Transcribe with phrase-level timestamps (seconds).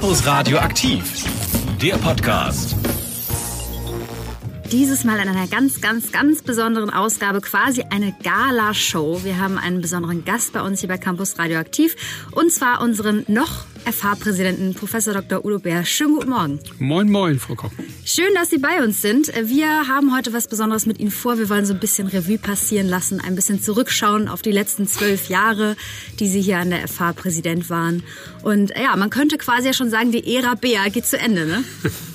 [0.00, 1.24] Campus Radio aktiv,
[1.82, 2.74] der Podcast.
[4.72, 9.24] Dieses Mal in einer ganz, ganz, ganz besonderen Ausgabe, quasi eine Gala-Show.
[9.24, 11.96] Wir haben einen besonderen Gast bei uns hier bei Campus Radioaktiv
[12.32, 15.44] und zwar unseren noch FH-Präsidenten Professor Dr.
[15.44, 15.84] Udo Bär.
[15.84, 16.60] Schönen guten Morgen.
[16.78, 17.70] Moin, moin, Frau Koch.
[18.04, 19.32] Schön, dass Sie bei uns sind.
[19.44, 21.38] Wir haben heute was Besonderes mit Ihnen vor.
[21.38, 25.28] Wir wollen so ein bisschen Revue passieren lassen, ein bisschen zurückschauen auf die letzten zwölf
[25.28, 25.76] Jahre,
[26.18, 28.02] die Sie hier an der FH Präsident waren.
[28.42, 31.64] Und ja, man könnte quasi ja schon sagen, die Ära Bär geht zu Ende, ne?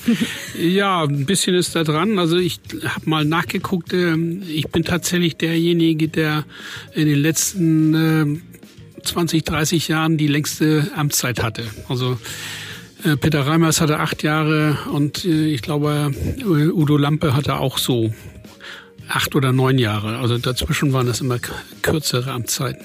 [0.60, 2.20] ja, ein bisschen ist da dran.
[2.20, 3.94] Also ich habe mal nachgeguckt.
[3.94, 6.46] Ähm, ich bin tatsächlich derjenige, der
[6.94, 8.44] in den letzten
[9.06, 11.66] 20, ähm, 30 Jahren die längste Amtszeit hatte.
[11.88, 12.18] Also
[13.04, 16.12] äh, Peter Reimers hatte acht Jahre und äh, ich glaube,
[16.46, 18.14] Udo Lampe hatte auch so
[19.08, 20.18] acht oder neun Jahre.
[20.18, 21.40] Also dazwischen waren das immer
[21.82, 22.84] kürzere Amtszeiten.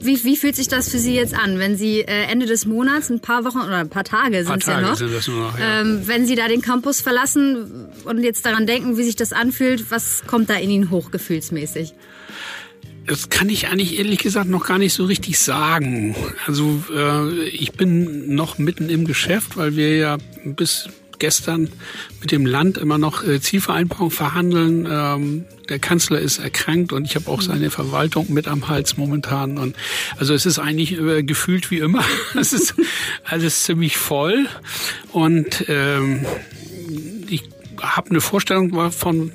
[0.00, 3.08] Wie, wie fühlt sich das für Sie jetzt an, wenn Sie äh, Ende des Monats,
[3.08, 5.58] ein paar Wochen oder ein paar Tage sind es ja noch, sind das nur noch
[5.58, 5.80] ja.
[5.80, 9.90] ähm, wenn Sie da den Campus verlassen und jetzt daran denken, wie sich das anfühlt,
[9.90, 11.94] was kommt da in Ihnen hoch gefühlsmäßig?
[13.06, 16.14] Das kann ich eigentlich ehrlich gesagt noch gar nicht so richtig sagen.
[16.46, 20.88] Also äh, ich bin noch mitten im Geschäft, weil wir ja bis
[21.18, 21.70] gestern
[22.20, 24.88] mit dem Land immer noch äh, Zielvereinbarung verhandeln.
[24.90, 29.58] Ähm, der Kanzler ist erkrankt und ich habe auch seine Verwaltung mit am Hals momentan.
[29.58, 29.76] Und
[30.18, 32.04] also es ist eigentlich äh, gefühlt wie immer.
[32.38, 32.74] es ist
[33.24, 34.46] alles ziemlich voll
[35.12, 36.26] und ähm,
[37.28, 37.42] ich
[37.80, 39.32] habe eine Vorstellung davon,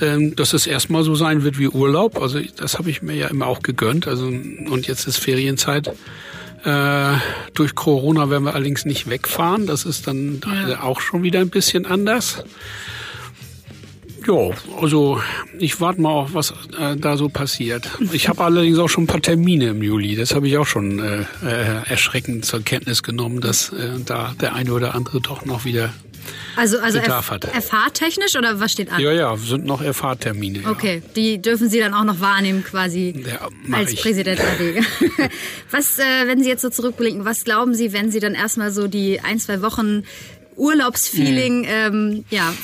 [0.00, 2.20] ähm, dass es erstmal so sein wird wie Urlaub.
[2.20, 4.06] Also das habe ich mir ja immer auch gegönnt.
[4.06, 5.92] Also und jetzt ist Ferienzeit.
[6.64, 7.14] Äh,
[7.54, 9.66] durch Corona werden wir allerdings nicht wegfahren.
[9.66, 10.82] Das ist dann ja.
[10.82, 12.42] auch schon wieder ein bisschen anders.
[14.26, 14.50] Ja,
[14.80, 15.20] also
[15.58, 17.88] ich warte mal auf, was äh, da so passiert.
[18.12, 20.16] Ich habe allerdings auch schon ein paar Termine im Juli.
[20.16, 24.54] Das habe ich auch schon äh, äh, erschreckend zur Kenntnis genommen, dass äh, da der
[24.54, 25.92] eine oder andere doch noch wieder
[26.56, 29.00] also, also erfahrtechnisch oder was steht an?
[29.00, 30.60] Ja, ja, sind noch Erfahrtermine.
[30.60, 30.70] Ja.
[30.70, 34.00] Okay, die dürfen Sie dann auch noch wahrnehmen quasi ja, als ich.
[34.00, 34.80] Präsident AD.
[35.70, 38.88] was, äh, wenn Sie jetzt so zurückblicken, was glauben Sie, wenn Sie dann erstmal so
[38.88, 40.04] die ein, zwei Wochen
[40.56, 41.70] Urlaubsfeeling hm.
[41.70, 42.54] ähm, ja,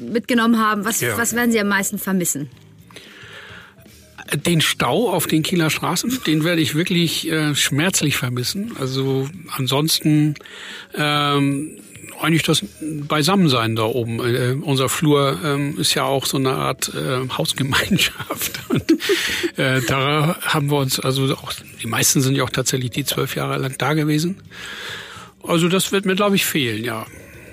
[0.00, 1.16] mitgenommen haben, was, ja.
[1.16, 2.50] was werden Sie am meisten vermissen?
[4.44, 8.76] Den Stau auf den Kieler Straßen, den werde ich wirklich äh, schmerzlich vermissen.
[8.78, 10.36] Also ansonsten
[10.94, 11.78] ähm,
[12.20, 14.20] eigentlich das Beisammensein da oben.
[14.20, 18.60] Äh, unser Flur ähm, ist ja auch so eine Art äh, Hausgemeinschaft.
[18.68, 18.92] Und
[19.56, 23.36] äh, da haben wir uns, also auch die meisten sind ja auch tatsächlich die zwölf
[23.36, 24.36] Jahre lang da gewesen.
[25.42, 27.06] Also das wird mir, glaube ich, fehlen, ja.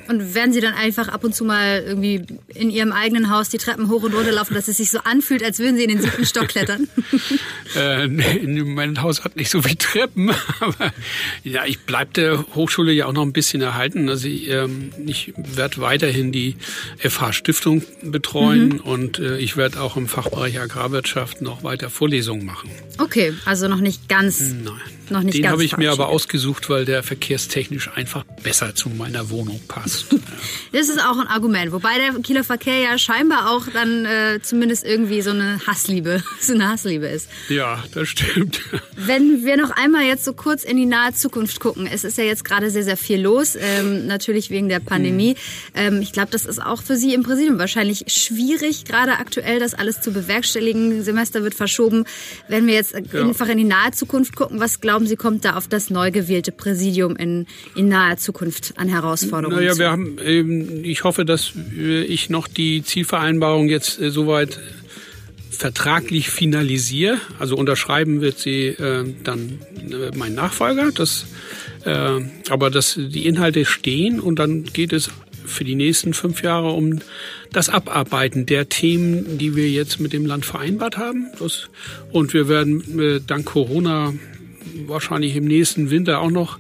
[0.07, 2.23] Und werden Sie dann einfach ab und zu mal irgendwie
[2.53, 5.44] in Ihrem eigenen Haus die Treppen hoch und runter laufen, dass es sich so anfühlt,
[5.44, 6.88] als würden Sie in den siebten Stock klettern?
[7.75, 10.91] äh, nee, mein Haus hat nicht so viele Treppen, aber
[11.44, 14.09] ja, ich bleibe der Hochschule ja auch noch ein bisschen erhalten.
[14.09, 16.56] Also ich, ähm, ich werde weiterhin die
[17.00, 18.79] FH-Stiftung betreuen mhm.
[18.79, 22.69] und äh, ich werde auch im Fachbereich Agrarwirtschaft noch weiter Vorlesungen machen.
[22.97, 24.39] Okay, also noch nicht ganz.
[24.39, 24.97] Nein.
[25.09, 29.29] Noch nicht Den habe ich mir aber ausgesucht, weil der verkehrstechnisch einfach besser zu meiner
[29.29, 30.07] Wohnung passt.
[30.72, 34.85] das ist auch ein Argument, wobei der Kieler Verkehr ja scheinbar auch dann äh, zumindest
[34.85, 37.29] irgendwie so eine Hassliebe, so eine Hassliebe ist.
[37.50, 38.62] Ja, das stimmt.
[38.95, 42.24] Wenn wir noch einmal jetzt so kurz in die nahe Zukunft gucken, es ist ja
[42.24, 45.35] jetzt gerade sehr, sehr viel los, ähm, natürlich wegen der Pandemie.
[45.74, 49.74] Ähm, ich glaube, das ist auch für Sie im Präsidium wahrscheinlich schwierig, gerade aktuell das
[49.74, 51.03] alles zu bewerkstelligen.
[51.03, 52.06] Semester wird verschoben.
[52.47, 53.22] Wenn wir jetzt ja.
[53.22, 56.52] einfach in die nahe Zukunft gucken, was glauben Sie, kommt da auf das neu gewählte
[56.52, 59.58] Präsidium in, in naher Zukunft an Herausforderungen?
[59.58, 59.80] Naja, zu?
[59.80, 64.59] wir haben, eben, ich hoffe, dass ich noch die Zielvereinbarung jetzt äh, soweit
[65.57, 67.19] vertraglich finalisiere.
[67.40, 69.59] Also unterschreiben wird sie äh, dann
[69.90, 70.91] äh, mein Nachfolger.
[70.94, 71.25] Das,
[71.86, 72.19] äh,
[72.50, 75.09] aber dass die Inhalte stehen und dann geht es
[75.46, 77.00] für die nächsten fünf Jahre um
[77.52, 81.28] das Abarbeiten der Themen, die wir jetzt mit dem Land vereinbart haben.
[81.40, 81.69] Das,
[82.12, 84.13] und wir werden äh, dank Corona
[84.86, 86.60] wahrscheinlich im nächsten Winter auch noch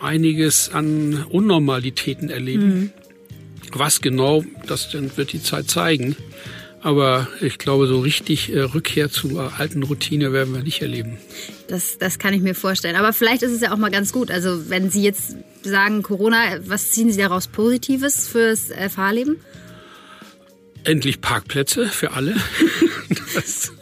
[0.00, 2.66] einiges an Unnormalitäten erleben.
[2.66, 2.90] Mhm.
[3.72, 6.16] Was genau, das wird die Zeit zeigen.
[6.82, 11.16] Aber ich glaube, so richtig äh, Rückkehr zur alten Routine werden wir nicht erleben.
[11.68, 12.96] Das, das kann ich mir vorstellen.
[12.96, 14.32] Aber vielleicht ist es ja auch mal ganz gut.
[14.32, 19.36] Also wenn Sie jetzt sagen Corona, was ziehen Sie daraus Positives fürs äh, Fahrleben?
[20.82, 22.34] Endlich Parkplätze für alle.
[23.34, 23.72] das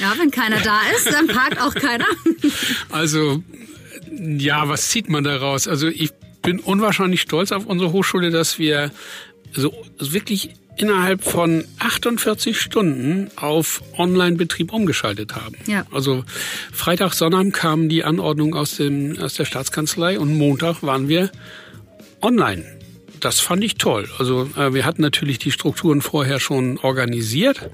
[0.00, 2.06] ja, wenn keiner da ist, dann parkt auch keiner.
[2.90, 3.42] Also,
[4.10, 5.68] ja, was zieht man daraus?
[5.68, 6.12] Also ich
[6.42, 8.90] bin unwahrscheinlich stolz auf unsere Hochschule, dass wir
[9.52, 15.56] so wirklich innerhalb von 48 Stunden auf Online-Betrieb umgeschaltet haben.
[15.66, 15.84] Ja.
[15.92, 16.24] Also
[16.72, 21.30] Freitag, Sonnabend kam die Anordnung aus, dem, aus der Staatskanzlei und Montag waren wir
[22.22, 22.64] online.
[23.20, 24.08] Das fand ich toll.
[24.18, 27.68] Also äh, wir hatten natürlich die Strukturen vorher schon organisiert.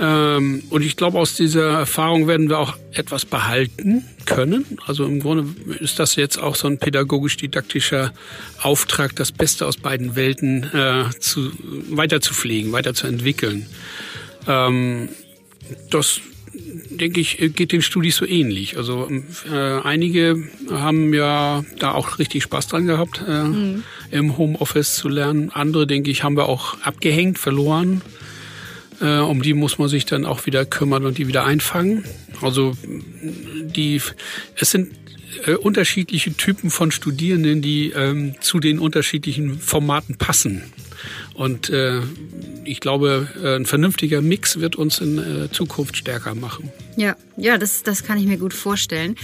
[0.00, 4.64] Ähm, und ich glaube, aus dieser Erfahrung werden wir auch etwas behalten können.
[4.86, 5.46] Also im Grunde
[5.78, 8.12] ist das jetzt auch so ein pädagogisch-didaktischer
[8.62, 11.50] Auftrag, das Beste aus beiden Welten äh, zu,
[11.90, 13.66] weiter zu pflegen, weiter zu entwickeln.
[14.46, 15.10] Ähm,
[15.90, 16.20] das
[16.90, 18.78] denke ich, geht den Studis so ähnlich.
[18.78, 19.08] Also
[19.52, 23.82] äh, einige haben ja da auch richtig Spaß dran gehabt, äh, mhm.
[24.10, 25.50] im Homeoffice zu lernen.
[25.50, 28.00] Andere, denke ich, haben wir auch abgehängt, verloren.
[29.00, 32.04] Äh, um die muss man sich dann auch wieder kümmern und die wieder einfangen.
[32.42, 34.00] Also die,
[34.56, 34.92] es sind
[35.46, 40.62] äh, unterschiedliche Typen von Studierenden, die ähm, zu den unterschiedlichen Formaten passen.
[41.34, 42.00] Und äh,
[42.64, 46.70] ich glaube, äh, ein vernünftiger Mix wird uns in äh, Zukunft stärker machen.
[46.96, 49.16] Ja, ja, das, das kann ich mir gut vorstellen.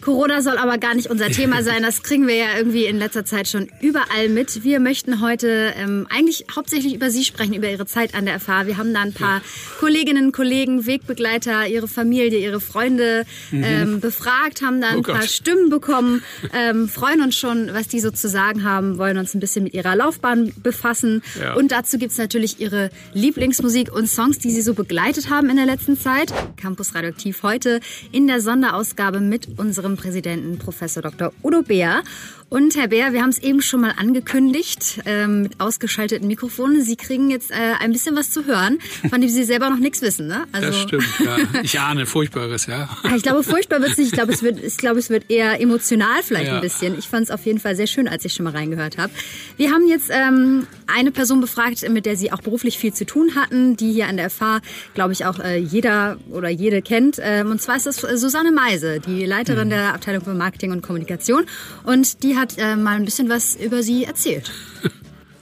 [0.00, 1.82] Corona soll aber gar nicht unser Thema sein.
[1.82, 4.64] Das kriegen wir ja irgendwie in letzter Zeit schon überall mit.
[4.64, 8.66] Wir möchten heute ähm, eigentlich hauptsächlich über Sie sprechen, über Ihre Zeit an der FH.
[8.66, 9.42] Wir haben da ein paar ja.
[9.78, 13.64] Kolleginnen, Kollegen, Wegbegleiter, Ihre Familie, Ihre Freunde mhm.
[13.64, 18.00] ähm, befragt, haben da ein oh paar Stimmen bekommen, ähm, freuen uns schon, was die
[18.00, 21.22] so zu sagen haben, wollen uns ein bisschen mit ihrer Laufbahn befassen.
[21.40, 21.54] Ja.
[21.54, 25.66] Und dazu gibt's natürlich Ihre Lieblingsmusik und Songs, die Sie so begleitet haben in der
[25.66, 26.32] letzten Zeit.
[26.56, 27.80] Campus Radioaktiv heute
[28.12, 31.32] in der Sonderausgabe mit unserem unserem Präsidenten Professor Dr.
[31.42, 32.02] Udo Beer.
[32.50, 36.82] Und Herr Beer, wir haben es eben schon mal angekündigt ähm, mit ausgeschalteten Mikrofonen.
[36.82, 40.02] Sie kriegen jetzt äh, ein bisschen was zu hören, von dem Sie selber noch nichts
[40.02, 40.26] wissen.
[40.26, 40.46] Ne?
[40.50, 41.36] Also das stimmt, ja.
[41.62, 42.88] Ich ahne Furchtbares, ja.
[43.14, 44.08] Ich glaube, furchtbar wird es nicht.
[44.08, 46.56] Ich glaube, es wird, ich glaube, es wird eher emotional vielleicht ja.
[46.56, 46.98] ein bisschen.
[46.98, 49.12] Ich fand es auf jeden Fall sehr schön, als ich schon mal reingehört habe.
[49.56, 53.36] Wir haben jetzt ähm, eine Person befragt, mit der Sie auch beruflich viel zu tun
[53.36, 54.60] hatten, die hier an der FH,
[54.94, 57.20] glaube ich, auch äh, jeder oder jede kennt.
[57.22, 59.70] Ähm, und zwar ist das Susanne Meise, die Leiterin mhm.
[59.70, 61.44] der Abteilung für Marketing und Kommunikation.
[61.84, 64.50] Und die hat äh, mal ein bisschen was über Sie erzählt.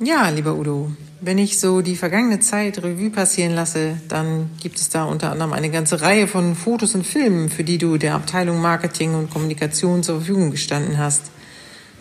[0.01, 4.91] Ja, lieber Udo, wenn ich so die vergangene Zeit Revue passieren lasse, dann gibt es
[4.91, 8.61] da unter anderem eine ganze Reihe von Fotos und Filmen, für die du der Abteilung
[8.61, 11.33] Marketing und Kommunikation zur Verfügung gestanden hast.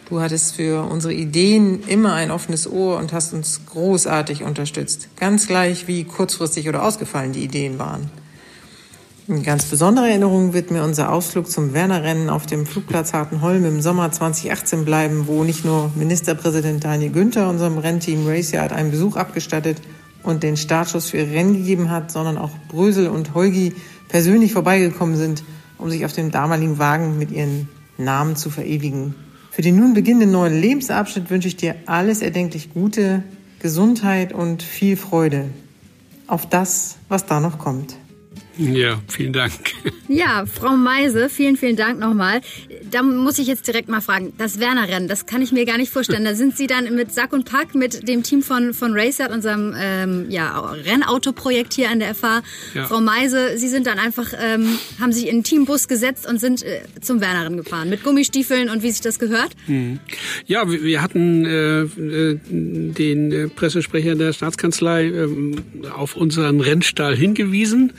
[0.10, 5.10] Du hattest für unsere Ideen immer ein offenes Ohr und hast uns großartig unterstützt.
[5.20, 8.12] Ganz gleich, wie kurzfristig oder ausgefallen die Ideen waren.
[9.30, 13.82] Eine ganz besondere Erinnerung wird mir unser Ausflug zum Werner-Rennen auf dem Flugplatz Hartenholm im
[13.82, 19.82] Sommer 2018 bleiben, wo nicht nur Ministerpräsident Daniel Günther unserem Rennteam Raceyard einen Besuch abgestattet
[20.24, 23.74] und den Startschuss für ihr Rennen gegeben hat, sondern auch Brösel und Holgi
[24.08, 25.44] persönlich vorbeigekommen sind,
[25.78, 29.14] um sich auf dem damaligen Wagen mit ihren Namen zu verewigen.
[29.52, 33.24] Für den nun beginnenden neuen Lebensabschnitt wünsche ich dir alles erdenklich Gute,
[33.60, 35.50] Gesundheit und viel Freude
[36.28, 37.98] auf das, was da noch kommt.
[38.58, 39.54] Ja, vielen Dank.
[40.10, 42.42] Ja, Frau Meise, vielen, vielen Dank nochmal.
[42.90, 45.92] Da muss ich jetzt direkt mal fragen, das Werner-Rennen, das kann ich mir gar nicht
[45.92, 46.24] vorstellen.
[46.24, 49.76] Da sind Sie dann mit Sack und Pack, mit dem Team von, von Racer, unserem
[49.78, 52.42] ähm, ja, Rennautoprojekt hier an der FH.
[52.74, 52.86] Ja.
[52.86, 56.64] Frau Meise, Sie sind dann einfach, ähm, haben sich in einen Teambus gesetzt und sind
[56.64, 57.90] äh, zum Werner-Rennen gefahren.
[57.90, 59.52] Mit Gummistiefeln und wie sich das gehört?
[59.68, 60.00] Mhm.
[60.46, 65.28] Ja, wir hatten äh, äh, den äh, Pressesprecher der Staatskanzlei äh,
[65.94, 67.92] auf unseren Rennstall hingewiesen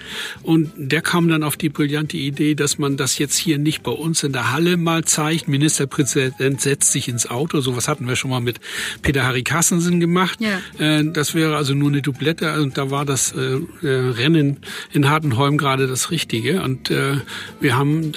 [0.49, 3.91] und der kam dann auf die brillante Idee, dass man das jetzt hier nicht bei
[3.91, 5.47] uns in der Halle mal zeigt.
[5.47, 7.61] Ministerpräsident setzt sich ins Auto.
[7.61, 8.59] Sowas hatten wir schon mal mit
[9.03, 10.39] Peter Harry Kassensen gemacht.
[10.41, 10.59] Ja.
[10.79, 12.63] Äh, das wäre also nur eine Dublette.
[12.63, 14.57] Und da war das äh, äh, Rennen
[14.91, 16.63] in Hartenholm gerade das Richtige.
[16.63, 16.89] Und
[17.61, 18.13] wir haben,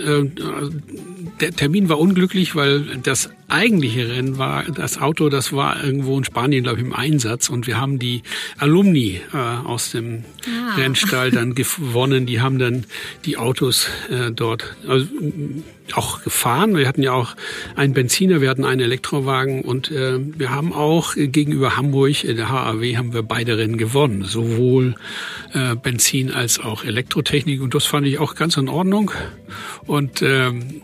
[1.39, 6.23] der Termin war unglücklich, weil das eigentliche Rennen war, das Auto, das war irgendwo in
[6.23, 7.49] Spanien, glaube ich, im Einsatz.
[7.49, 8.23] Und wir haben die
[8.57, 10.75] Alumni aus dem ah.
[10.75, 12.85] Rennstall dann gewonnen die haben dann
[13.25, 15.07] die Autos äh, dort also,
[15.93, 16.75] auch gefahren.
[16.75, 17.35] Wir hatten ja auch
[17.75, 22.33] einen Benziner, wir hatten einen Elektrowagen und äh, wir haben auch äh, gegenüber Hamburg, äh,
[22.33, 24.23] der HAW, haben wir beide Rennen gewonnen.
[24.23, 24.95] Sowohl
[25.53, 29.11] äh, Benzin als auch Elektrotechnik und das fand ich auch ganz in Ordnung.
[29.85, 30.81] Und ähm,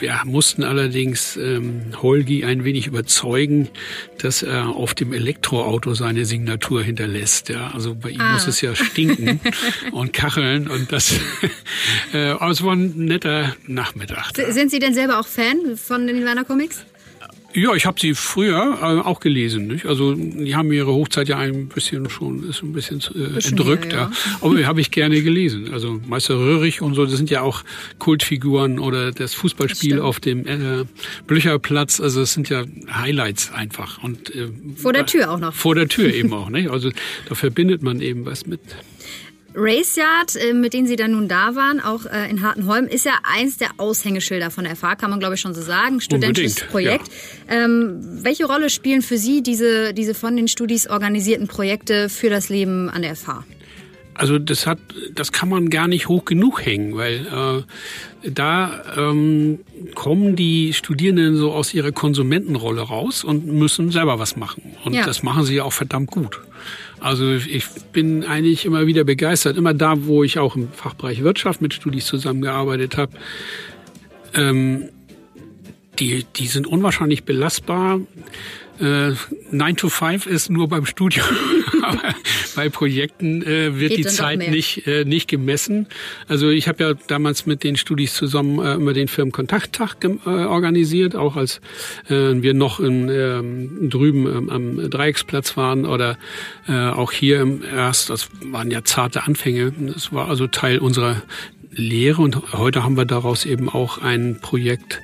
[0.00, 3.68] wir mussten allerdings ähm, Holgi ein wenig überzeugen,
[4.18, 7.48] dass er auf dem Elektroauto seine Signatur hinterlässt.
[7.48, 8.32] Ja, also bei ihm ah.
[8.32, 9.40] muss es ja stinken
[9.92, 11.14] und kacheln und das.
[12.12, 14.32] äh, aber es war ein netter Nachmittag.
[14.34, 14.52] Da.
[14.52, 16.84] Sind Sie denn selber auch Fan von den Nirvana Comics?
[17.52, 19.66] Ja, ich habe sie früher äh, auch gelesen.
[19.66, 19.86] Nicht?
[19.86, 23.92] Also die haben ihre Hochzeit ja ein bisschen schon ist ein bisschen äh, bisschen entrückt,
[23.92, 24.02] ja.
[24.02, 24.12] ja.
[24.40, 25.72] aber habe ich gerne gelesen.
[25.72, 27.62] Also Meister Röhrig und so, das sind ja auch
[27.98, 30.84] Kultfiguren oder das Fußballspiel das auf dem äh,
[31.26, 32.00] Blücherplatz.
[32.00, 35.54] Also es sind ja Highlights einfach und äh, vor der Tür auch noch.
[35.54, 36.50] Vor der Tür eben auch.
[36.50, 36.70] Nicht?
[36.70, 36.90] Also
[37.28, 38.60] da verbindet man eben was mit.
[39.54, 43.12] Raceyard, äh, mit denen Sie dann nun da waren, auch äh, in Hartenholm, ist ja
[43.22, 46.00] eins der Aushängeschilder von der FH, kann man glaube ich schon so sagen.
[46.00, 47.08] Studentisches Unbedingt, Projekt.
[47.48, 47.64] Ja.
[47.64, 52.48] Ähm, welche Rolle spielen für Sie diese, diese von den Studis organisierten Projekte für das
[52.48, 53.44] Leben an der FH?
[54.14, 54.78] Also das hat,
[55.14, 57.64] das kann man gar nicht hoch genug hängen, weil
[58.22, 59.60] äh, da ähm,
[59.94, 64.76] kommen die Studierenden so aus ihrer Konsumentenrolle raus und müssen selber was machen.
[64.84, 65.06] Und ja.
[65.06, 66.38] das machen sie auch verdammt gut.
[67.00, 69.56] Also ich bin eigentlich immer wieder begeistert.
[69.56, 73.12] Immer da, wo ich auch im Fachbereich Wirtschaft mit Studis zusammengearbeitet habe,
[74.34, 74.88] ähm,
[75.98, 78.00] die, die sind unwahrscheinlich belastbar.
[78.80, 79.12] Äh,
[79.50, 81.26] 9 to 5 ist nur beim Studium,
[81.90, 82.14] aber
[82.56, 85.86] bei Projekten äh, wird Geht die Zeit nicht, äh, nicht gemessen.
[86.28, 91.16] Also ich habe ja damals mit den Studis zusammen äh, immer den Firmenkontakttag äh, organisiert,
[91.16, 91.60] auch als
[92.08, 96.18] äh, wir noch in, äh, drüben ähm, am Dreiecksplatz waren oder
[96.68, 99.72] äh, auch hier im Erst, das waren ja zarte Anfänge.
[99.78, 101.22] Das war also Teil unserer
[101.72, 105.00] Lehre und heute haben wir daraus eben auch ein Projekt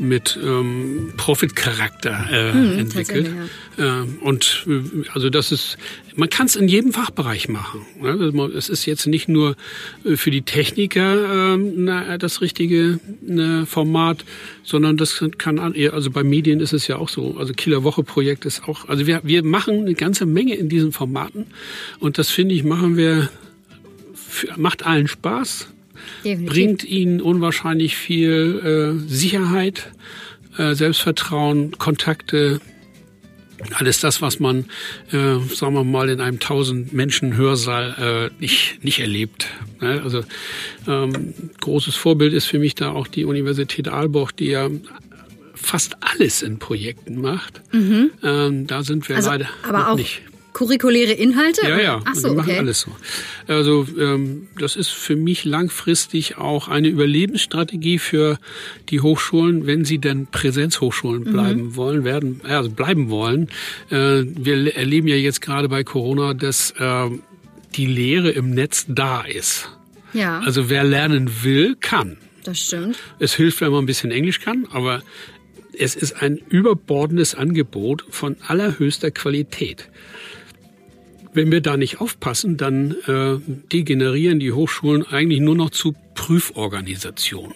[0.00, 3.30] mit ähm, Profit-Charakter äh, hm, entwickelt.
[3.76, 4.02] Ja.
[4.02, 5.76] Äh, und äh, also das ist,
[6.16, 7.82] man kann es in jedem Fachbereich machen.
[8.00, 8.08] Ne?
[8.08, 9.56] Also es ist jetzt nicht nur
[10.04, 14.24] äh, für die Techniker äh, na, das richtige ne, Format,
[14.64, 17.36] sondern das kann also bei Medien ist es ja auch so.
[17.36, 20.92] Also Kieler Woche Projekt ist auch, also wir wir machen eine ganze Menge in diesen
[20.92, 21.46] Formaten
[21.98, 23.28] und das finde ich machen wir
[24.56, 25.68] macht allen Spaß
[26.24, 26.52] Definitiv.
[26.52, 29.90] bringt ihnen unwahrscheinlich viel äh, Sicherheit,
[30.58, 32.60] äh, Selbstvertrauen, Kontakte,
[33.74, 34.66] alles das, was man,
[35.12, 39.48] äh, sagen wir mal, in einem 1000 Menschen Hörsaal äh, nicht nicht erlebt.
[39.80, 40.00] Ne?
[40.02, 40.22] Also
[40.88, 44.70] ähm, großes Vorbild ist für mich da auch die Universität Aalborg, die ja
[45.54, 47.60] fast alles in Projekten macht.
[47.72, 48.10] Mhm.
[48.22, 50.22] Ähm, da sind wir also, leider aber auch nicht.
[50.52, 51.66] Curriculäre Inhalte?
[51.66, 52.00] Ja, ja.
[52.04, 52.58] Ach so, die machen okay.
[52.58, 52.90] alles so.
[53.46, 58.38] Also ähm, das ist für mich langfristig auch eine Überlebensstrategie für
[58.88, 61.32] die Hochschulen, wenn sie denn Präsenzhochschulen mhm.
[61.32, 61.76] bleiben mhm.
[61.76, 63.48] wollen, werden, also bleiben wollen.
[63.90, 67.10] Äh, wir erleben ja jetzt gerade bei Corona, dass äh,
[67.76, 69.68] die Lehre im Netz da ist.
[70.12, 70.40] Ja.
[70.40, 72.16] Also wer lernen will, kann.
[72.44, 72.98] Das stimmt.
[73.18, 75.02] Es hilft, wenn man ein bisschen Englisch kann, aber
[75.78, 79.88] es ist ein überbordendes Angebot von allerhöchster Qualität
[81.32, 83.38] wenn wir da nicht aufpassen, dann äh,
[83.72, 87.54] degenerieren die Hochschulen eigentlich nur noch zu Prüforganisationen.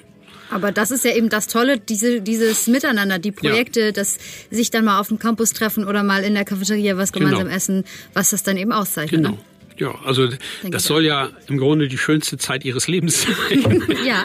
[0.50, 3.92] Aber das ist ja eben das Tolle, diese, dieses Miteinander, die Projekte, ja.
[3.92, 4.18] dass
[4.50, 7.56] sich dann mal auf dem Campus treffen oder mal in der Cafeteria was gemeinsam genau.
[7.56, 9.20] essen, was das dann eben auszeichnet.
[9.20, 9.28] Ne?
[9.30, 9.44] Genau.
[9.76, 10.38] Ja, also Denke
[10.70, 13.82] das soll ja im Grunde die schönste Zeit ihres Lebens sein.
[14.06, 14.24] ja.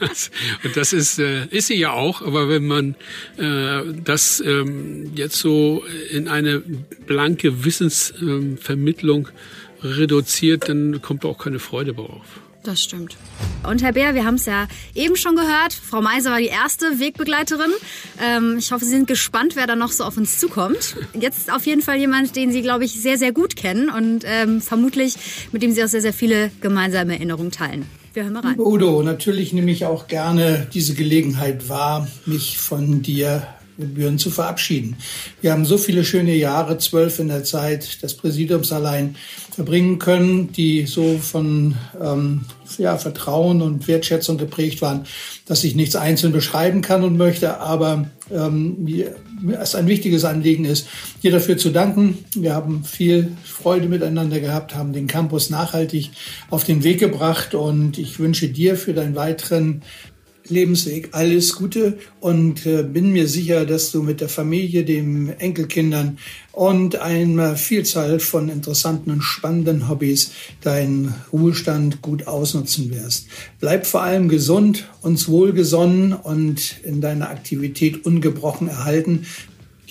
[0.00, 0.30] Das,
[0.64, 2.96] und das ist, äh, ist sie ja auch, aber wenn man
[3.36, 6.62] äh, das ähm, jetzt so in eine
[7.06, 12.40] blanke Wissensvermittlung ähm, reduziert, dann kommt auch keine Freude darauf.
[12.64, 13.16] Das stimmt.
[13.68, 15.72] Und Herr Bär, wir haben es ja eben schon gehört.
[15.72, 17.70] Frau Meiser war die erste Wegbegleiterin.
[18.22, 20.96] Ähm, ich hoffe, Sie sind gespannt, wer da noch so auf uns zukommt.
[21.18, 24.60] Jetzt auf jeden Fall jemand, den Sie, glaube ich, sehr, sehr gut kennen und ähm,
[24.60, 25.16] vermutlich
[25.50, 27.86] mit dem Sie auch sehr, sehr viele gemeinsame Erinnerungen teilen.
[28.14, 28.58] Wir hören mal rein.
[28.58, 33.46] Udo, natürlich nehme ich auch gerne diese Gelegenheit wahr, mich von dir
[33.78, 34.96] gebühren zu verabschieden.
[35.40, 39.16] Wir haben so viele schöne Jahre, zwölf in der Zeit des Präsidiums allein
[39.50, 42.42] verbringen können, die so von ähm,
[42.78, 45.04] ja, Vertrauen und Wertschätzung geprägt waren,
[45.46, 49.14] dass ich nichts einzeln beschreiben kann und möchte, aber ähm, mir
[49.60, 50.86] es ein wichtiges Anliegen ist,
[51.22, 52.24] dir dafür zu danken.
[52.34, 56.10] Wir haben viel Freude miteinander gehabt, haben den Campus nachhaltig
[56.50, 59.82] auf den Weg gebracht und ich wünsche dir für deinen weiteren
[60.52, 66.18] Lebensweg alles Gute und äh, bin mir sicher, dass du mit der Familie, den Enkelkindern
[66.52, 73.26] und einer Vielzahl von interessanten und spannenden Hobbys deinen Ruhestand gut ausnutzen wirst.
[73.58, 79.26] Bleib vor allem gesund, uns wohlgesonnen und in deiner Aktivität ungebrochen erhalten.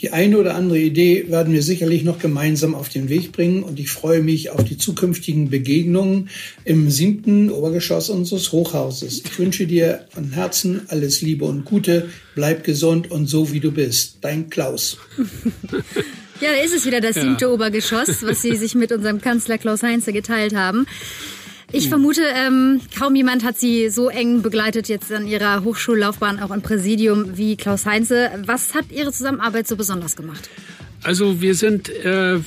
[0.01, 3.79] Die eine oder andere Idee werden wir sicherlich noch gemeinsam auf den Weg bringen und
[3.79, 6.29] ich freue mich auf die zukünftigen Begegnungen
[6.65, 9.21] im siebten Obergeschoss unseres Hochhauses.
[9.23, 13.71] Ich wünsche dir von Herzen alles Liebe und Gute, bleib gesund und so wie du
[13.71, 14.17] bist.
[14.21, 14.97] Dein Klaus.
[16.41, 17.51] Ja, da ist es wieder das siebte ja.
[17.51, 20.87] Obergeschoss, was Sie sich mit unserem Kanzler Klaus Heinze geteilt haben.
[21.73, 26.51] Ich vermute, ähm, kaum jemand hat Sie so eng begleitet jetzt an Ihrer Hochschullaufbahn, auch
[26.51, 28.29] im Präsidium, wie Klaus Heinze.
[28.45, 30.49] Was hat Ihre Zusammenarbeit so besonders gemacht?
[31.03, 32.39] Also wir sind äh,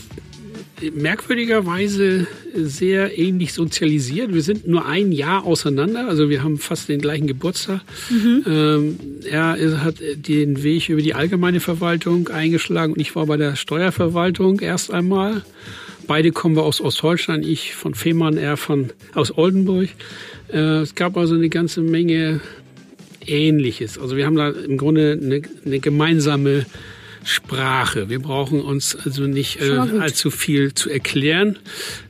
[0.92, 4.34] merkwürdigerweise sehr ähnlich sozialisiert.
[4.34, 7.80] Wir sind nur ein Jahr auseinander, also wir haben fast den gleichen Geburtstag.
[8.10, 8.44] Mhm.
[8.46, 13.56] Ähm, er hat den Weg über die allgemeine Verwaltung eingeschlagen und ich war bei der
[13.56, 15.42] Steuerverwaltung erst einmal
[16.06, 19.88] beide kommen wir aus Ostholstein, ich von Fehmarn, er von, aus Oldenburg.
[20.52, 22.40] Äh, es gab also eine ganze Menge
[23.26, 23.98] Ähnliches.
[23.98, 26.66] Also wir haben da im Grunde eine, eine gemeinsame
[27.24, 28.10] Sprache.
[28.10, 31.58] Wir brauchen uns also nicht äh, allzu viel zu erklären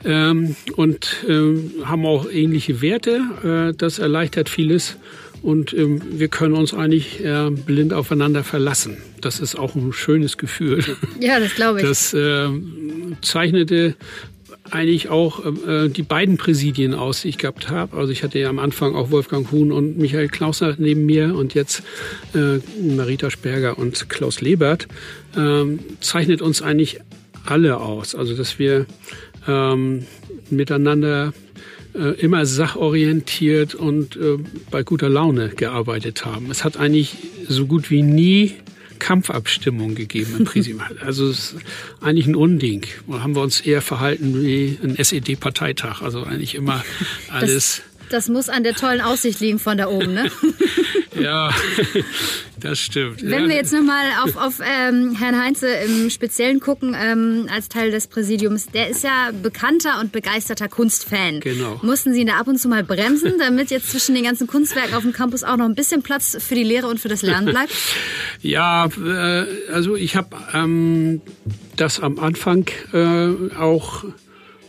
[0.05, 3.71] ähm, und ähm, haben auch ähnliche Werte.
[3.73, 4.97] Äh, das erleichtert vieles
[5.45, 8.97] und ähm, wir können uns eigentlich äh, blind aufeinander verlassen.
[9.21, 10.83] Das ist auch ein schönes Gefühl.
[11.21, 11.87] Ja, das glaube ich.
[11.87, 12.49] Das äh,
[13.21, 13.95] zeichnete
[14.71, 17.97] eigentlich auch äh, die beiden Präsidien aus, die ich gehabt habe.
[17.97, 21.53] Also ich hatte ja am Anfang auch Wolfgang Huhn und Michael Klausner neben mir und
[21.53, 21.83] jetzt
[22.35, 24.89] äh, Marita Sperger und Klaus Lebert.
[25.37, 27.01] Ähm, zeichnet uns eigentlich
[27.45, 28.15] alle aus.
[28.15, 28.87] Also dass wir
[29.47, 30.07] ähm,
[30.49, 31.35] miteinander
[31.95, 34.39] immer sachorientiert und äh,
[34.71, 36.51] bei guter Laune gearbeitet haben.
[36.51, 37.17] Es hat eigentlich
[37.49, 38.55] so gut wie nie
[38.99, 40.81] Kampfabstimmung gegeben im Präsidium.
[41.01, 41.57] Also es ist
[42.01, 42.87] eigentlich ein Unding.
[43.07, 46.03] Da haben wir uns eher verhalten wie ein SED-Parteitag.
[46.03, 46.85] Also eigentlich immer
[47.29, 47.53] alles.
[47.53, 47.83] Das,
[48.15, 50.31] das muss an der tollen Aussicht liegen von da oben, ne?
[51.21, 51.51] ja,
[52.61, 53.23] das stimmt.
[53.23, 53.49] Wenn ja.
[53.49, 58.07] wir jetzt nochmal auf, auf ähm, Herrn Heinze im Speziellen gucken, ähm, als Teil des
[58.07, 61.41] Präsidiums, der ist ja bekannter und begeisterter Kunstfan.
[61.41, 61.81] Genau.
[61.83, 64.95] Mussten Sie ihn da ab und zu mal bremsen, damit jetzt zwischen den ganzen Kunstwerken
[64.95, 67.47] auf dem Campus auch noch ein bisschen Platz für die Lehre und für das Lernen
[67.47, 67.73] bleibt?
[68.43, 71.21] ja, äh, also ich habe ähm,
[71.77, 74.05] das am Anfang äh, auch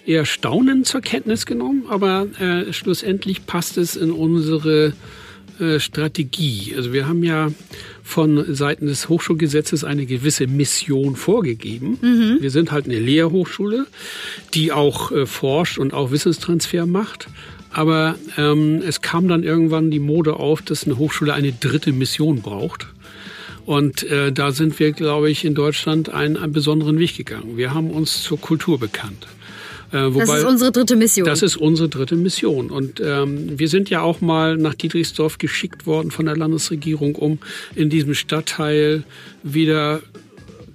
[0.06, 4.94] eher staunend zur Kenntnis genommen, aber äh, schlussendlich passt es in unsere
[5.60, 6.74] äh, Strategie.
[6.76, 7.50] Also wir haben ja
[8.04, 11.98] von Seiten des Hochschulgesetzes eine gewisse Mission vorgegeben.
[12.02, 12.38] Mhm.
[12.42, 13.88] Wir sind halt eine Lehrhochschule,
[14.54, 17.28] die auch äh, forscht und auch Wissenstransfer macht.
[17.72, 22.42] Aber ähm, es kam dann irgendwann die Mode auf, dass eine Hochschule eine dritte Mission
[22.42, 22.88] braucht.
[23.66, 27.58] Und äh, da sind wir, glaube ich, in Deutschland einen, einen besonderen Weg gegangen.
[27.58, 29.26] Wir haben uns zur Kultur bekannt.
[29.96, 31.26] Äh, wobei, das ist unsere dritte Mission.
[31.26, 32.70] Das ist unsere dritte Mission.
[32.70, 37.40] Und ähm, wir sind ja auch mal nach Dietrichsdorf geschickt worden von der Landesregierung, um
[37.76, 39.04] in diesem Stadtteil
[39.44, 40.02] wieder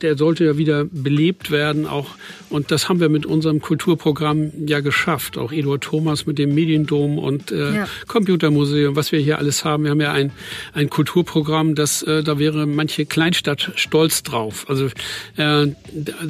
[0.01, 2.07] der sollte ja wieder belebt werden auch
[2.49, 7.19] und das haben wir mit unserem Kulturprogramm ja geschafft auch Eduard Thomas mit dem Mediendom
[7.19, 7.89] und äh, ja.
[8.07, 10.33] Computermuseum was wir hier alles haben wir haben ja ein
[10.73, 14.91] ein Kulturprogramm das äh, da wäre manche Kleinstadt stolz drauf also äh,
[15.37, 15.67] da,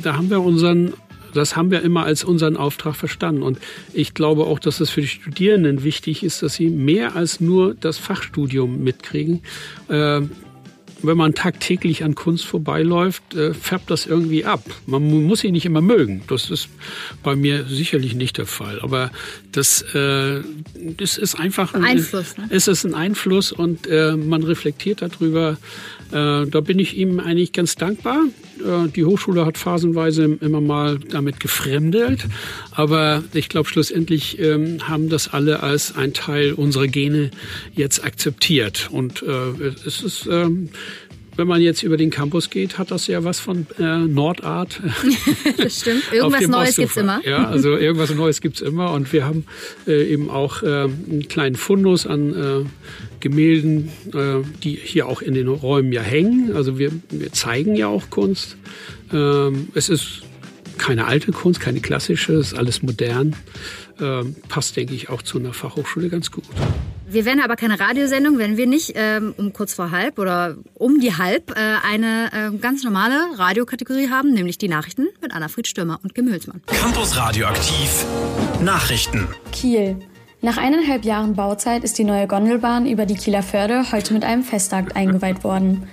[0.03, 0.95] da haben wir unseren
[1.35, 3.43] das haben wir immer als unseren Auftrag verstanden.
[3.43, 3.59] Und
[3.93, 7.75] ich glaube auch, dass es für die Studierenden wichtig ist, dass sie mehr als nur
[7.75, 9.43] das Fachstudium mitkriegen.
[9.89, 10.23] Äh,
[11.03, 14.63] wenn man tagtäglich an Kunst vorbeiläuft, äh, färbt das irgendwie ab.
[14.87, 16.23] Man muss sie nicht immer mögen.
[16.29, 16.69] Das ist
[17.23, 18.81] bei mir sicherlich nicht der Fall.
[18.81, 19.11] Aber
[19.53, 20.41] das, äh,
[20.97, 22.37] das ist einfach ein Einfluss.
[22.37, 22.47] Ne?
[22.51, 25.57] Es ist ein Einfluss und äh, man reflektiert darüber.
[26.13, 28.25] Äh, da bin ich ihm eigentlich ganz dankbar.
[28.59, 32.27] Äh, die Hochschule hat phasenweise immer mal damit gefremdelt.
[32.73, 37.31] Aber ich glaube, schlussendlich ähm, haben das alle als ein Teil unserer Gene
[37.75, 38.89] jetzt akzeptiert.
[38.93, 40.71] Und äh, es ist ähm,
[41.37, 44.81] wenn man jetzt über den Campus geht, hat das ja was von äh, Nordart.
[45.57, 46.05] das stimmt.
[46.13, 47.21] Irgendwas Neues gibt's immer.
[47.25, 48.93] Ja, also irgendwas Neues gibt's immer.
[48.93, 49.45] Und wir haben
[49.87, 52.65] äh, eben auch äh, einen kleinen Fundus an äh,
[53.21, 56.53] Gemälden, äh, die hier auch in den Räumen ja hängen.
[56.55, 58.57] Also wir, wir zeigen ja auch Kunst.
[59.13, 60.23] Ähm, es ist
[60.79, 63.37] keine alte Kunst, keine klassische, es ist alles modern.
[64.01, 66.45] Ähm, passt, denke ich, auch zu einer Fachhochschule ganz gut.
[67.13, 71.01] Wir wären aber keine Radiosendung, wenn wir nicht ähm, um kurz vor halb oder um
[71.01, 75.99] die halb äh, eine äh, ganz normale Radiokategorie haben, nämlich die Nachrichten mit Anna-Fried Stürmer
[76.05, 76.63] und Kim Hülsmann.
[76.67, 78.07] Campus Radioaktiv
[78.63, 79.27] Nachrichten.
[79.51, 79.97] Kiel.
[80.41, 84.45] Nach eineinhalb Jahren Bauzeit ist die neue Gondelbahn über die Kieler Förde heute mit einem
[84.45, 85.89] Festakt eingeweiht worden.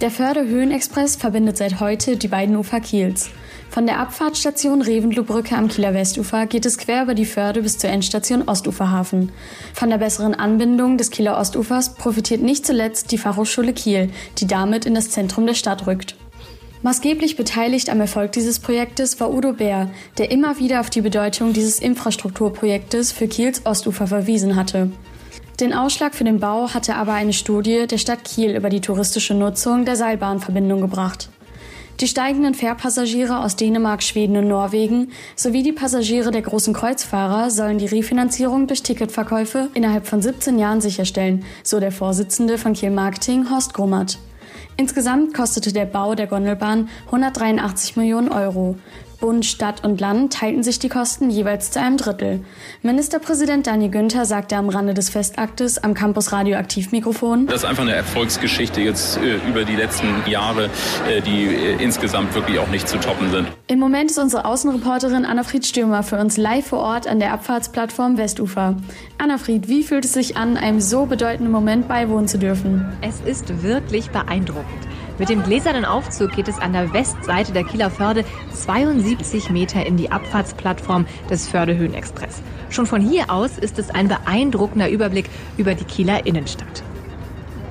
[0.00, 3.28] Der Förde-Höhenexpress verbindet seit heute die beiden Ufer Kiels.
[3.70, 7.90] Von der Abfahrtsstation Reventlowbrücke am Kieler Westufer geht es quer über die Förde bis zur
[7.90, 9.32] Endstation Ostuferhafen.
[9.72, 14.86] Von der besseren Anbindung des Kieler Ostufers profitiert nicht zuletzt die Fachhochschule Kiel, die damit
[14.86, 16.16] in das Zentrum der Stadt rückt.
[16.82, 21.54] Maßgeblich beteiligt am Erfolg dieses Projektes war Udo Bär, der immer wieder auf die Bedeutung
[21.54, 24.90] dieses Infrastrukturprojektes für Kiels Ostufer verwiesen hatte.
[25.60, 29.32] Den Ausschlag für den Bau hatte aber eine Studie der Stadt Kiel über die touristische
[29.34, 31.30] Nutzung der Seilbahnverbindung gebracht.
[32.00, 37.78] Die steigenden Fährpassagiere aus Dänemark, Schweden und Norwegen sowie die Passagiere der großen Kreuzfahrer sollen
[37.78, 43.48] die Refinanzierung durch Ticketverkäufe innerhalb von 17 Jahren sicherstellen, so der Vorsitzende von Kiel Marketing
[43.48, 44.18] Horst Grummert.
[44.76, 48.76] Insgesamt kostete der Bau der Gondelbahn 183 Millionen Euro.
[49.14, 52.44] Bund, Stadt und Land teilten sich die Kosten jeweils zu einem Drittel.
[52.82, 57.46] Ministerpräsident Daniel Günther sagte am Rande des Festaktes am Campus Radioaktivmikrofon.
[57.46, 60.70] Das ist einfach eine Erfolgsgeschichte jetzt äh, über die letzten Jahre,
[61.08, 63.48] äh, die äh, insgesamt wirklich auch nicht zu toppen sind.
[63.66, 68.18] Im Moment ist unsere Außenreporterin Anna-Fried Stürmer für uns live vor Ort an der Abfahrtsplattform
[68.18, 68.76] Westufer.
[69.18, 72.92] Anna-Fried, wie fühlt es sich an, einem so bedeutenden Moment beiwohnen zu dürfen?
[73.00, 74.93] Es ist wirklich beeindruckend.
[75.16, 79.96] Mit dem gläsernen Aufzug geht es an der Westseite der Kieler Förde 72 Meter in
[79.96, 82.42] die Abfahrtsplattform des Fördehöhenexpress.
[82.68, 86.82] Schon von hier aus ist es ein beeindruckender Überblick über die Kieler Innenstadt.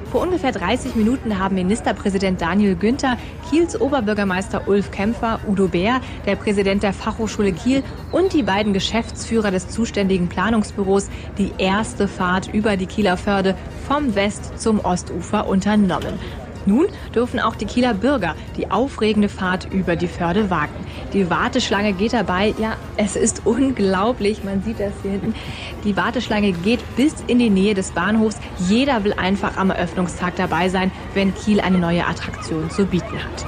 [0.10, 3.18] Vor ungefähr 30 Minuten haben Ministerpräsident Daniel Günther,
[3.50, 9.52] Kiels Oberbürgermeister Ulf Kämpfer, Udo Bär, der Präsident der Fachhochschule Kiel und die beiden Geschäftsführer
[9.52, 16.20] des zuständigen Planungsbüros die erste Fahrt über die Kieler Förde vom West- zum Ostufer unternommen.
[16.66, 20.74] Nun dürfen auch die Kieler Bürger die aufregende Fahrt über die Förde wagen.
[21.14, 25.36] Die Warteschlange geht dabei, ja, es ist unglaublich, man sieht das hier hinten.
[25.84, 28.38] Die Warteschlange geht bis in die Nähe des Bahnhofs.
[28.68, 33.46] Jeder will einfach am Eröffnungstag dabei sein, wenn Kiel eine neue Attraktion zu bieten hat.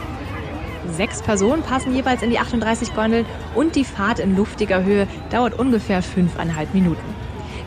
[0.91, 5.58] Sechs Personen passen jeweils in die 38 Gondeln und die Fahrt in luftiger Höhe dauert
[5.58, 7.15] ungefähr fünfeinhalb Minuten.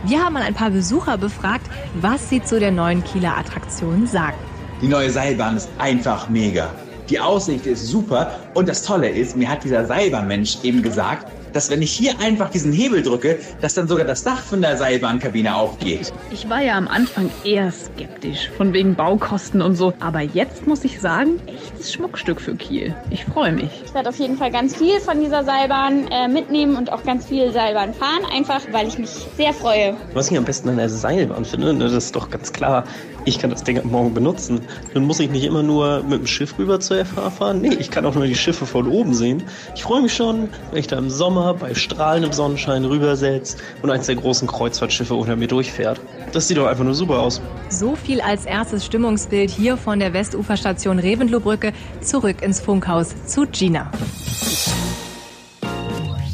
[0.04, 4.38] Wir haben mal ein paar Besucher befragt, was sie zu der neuen Kieler Attraktion sagen.
[4.80, 6.70] Die neue Seilbahn ist einfach mega.
[7.10, 11.26] Die Aussicht ist super und das Tolle ist, mir hat dieser Seilbahnmensch eben gesagt,
[11.58, 14.76] dass wenn ich hier einfach diesen Hebel drücke, dass dann sogar das Dach von der
[14.76, 16.12] Seilbahnkabine aufgeht.
[16.30, 19.92] Ich war ja am Anfang eher skeptisch, von wegen Baukosten und so.
[19.98, 22.94] Aber jetzt muss ich sagen, echtes Schmuckstück für Kiel.
[23.10, 23.70] Ich freue mich.
[23.84, 27.26] Ich werde auf jeden Fall ganz viel von dieser Seilbahn äh, mitnehmen und auch ganz
[27.26, 29.96] viel Seilbahn fahren, einfach weil ich mich sehr freue.
[30.14, 32.84] Was ich am besten an der Seilbahn finde, ne, das ist doch ganz klar,
[33.24, 34.60] ich kann das Ding morgen benutzen.
[34.94, 37.60] Dann muss ich nicht immer nur mit dem Schiff rüber zur FH fahren.
[37.60, 39.42] Nee, ich kann auch nur die Schiffe von oben sehen.
[39.74, 44.06] Ich freue mich schon, wenn ich da im Sommer bei strahlendem Sonnenschein rübersetzt und eins
[44.06, 46.00] der großen Kreuzfahrtschiffe unter mir durchfährt.
[46.32, 47.40] Das sieht doch einfach nur super aus.
[47.68, 53.90] So viel als erstes Stimmungsbild hier von der Westuferstation Reventlowbrücke zurück ins Funkhaus zu Gina.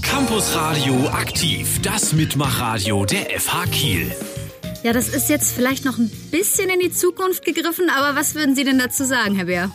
[0.03, 4.13] Campus Radio aktiv, das Mitmachradio der FH Kiel.
[4.83, 8.55] Ja, das ist jetzt vielleicht noch ein bisschen in die Zukunft gegriffen, aber was würden
[8.55, 9.71] Sie denn dazu sagen, Herr Bär?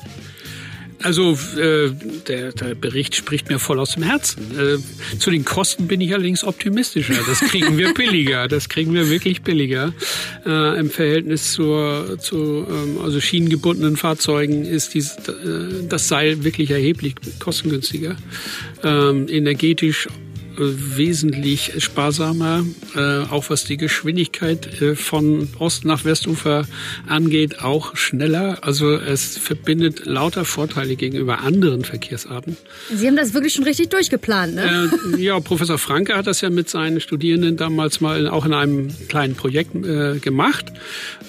[1.02, 1.92] Also äh,
[2.28, 4.42] der, der Bericht spricht mir voll aus dem Herzen.
[4.58, 7.16] Äh, zu den Kosten bin ich allerdings optimistischer.
[7.26, 8.48] Das kriegen wir billiger.
[8.48, 9.94] Das kriegen wir wirklich billiger.
[10.46, 16.72] Äh, Im Verhältnis zur, zu ähm, also schienengebundenen Fahrzeugen ist dies, äh, das Seil wirklich
[16.72, 18.16] erheblich kostengünstiger.
[18.84, 20.08] Ähm, energetisch
[20.60, 26.66] wesentlich sparsamer, äh, auch was die Geschwindigkeit äh, von Ost nach Westufer
[27.08, 28.60] angeht, auch schneller.
[28.62, 32.58] Also es verbindet lauter Vorteile gegenüber anderen Verkehrsarten.
[32.94, 34.92] Sie haben das wirklich schon richtig durchgeplant, ne?
[35.16, 38.90] Äh, ja, Professor Franke hat das ja mit seinen Studierenden damals mal auch in einem
[39.08, 40.72] kleinen Projekt äh, gemacht.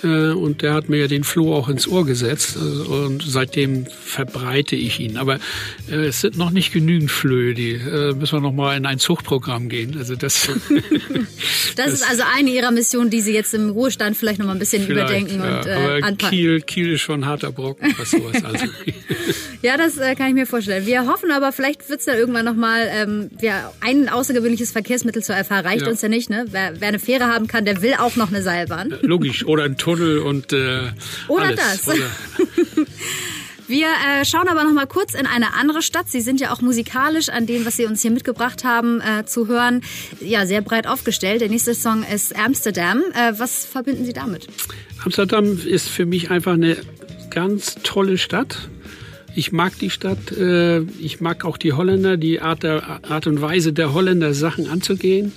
[0.03, 2.57] Äh, und der hat mir ja den Floh auch ins Ohr gesetzt.
[2.57, 5.17] Also, und seitdem verbreite ich ihn.
[5.17, 5.37] Aber
[5.91, 7.55] äh, es sind noch nicht genügend Flöhe.
[7.55, 9.97] Die äh, müssen wir noch mal in ein Zuchtprogramm gehen.
[9.99, 10.57] Also das, das,
[11.77, 14.59] das ist also eine Ihrer Missionen, die Sie jetzt im Ruhestand vielleicht noch mal ein
[14.59, 16.17] bisschen überdenken ja, und äh, aber anpacken.
[16.31, 18.67] Kiel, Kiel ist schon ein harter Brocken, was sowas also.
[19.63, 20.87] ja, das äh, kann ich mir vorstellen.
[20.87, 25.23] Wir hoffen aber, vielleicht wird es ja irgendwann noch mal ähm, ja, ein außergewöhnliches Verkehrsmittel
[25.23, 25.89] zur FH reicht Ja.
[25.91, 26.31] uns ja nicht.
[26.31, 26.47] Ne?
[26.51, 28.95] Wer, wer eine Fähre haben kann, der will auch noch eine Seilbahn.
[29.03, 29.45] Logisch.
[29.47, 30.91] Oder ein Tunnel und äh,
[31.29, 31.61] Oder alles.
[31.85, 31.89] das.
[31.89, 31.97] Oder,
[33.71, 36.09] Wir äh, schauen aber noch mal kurz in eine andere Stadt.
[36.09, 39.47] Sie sind ja auch musikalisch an dem, was Sie uns hier mitgebracht haben, äh, zu
[39.47, 39.83] hören,
[40.21, 41.41] ja sehr breit aufgestellt.
[41.41, 43.01] Der nächste Song ist Amsterdam.
[43.15, 44.49] Äh, was verbinden Sie damit?
[45.05, 46.79] Amsterdam ist für mich einfach eine
[47.31, 48.69] ganz tolle Stadt.
[49.37, 50.33] Ich mag die Stadt.
[50.33, 54.69] Äh, ich mag auch die Holländer, die Art, der, Art und Weise der Holländer, Sachen
[54.69, 55.31] anzugehen.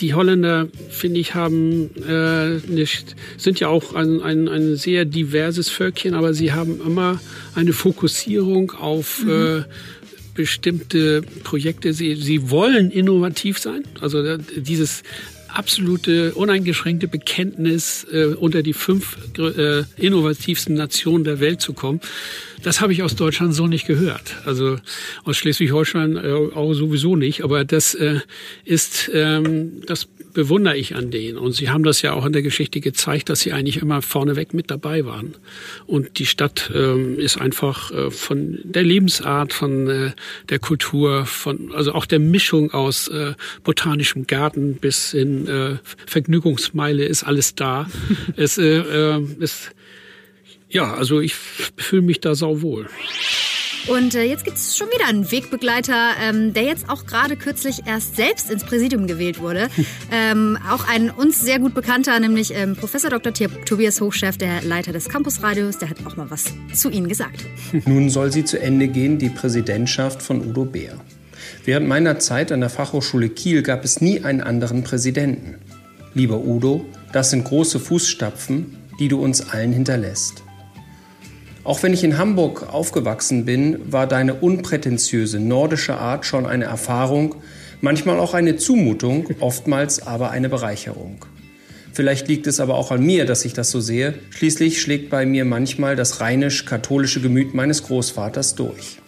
[0.00, 5.70] Die Holländer, finde ich, haben äh, nicht, sind ja auch ein, ein, ein sehr diverses
[5.70, 7.20] Völkchen, aber sie haben immer
[7.54, 9.62] eine Fokussierung auf äh,
[10.34, 11.92] bestimmte Projekte.
[11.92, 13.82] Sie, sie wollen innovativ sein.
[14.00, 15.02] Also dieses
[15.48, 22.00] absolute, uneingeschränkte Bekenntnis, äh, unter die fünf äh, innovativsten Nationen der Welt zu kommen,
[22.62, 24.36] das habe ich aus Deutschland so nicht gehört.
[24.44, 24.78] Also
[25.24, 27.44] aus Schleswig-Holstein äh, auch sowieso nicht.
[27.44, 28.20] Aber das äh,
[28.64, 31.36] ist, ähm, das bewundere ich an denen.
[31.36, 34.54] Und sie haben das ja auch in der Geschichte gezeigt, dass sie eigentlich immer vorneweg
[34.54, 35.34] mit dabei waren.
[35.84, 40.12] Und die Stadt ähm, ist einfach äh, von der Lebensart, von äh,
[40.48, 47.04] der Kultur, von also auch der Mischung aus äh, botanischem Garten bis in äh, Vergnügungsmeile
[47.04, 47.90] ist alles da.
[48.36, 49.72] es äh, äh, ist
[50.68, 52.86] ja, also ich fühle mich da sauwohl.
[53.86, 57.86] Und äh, jetzt gibt es schon wieder einen Wegbegleiter, ähm, der jetzt auch gerade kürzlich
[57.86, 59.68] erst selbst ins Präsidium gewählt wurde.
[60.12, 63.32] ähm, auch ein uns sehr gut bekannter, nämlich ähm, Professor Dr.
[63.32, 67.44] Tobias Hochchef, der Leiter des Campusradios, der hat auch mal was zu Ihnen gesagt.
[67.86, 71.00] Nun soll sie zu Ende gehen, die Präsidentschaft von Udo Beer.
[71.64, 75.56] Während meiner Zeit an der Fachhochschule Kiel gab es nie einen anderen Präsidenten.
[76.14, 80.42] Lieber Udo, das sind große Fußstapfen, die du uns allen hinterlässt.
[81.64, 87.34] Auch wenn ich in Hamburg aufgewachsen bin, war deine unprätentiöse nordische Art schon eine Erfahrung,
[87.80, 91.24] manchmal auch eine Zumutung, oftmals aber eine Bereicherung.
[91.92, 94.14] Vielleicht liegt es aber auch an mir, dass ich das so sehe.
[94.30, 98.98] Schließlich schlägt bei mir manchmal das rheinisch-katholische Gemüt meines Großvaters durch.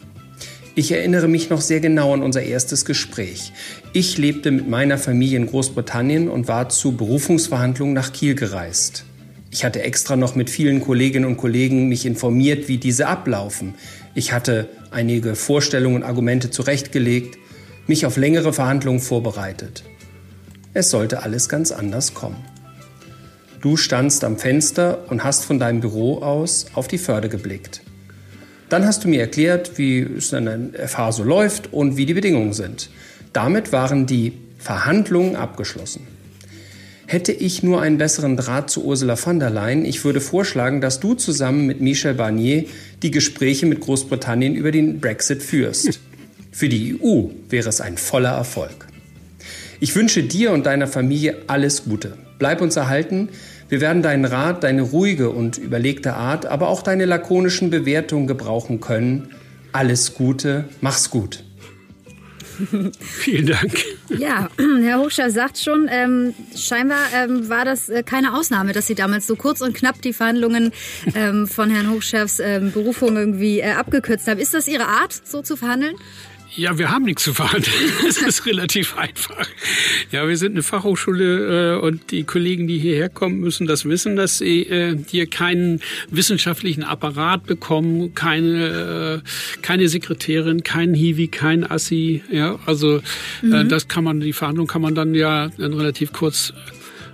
[0.75, 3.53] Ich erinnere mich noch sehr genau an unser erstes Gespräch.
[3.93, 9.05] Ich lebte mit meiner Familie in Großbritannien und war zu Berufungsverhandlungen nach Kiel gereist.
[9.51, 13.75] Ich hatte extra noch mit vielen Kolleginnen und Kollegen mich informiert, wie diese ablaufen.
[14.15, 17.37] Ich hatte einige Vorstellungen und Argumente zurechtgelegt,
[17.87, 19.83] mich auf längere Verhandlungen vorbereitet.
[20.73, 22.37] Es sollte alles ganz anders kommen.
[23.61, 27.83] Du standst am Fenster und hast von deinem Büro aus auf die Förde geblickt.
[28.69, 32.15] Dann hast du mir erklärt, wie es in der FH so läuft und wie die
[32.15, 32.89] Bedingungen sind.
[33.33, 36.07] Damit waren die Verhandlungen abgeschlossen.
[37.11, 41.01] Hätte ich nur einen besseren Draht zu Ursula von der Leyen, ich würde vorschlagen, dass
[41.01, 42.67] du zusammen mit Michel Barnier
[43.03, 45.99] die Gespräche mit Großbritannien über den Brexit führst.
[46.53, 48.87] Für die EU wäre es ein voller Erfolg.
[49.81, 52.17] Ich wünsche dir und deiner Familie alles Gute.
[52.39, 53.31] Bleib uns erhalten.
[53.69, 58.81] Wir werden deinen Rat, deine ruhige und überlegte Art, aber auch deine lakonischen Bewertungen gebrauchen
[58.81, 59.31] können.
[59.73, 61.43] Alles Gute, mach's gut.
[63.01, 63.73] Vielen Dank.
[64.09, 64.49] Ja,
[64.83, 69.27] Herr Hochscher sagt schon, ähm, scheinbar ähm, war das äh, keine Ausnahme, dass Sie damals
[69.27, 70.73] so kurz und knapp die Verhandlungen
[71.15, 74.39] ähm, von Herrn Hochschers ähm, Berufung irgendwie äh, abgekürzt haben.
[74.41, 75.97] Ist das Ihre Art, so zu verhandeln?
[76.57, 77.75] Ja, wir haben nichts zu verhandeln.
[78.09, 79.47] Es ist relativ einfach.
[80.11, 84.17] Ja, wir sind eine Fachhochschule äh, und die Kollegen, die hierher kommen, müssen das wissen,
[84.17, 91.71] dass sie äh, hier keinen wissenschaftlichen Apparat bekommen, keine, äh, keine Sekretärin, keinen Hiwi, kein
[91.71, 92.23] Assi.
[92.33, 92.97] Ja, also
[93.43, 93.69] äh, mhm.
[93.69, 96.53] das kann man, die Verhandlung kann man dann ja dann relativ kurz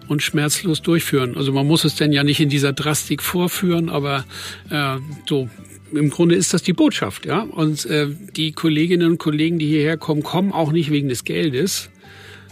[0.09, 1.37] und schmerzlos durchführen.
[1.37, 4.25] Also man muss es denn ja nicht in dieser Drastik vorführen, aber
[4.71, 4.97] äh,
[5.29, 5.51] so
[5.93, 7.43] im Grunde ist das die Botschaft, ja.
[7.43, 11.91] Und äh, die Kolleginnen und Kollegen, die hierher kommen, kommen auch nicht wegen des Geldes,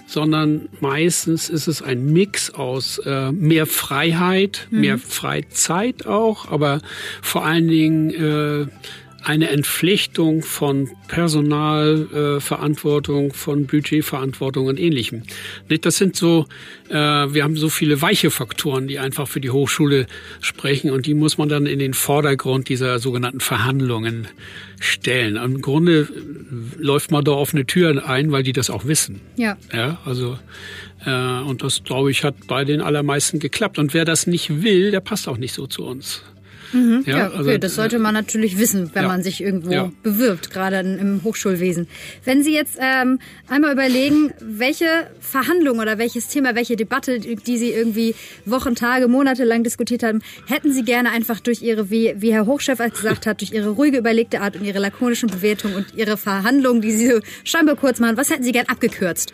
[0.07, 4.81] sondern meistens ist es ein Mix aus äh, mehr Freiheit, mhm.
[4.81, 6.81] mehr Freizeit auch, aber
[7.23, 8.67] vor allen Dingen äh,
[9.25, 15.23] eine Entflechtung von Personalverantwortung, äh, von Budgetverantwortung und ähnlichem.
[15.69, 16.47] Das sind so,
[16.89, 20.07] äh, wir haben so viele weiche Faktoren, die einfach für die Hochschule
[20.41, 24.29] sprechen und die muss man dann in den Vordergrund dieser sogenannten Verhandlungen
[24.79, 25.37] stellen.
[25.37, 26.09] Im Grunde
[26.79, 29.21] läuft man da offene Türen ein, weil die das auch wissen.
[29.37, 29.57] Ja.
[29.73, 30.39] Ja, also
[31.05, 33.79] äh, und das glaube ich hat bei den allermeisten geklappt.
[33.79, 36.23] Und wer das nicht will, der passt auch nicht so zu uns.
[36.75, 39.93] Mhm, ja, ja, okay, also, das sollte man natürlich wissen, wenn ja, man sich irgendwo
[40.03, 41.87] bewirbt, gerade im Hochschulwesen.
[42.25, 44.87] Wenn Sie jetzt ähm, einmal überlegen, welche
[45.21, 50.21] Verhandlung oder welches Thema, welche Debatte, die Sie irgendwie Wochen, Tage, Monate lang diskutiert haben,
[50.49, 53.99] hätten Sie gerne einfach durch Ihre, wie, wie Herr Hochchef gesagt hat, durch Ihre ruhige,
[53.99, 58.17] überlegte Art und Ihre lakonischen Bewertungen und Ihre Verhandlungen, die Sie so scheinbar kurz machen,
[58.17, 59.33] was hätten Sie gern abgekürzt?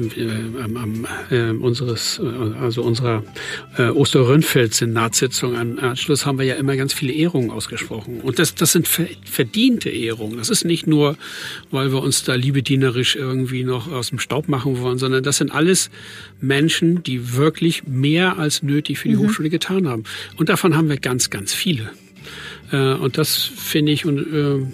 [0.64, 3.22] am, am äh, unseres, äh, also unserer
[3.76, 8.20] äh, Osterrönfeld-Senatssitzung am Anschluss haben wir ja immer ganz viele Ehrungen ausgesprochen.
[8.20, 10.38] Und das, das sind verdiente Ehrungen.
[10.38, 11.16] Das ist nicht nur,
[11.70, 15.52] weil wir uns da liebedienerisch irgendwie noch aus dem Staub machen wollen, sondern das sind
[15.52, 15.90] alles
[16.40, 19.28] Menschen, die wirklich mehr als nötig für die mhm.
[19.28, 20.04] Hochschule getan haben.
[20.36, 21.90] Und davon haben wir ganz, ganz viele.
[22.72, 24.66] Äh, und das finde ich und äh,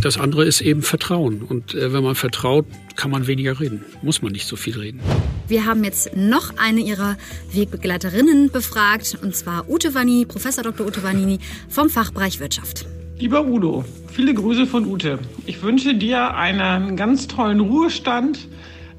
[0.00, 1.42] das andere ist eben Vertrauen.
[1.42, 3.84] Und äh, wenn man vertraut, kann man weniger reden.
[4.02, 5.00] Muss man nicht so viel reden.
[5.48, 7.16] Wir haben jetzt noch eine ihrer
[7.52, 10.86] Wegbegleiterinnen befragt, und zwar Ute Vanini, Professor Dr.
[10.86, 12.86] Ute Vanini vom Fachbereich Wirtschaft.
[13.18, 15.18] Lieber Udo, viele Grüße von Ute.
[15.46, 18.46] Ich wünsche dir einen ganz tollen Ruhestand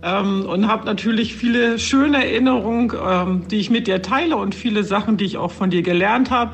[0.01, 4.83] ähm, und habe natürlich viele schöne Erinnerungen, ähm, die ich mit dir teile und viele
[4.83, 6.53] Sachen, die ich auch von dir gelernt habe.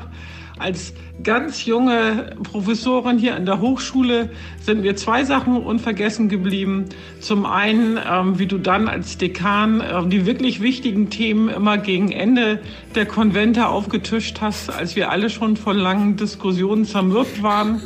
[0.56, 6.84] Als ganz junge Professorin hier an der Hochschule sind mir zwei Sachen unvergessen geblieben.
[7.20, 12.12] Zum einen, ähm, wie du dann als Dekan äh, die wirklich wichtigen Themen immer gegen
[12.12, 12.60] Ende
[12.94, 17.82] der Konvente aufgetischt hast, als wir alle schon von langen Diskussionen zermürbt waren.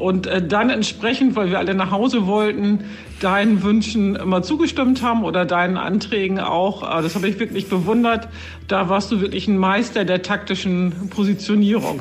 [0.00, 2.84] Und äh, dann entsprechend, weil wir alle nach Hause wollten,
[3.20, 6.82] deinen Wünschen immer zugestimmt haben oder deinen Anträgen auch.
[6.82, 8.28] Äh, das habe ich wirklich bewundert.
[8.66, 12.00] Da warst du wirklich ein Meister der taktischen Positionierung.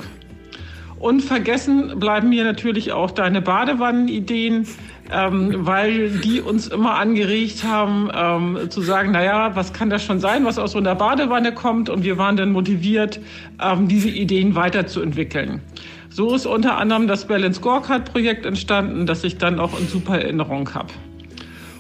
[0.98, 4.66] Und vergessen bleiben mir natürlich auch deine Badewannenideen,
[5.12, 10.20] ähm, weil die uns immer angeregt haben, ähm, zu sagen, naja, was kann das schon
[10.20, 11.90] sein, was aus so einer Badewanne kommt?
[11.90, 13.20] Und wir waren dann motiviert,
[13.62, 15.62] ähm, diese Ideen weiterzuentwickeln.
[16.10, 20.74] So ist unter anderem das Balance Scorecard-Projekt entstanden, das ich dann auch in super Erinnerung
[20.74, 20.90] habe.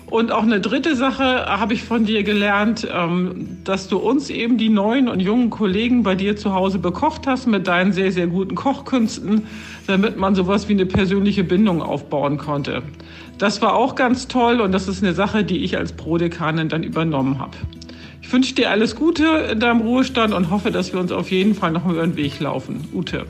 [0.09, 4.57] Und auch eine dritte Sache habe ich von dir gelernt, ähm, dass du uns eben
[4.57, 8.25] die neuen und jungen Kollegen bei dir zu Hause bekocht hast mit deinen sehr, sehr
[8.25, 9.43] guten Kochkünsten,
[9.85, 12.81] damit man sowas wie eine persönliche Bindung aufbauen konnte.
[13.37, 16.81] Das war auch ganz toll und das ist eine Sache, die ich als Prodekanin dann
[16.81, 17.55] übernommen habe.
[18.21, 21.53] Ich wünsche dir alles Gute in deinem Ruhestand und hoffe, dass wir uns auf jeden
[21.53, 22.87] Fall noch über den Weg laufen.
[22.93, 23.25] Ute.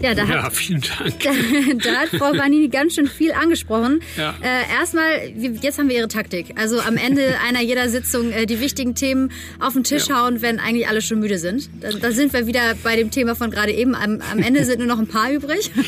[0.00, 1.18] Ja, da ja, hat, vielen Dank.
[1.20, 1.30] Da,
[1.90, 4.00] da hat Frau Vanini ganz schön viel angesprochen.
[4.16, 4.34] Ja.
[4.40, 6.54] Äh, erstmal, jetzt haben wir ihre Taktik.
[6.56, 10.22] Also am Ende einer jeder Sitzung äh, die wichtigen Themen auf den Tisch ja.
[10.22, 11.68] hauen, wenn eigentlich alle schon müde sind.
[11.80, 13.94] Da, da, sind wir wieder bei dem Thema von gerade eben.
[13.94, 15.70] Am, am Ende sind nur noch ein paar übrig.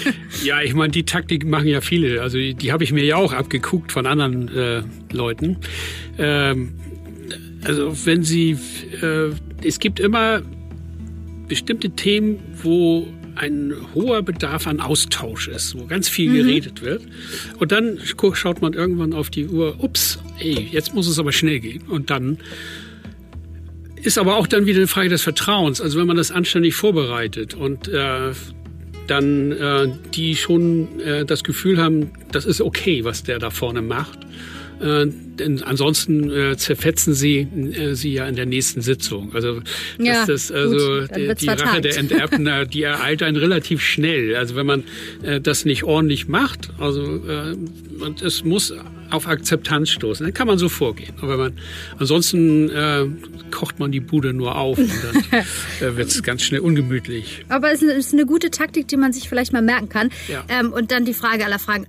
[0.43, 2.23] Ja, ich meine, die Taktik machen ja viele.
[2.23, 5.59] Also die, die habe ich mir ja auch abgeguckt von anderen äh, Leuten.
[6.19, 6.73] Ähm,
[7.65, 8.57] also wenn Sie,
[9.03, 9.31] äh,
[9.63, 10.43] es gibt immer
[11.47, 13.07] bestimmte Themen, wo
[13.41, 16.35] ein hoher Bedarf an Austausch ist, wo ganz viel mhm.
[16.35, 17.03] geredet wird.
[17.59, 17.99] Und dann
[18.35, 21.83] schaut man irgendwann auf die Uhr, ups, ey, jetzt muss es aber schnell gehen.
[21.89, 22.39] Und dann
[23.97, 25.81] ist aber auch dann wieder eine Frage des Vertrauens.
[25.81, 28.33] Also wenn man das anständig vorbereitet und äh,
[29.07, 33.83] dann äh, die schon äh, das Gefühl haben, das ist okay, was der da vorne
[33.83, 34.19] macht
[34.81, 39.35] äh, denn ansonsten äh, zerfetzen sie äh, sie ja in der nächsten Sitzung.
[39.35, 39.61] Also
[39.99, 44.37] ja, das, also die, die Rache der Enterbten, die ereilt einen relativ schnell.
[44.37, 44.85] Also wenn man
[45.23, 47.57] äh, das nicht ordentlich macht, also äh,
[48.01, 48.73] und es muss
[49.11, 51.15] auf Akzeptanz stoßen, dann kann man so vorgehen.
[51.21, 51.53] Aber wenn man
[51.99, 52.71] ansonsten
[53.51, 54.91] kocht man die Bude nur auf und
[55.81, 57.45] dann wird es ganz schnell ungemütlich.
[57.49, 60.11] Aber es ist eine gute Taktik, die man sich vielleicht mal merken kann.
[60.29, 60.45] Ja.
[60.49, 61.87] Ähm, und dann die Frage aller Fragen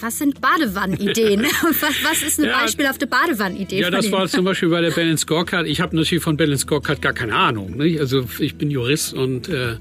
[0.00, 1.42] was sind Badewannenideen?
[1.80, 3.80] was, was ist eine ja, beispielhafte Badewannenidee?
[3.80, 5.66] Ja, das war zum Beispiel bei der Balance Scorecard.
[5.66, 7.76] Ich habe natürlich von Balance Scorecard gar keine Ahnung.
[7.76, 8.00] Nicht?
[8.00, 9.76] Also ich bin Jurist und äh,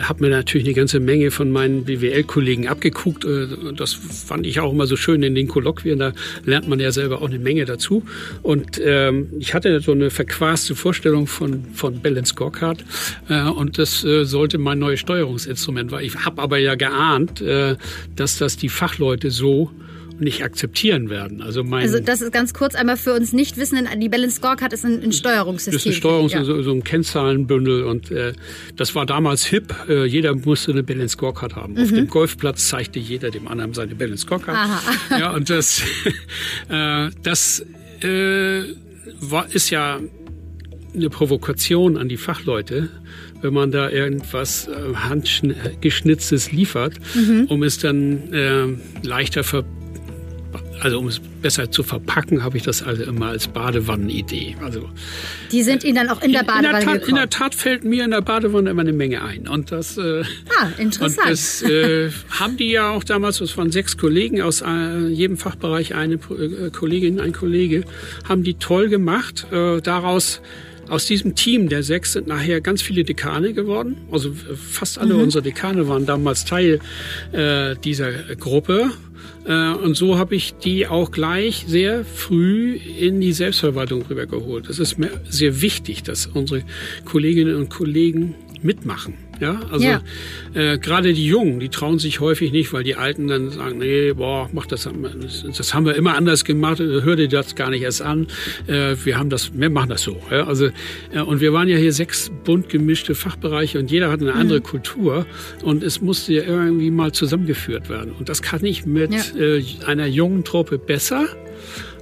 [0.00, 3.24] habe mir natürlich eine ganze Menge von meinen BWL-Kollegen abgeguckt.
[3.24, 5.98] Äh, das fand ich auch immer so schön in den Kolloquien.
[5.98, 6.12] Da
[6.44, 8.04] lernt man ja selber auch eine Menge dazu.
[8.42, 12.84] Und ähm, ich hatte so eine verquaste Vorstellung von, von Balance Scorecard.
[13.28, 16.04] Äh, und das äh, sollte mein neues Steuerungsinstrument sein.
[16.04, 17.76] Ich habe aber ja geahnt, äh,
[18.16, 19.70] dass das die Fachleute so so
[20.22, 21.42] nicht akzeptieren werden.
[21.42, 24.72] Also, mein, also das ist ganz kurz einmal für uns nicht wissen, die Balance Scorecard
[24.72, 25.72] ist ein, ein Steuerungssystem.
[25.74, 26.44] Das ist ein Steuerungs ja.
[26.44, 28.32] so, so, ein Kennzahlenbündel und äh,
[28.76, 29.74] das war damals hip.
[29.88, 31.74] Äh, jeder musste eine Balance Scorecard haben.
[31.74, 31.82] Mhm.
[31.82, 34.56] Auf dem Golfplatz zeigte jeder dem anderen seine Balance Scorecard.
[34.56, 34.80] Aha.
[35.18, 35.82] Ja, und das,
[36.68, 37.64] äh, das
[38.02, 38.62] äh,
[39.20, 40.00] war, ist ja
[40.94, 42.88] eine Provokation an die Fachleute,
[43.42, 47.46] wenn man da irgendwas äh, handgeschnitztes liefert, mhm.
[47.48, 49.64] um es dann äh, leichter ver
[50.82, 54.56] also um es besser zu verpacken, habe ich das also immer als Badewannenidee.
[54.60, 54.90] Also
[55.52, 57.84] die sind Ihnen dann auch in der Badewanne in der, Tat, in der Tat fällt
[57.84, 60.24] mir in der Badewanne immer eine Menge ein und das äh,
[60.58, 61.18] ah interessant.
[61.18, 65.36] Und das äh, haben die ja auch damals, das waren sechs Kollegen aus äh, jedem
[65.36, 67.84] Fachbereich eine äh, Kollegin, ein Kollege,
[68.28, 69.46] haben die toll gemacht.
[69.52, 70.40] Äh, daraus
[70.88, 73.96] aus diesem Team der sechs sind nachher ganz viele Dekane geworden.
[74.10, 75.22] Also äh, fast alle mhm.
[75.22, 76.80] unsere Dekane waren damals Teil
[77.32, 78.90] äh, dieser Gruppe.
[79.46, 84.68] Äh, und so habe ich die auch gleich sehr früh in die Selbstverwaltung rübergeholt.
[84.68, 86.62] Das ist mir sehr wichtig, dass unsere
[87.04, 89.14] Kolleginnen und Kollegen mitmachen.
[89.42, 90.00] Ja, also ja.
[90.54, 94.12] Äh, gerade die Jungen, die trauen sich häufig nicht, weil die Alten dann sagen, nee,
[94.12, 94.88] boah, mach das,
[95.56, 98.28] das haben wir immer anders gemacht, hör dir das gar nicht erst an.
[98.68, 100.16] Äh, wir haben das, wir machen das so.
[100.30, 100.46] Ja?
[100.46, 100.66] Also
[101.12, 104.60] äh, und wir waren ja hier sechs bunt gemischte Fachbereiche und jeder hat eine andere
[104.60, 104.62] mhm.
[104.62, 105.26] Kultur
[105.64, 108.12] und es musste ja irgendwie mal zusammengeführt werden.
[108.12, 109.40] Und das kann ich mit ja.
[109.40, 111.26] äh, einer jungen Truppe besser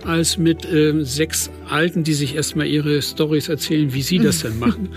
[0.04, 4.58] als mit äh, sechs Alten, die sich erstmal ihre Stories erzählen, wie sie das denn
[4.58, 4.90] machen.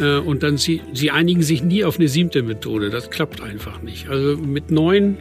[0.00, 2.90] äh, und dann sie, sie einigen sich nie auf eine siebte Methode.
[2.90, 4.08] Das klappt einfach nicht.
[4.08, 5.16] Also mit neun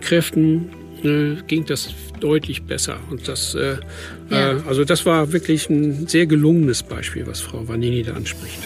[0.00, 0.70] Kräften
[1.02, 2.98] äh, ging das deutlich besser.
[3.10, 3.76] Und das, äh,
[4.30, 4.52] ja.
[4.52, 8.58] äh, also das war wirklich ein sehr gelungenes Beispiel, was Frau Vanini da anspricht.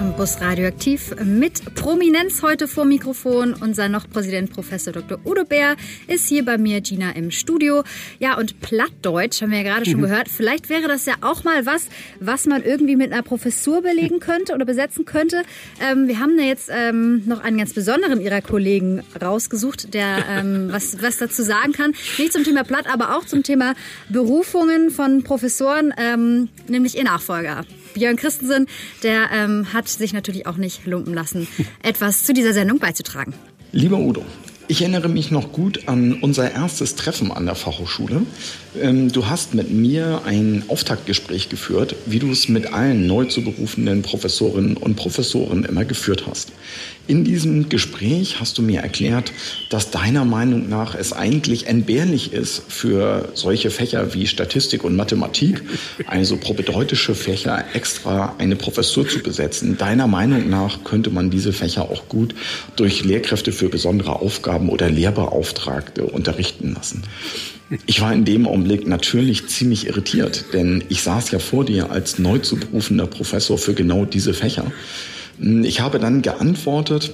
[0.00, 3.52] Campus Radioaktiv mit Prominenz heute vor Mikrofon.
[3.52, 5.18] Unser noch Präsident Professor Dr.
[5.26, 5.76] Udo Bär
[6.06, 7.84] ist hier bei mir, Gina im Studio.
[8.18, 10.04] Ja, und Plattdeutsch haben wir ja gerade schon mhm.
[10.04, 10.30] gehört.
[10.30, 11.88] Vielleicht wäre das ja auch mal was,
[12.18, 15.42] was man irgendwie mit einer Professur belegen könnte oder besetzen könnte.
[15.82, 20.68] Ähm, wir haben da jetzt ähm, noch einen ganz besonderen Ihrer Kollegen rausgesucht, der ähm,
[20.72, 21.92] was, was dazu sagen kann.
[22.16, 23.74] Nicht zum Thema Platt, aber auch zum Thema
[24.08, 27.66] Berufungen von Professoren, ähm, nämlich Ihr Nachfolger.
[27.94, 28.66] Björn Christensen,
[29.02, 31.46] der ähm, hat sich natürlich auch nicht lumpen lassen,
[31.82, 33.34] etwas zu dieser Sendung beizutragen.
[33.72, 34.24] Lieber Udo,
[34.70, 38.22] ich erinnere mich noch gut an unser erstes Treffen an der Fachhochschule.
[38.78, 43.42] Ähm, du hast mit mir ein Auftaktgespräch geführt, wie du es mit allen neu zu
[43.42, 46.52] berufenden Professorinnen und Professoren immer geführt hast.
[47.08, 49.32] In diesem Gespräch hast du mir erklärt,
[49.70, 55.62] dass deiner Meinung nach es eigentlich entbehrlich ist, für solche Fächer wie Statistik und Mathematik,
[56.06, 59.76] also propedeutische Fächer, extra eine Professur zu besetzen.
[59.76, 62.34] Deiner Meinung nach könnte man diese Fächer auch gut
[62.76, 67.02] durch Lehrkräfte für besondere Aufgaben oder Lehrbeauftragte unterrichten lassen.
[67.86, 72.18] Ich war in dem Augenblick natürlich ziemlich irritiert, denn ich saß ja vor dir als
[72.18, 74.72] neu zu berufender Professor für genau diese Fächer.
[75.38, 77.12] Ich habe dann geantwortet,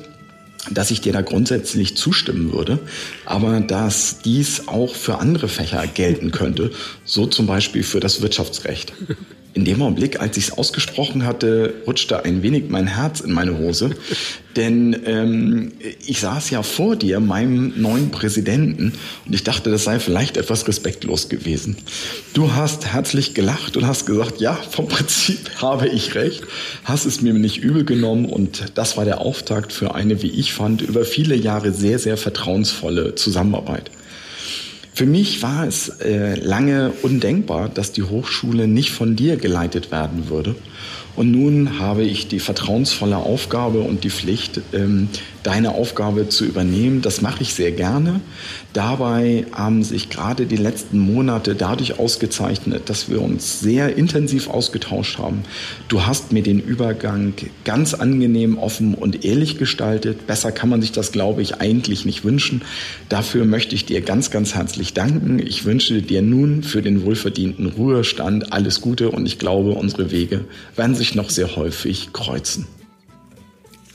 [0.70, 2.78] dass ich dir da grundsätzlich zustimmen würde,
[3.24, 6.72] aber dass dies auch für andere Fächer gelten könnte,
[7.04, 8.92] so zum Beispiel für das Wirtschaftsrecht.
[9.56, 13.56] In dem Augenblick, als ich es ausgesprochen hatte, rutschte ein wenig mein Herz in meine
[13.56, 13.96] Hose,
[14.54, 15.72] denn ähm,
[16.06, 18.92] ich saß ja vor dir, meinem neuen Präsidenten,
[19.24, 21.78] und ich dachte, das sei vielleicht etwas respektlos gewesen.
[22.34, 26.44] Du hast herzlich gelacht und hast gesagt, ja, vom Prinzip habe ich recht,
[26.84, 30.52] hast es mir nicht übel genommen und das war der Auftakt für eine, wie ich
[30.52, 33.90] fand, über viele Jahre sehr, sehr vertrauensvolle Zusammenarbeit.
[34.96, 40.30] Für mich war es äh, lange undenkbar, dass die Hochschule nicht von dir geleitet werden
[40.30, 40.54] würde.
[41.16, 45.10] Und nun habe ich die vertrauensvolle Aufgabe und die Pflicht, ähm,
[45.46, 47.02] deine Aufgabe zu übernehmen.
[47.02, 48.20] Das mache ich sehr gerne.
[48.72, 55.18] Dabei haben sich gerade die letzten Monate dadurch ausgezeichnet, dass wir uns sehr intensiv ausgetauscht
[55.18, 55.44] haben.
[55.86, 57.34] Du hast mir den Übergang
[57.64, 60.26] ganz angenehm, offen und ehrlich gestaltet.
[60.26, 62.62] Besser kann man sich das, glaube ich, eigentlich nicht wünschen.
[63.08, 65.38] Dafür möchte ich dir ganz, ganz herzlich danken.
[65.38, 70.44] Ich wünsche dir nun für den wohlverdienten Ruhestand alles Gute und ich glaube, unsere Wege
[70.74, 72.66] werden sich noch sehr häufig kreuzen.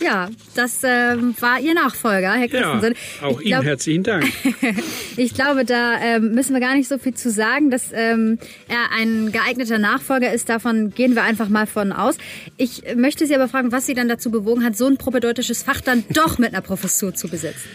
[0.02, 2.96] Ja, das ähm, war Ihr Nachfolger, Herr Christensen.
[3.22, 4.26] Ja, auch Ihnen herzlichen Dank.
[5.18, 8.98] ich glaube, da ähm, müssen wir gar nicht so viel zu sagen, dass ähm, er
[8.98, 10.50] ein geeigneter Nachfolger ist.
[10.50, 12.18] Davon gehen wir einfach mal von aus.
[12.58, 15.82] Ich möchte Sie aber fragen, was Sie dann dazu bewogen hat, so ein propedeutisches Fach
[15.82, 17.70] dann doch mit einer Professur zu besetzen.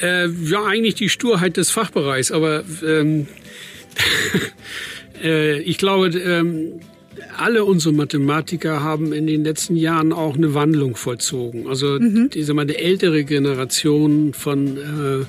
[0.00, 3.28] Äh, ja, eigentlich die Sturheit des Fachbereichs, aber ähm,
[5.22, 6.80] äh, ich glaube, ähm,
[7.36, 11.68] alle unsere Mathematiker haben in den letzten Jahren auch eine Wandlung vollzogen.
[11.68, 12.30] Also mhm.
[12.30, 15.24] diese die ältere Generation von äh,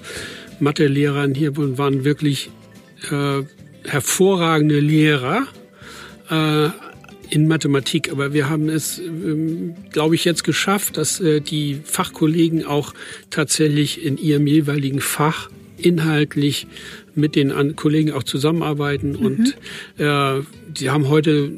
[0.59, 2.49] Mathelehrern hier waren wirklich
[3.11, 3.43] äh,
[3.85, 5.47] hervorragende Lehrer
[6.29, 6.69] äh,
[7.29, 8.11] in Mathematik.
[8.11, 12.93] Aber wir haben es, ähm, glaube ich, jetzt geschafft, dass äh, die Fachkollegen auch
[13.29, 15.49] tatsächlich in ihrem jeweiligen Fach
[15.83, 16.67] inhaltlich
[17.15, 19.25] mit den Kollegen auch zusammenarbeiten mhm.
[19.25, 19.57] und
[19.97, 21.51] äh, die haben heute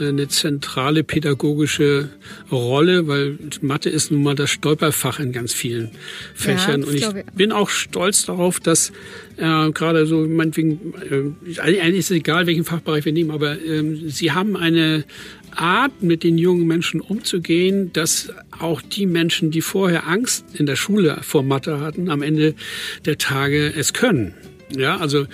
[0.00, 2.10] eine zentrale pädagogische
[2.50, 5.90] Rolle, weil Mathe ist nun mal das Stolperfach in ganz vielen
[6.34, 6.82] Fächern.
[6.82, 8.92] Ja, und ich, ich bin auch stolz darauf, dass
[9.36, 13.82] äh, gerade so, meinetwegen, äh, eigentlich ist es egal, welchen Fachbereich wir nehmen, aber äh,
[14.06, 15.04] sie haben eine
[15.56, 20.76] Art, mit den jungen Menschen umzugehen, dass auch die Menschen, die vorher Angst in der
[20.76, 22.54] Schule vor Mathe hatten, am Ende
[23.04, 24.34] der Tage es können.
[24.70, 25.30] Ja, also das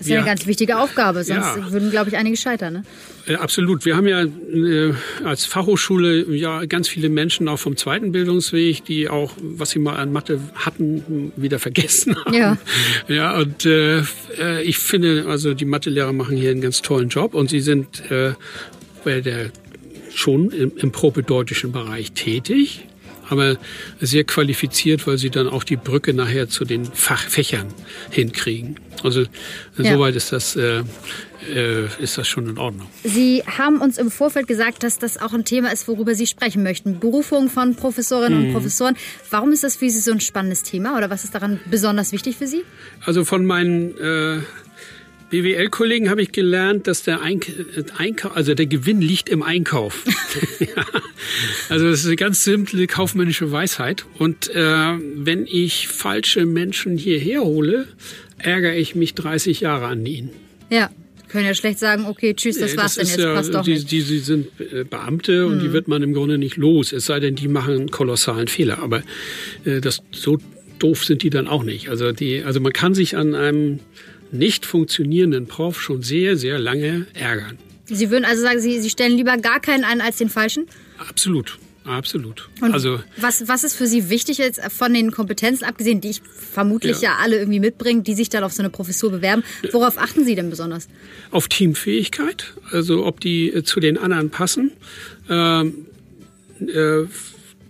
[0.00, 1.72] ist ja eine ganz wichtige Aufgabe, sonst Ja.
[1.72, 2.72] würden, glaube ich, einige scheitern.
[2.74, 2.82] Ne?
[3.26, 3.84] Äh, absolut.
[3.84, 4.92] Wir haben ja äh,
[5.24, 9.96] als Fachhochschule ja ganz viele Menschen auch vom zweiten Bildungsweg, die auch, was sie mal
[9.96, 12.34] an Mathe hatten, wieder vergessen haben.
[12.34, 12.56] Ja.
[13.08, 14.02] Ja, und äh,
[14.38, 18.08] äh, ich finde, also die Mathelehrer machen hier einen ganz tollen Job und sie sind
[18.10, 18.32] äh,
[19.04, 19.50] bei der
[20.14, 22.86] schon im, im propedeutischen Bereich tätig,
[23.28, 23.56] aber
[24.00, 27.66] sehr qualifiziert, weil sie dann auch die Brücke nachher zu den Fachfächern
[28.10, 28.76] hinkriegen.
[29.02, 29.20] Also
[29.78, 29.92] Ja.
[29.94, 30.82] soweit ist das, äh,
[31.54, 32.88] äh, ist das schon in Ordnung.
[33.04, 36.62] Sie haben uns im Vorfeld gesagt, dass das auch ein Thema ist, worüber Sie sprechen
[36.62, 36.98] möchten.
[36.98, 38.52] Berufung von Professorinnen und Mhm.
[38.52, 38.96] Professoren.
[39.30, 42.36] Warum ist das für Sie so ein spannendes Thema oder was ist daran besonders wichtig
[42.36, 42.62] für Sie?
[43.04, 44.40] Also von meinen äh,
[45.30, 47.52] BWL-Kollegen habe ich gelernt, dass der Eink
[47.96, 50.04] Einkauf, also der Gewinn liegt im Einkauf.
[50.60, 50.84] ja.
[51.68, 54.06] Also das ist eine ganz simple kaufmännische Weisheit.
[54.18, 57.88] Und äh, wenn ich falsche Menschen hierher hole,
[58.38, 60.30] ärgere ich mich 30 Jahre an ihnen.
[60.70, 60.90] Ja,
[61.28, 63.74] können ja schlecht sagen, okay, tschüss, das war's denn ist jetzt, ja, passt doch die,
[63.74, 63.90] nicht.
[63.90, 65.60] Die, die sind äh, Beamte und Mhm.
[65.60, 66.92] die wird man im Grunde nicht los.
[66.92, 68.78] Es sei denn, die machen einen kolossalen Fehler.
[68.80, 69.02] Aber
[69.64, 70.38] äh, das, so
[70.78, 71.88] doof sind die dann auch nicht.
[71.88, 73.80] Also, die, also man kann sich an einem
[74.32, 77.58] nicht funktionierenden Prof schon sehr, sehr lange ärgern.
[77.86, 80.66] Sie würden also sagen, Sie, Sie stellen lieber gar keinen ein als den falschen?
[80.98, 81.58] Absolut.
[81.84, 82.48] Absolut.
[82.60, 86.20] Und also was, was ist für Sie wichtig jetzt von den Kompetenzen abgesehen, die ich
[86.20, 87.16] vermutlich ja, Ja.
[87.22, 89.44] alle irgendwie mitbringen, die sich dann auf so eine Professur bewerben?
[89.70, 90.88] Worauf achten Sie denn besonders?
[91.30, 94.72] auf Teamfähigkeit, also ob die äh, zu den anderen passen.
[95.30, 95.86] Ähm,
[96.66, 97.04] äh,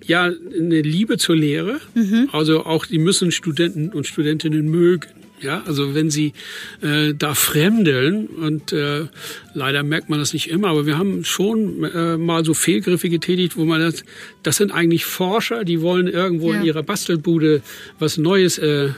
[0.07, 1.81] ja, eine Liebe zur Lehre.
[1.95, 2.31] Mhm.
[2.33, 5.11] Also auch die müssen Studenten und Studentinnen mögen.
[5.43, 6.33] Ja, also wenn sie
[6.81, 9.05] äh, da fremdeln und äh,
[9.53, 13.55] leider merkt man das nicht immer, aber wir haben schon äh, mal so Fehlgriffe getätigt,
[13.57, 14.03] wo man das,
[14.43, 16.61] das sind eigentlich Forscher, die wollen irgendwo Ja.
[16.61, 17.61] in ihrer Bastelbude
[17.99, 18.91] was Neues äh, äh,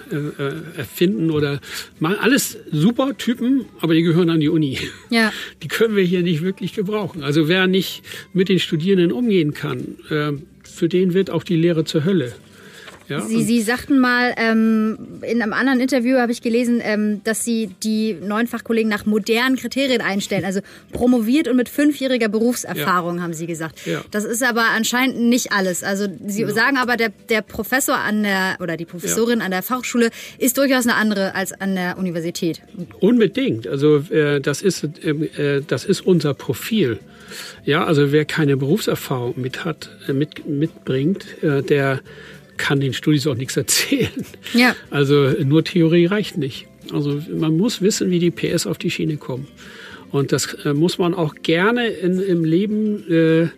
[0.76, 1.60] erfinden oder
[1.98, 4.78] mal alles super Typen, aber die gehören an die Uni.
[5.10, 5.32] Ja.
[5.62, 7.22] Die können wir hier nicht wirklich gebrauchen.
[7.24, 10.32] Also wer nicht mit den Studierenden umgehen kann, äh,
[10.62, 12.32] für den wird auch die Lehre zur Hölle.
[13.08, 17.44] Ja, Sie, Sie sagten mal, ähm, in einem anderen Interview habe ich gelesen, ähm, dass
[17.44, 20.44] Sie die neuen Fachkollegen nach modernen Kriterien einstellen.
[20.44, 20.60] Also
[20.92, 23.22] promoviert und mit fünfjähriger Berufserfahrung, Ja.
[23.22, 23.86] haben Sie gesagt.
[23.86, 24.02] Ja.
[24.10, 25.82] Das ist aber anscheinend nicht alles.
[25.82, 26.50] Also Sie Ja.
[26.50, 30.84] sagen aber, der, der Professor an der, oder die Professorin an der Fachschule ist durchaus
[30.86, 32.62] eine andere als an der Universität.
[33.00, 33.66] Unbedingt.
[33.66, 36.98] Also äh, das ist ähm, äh, das ist unser Profil.
[37.64, 42.00] Ja, also wer keine Berufserfahrung mit hat, äh, mit, mitbringt, äh, der
[42.58, 44.10] kann den Studis auch nichts erzählen.
[44.54, 44.74] Ja.
[44.90, 46.66] Also nur Theorie reicht nicht.
[46.92, 49.46] Also man muss wissen, wie die PS auf die Schiene kommen.
[50.10, 53.48] Und das äh, muss man auch gerne in, im Leben äh,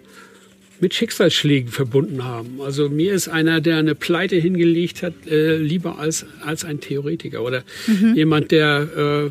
[0.82, 2.60] mit Schicksalsschlägen verbunden haben.
[2.62, 7.42] Also mir ist einer, der eine Pleite hingelegt hat, äh, lieber als, als ein Theoretiker
[7.44, 8.14] oder Mhm.
[8.16, 9.30] jemand, der,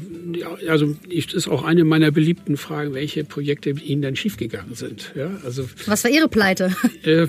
[0.64, 5.12] äh, also ich, ist auch eine meiner beliebten Fragen, welche Projekte Ihnen dann schiefgegangen sind.
[5.16, 6.74] Ja, also Was war Ihre Pleite?
[7.04, 7.26] äh,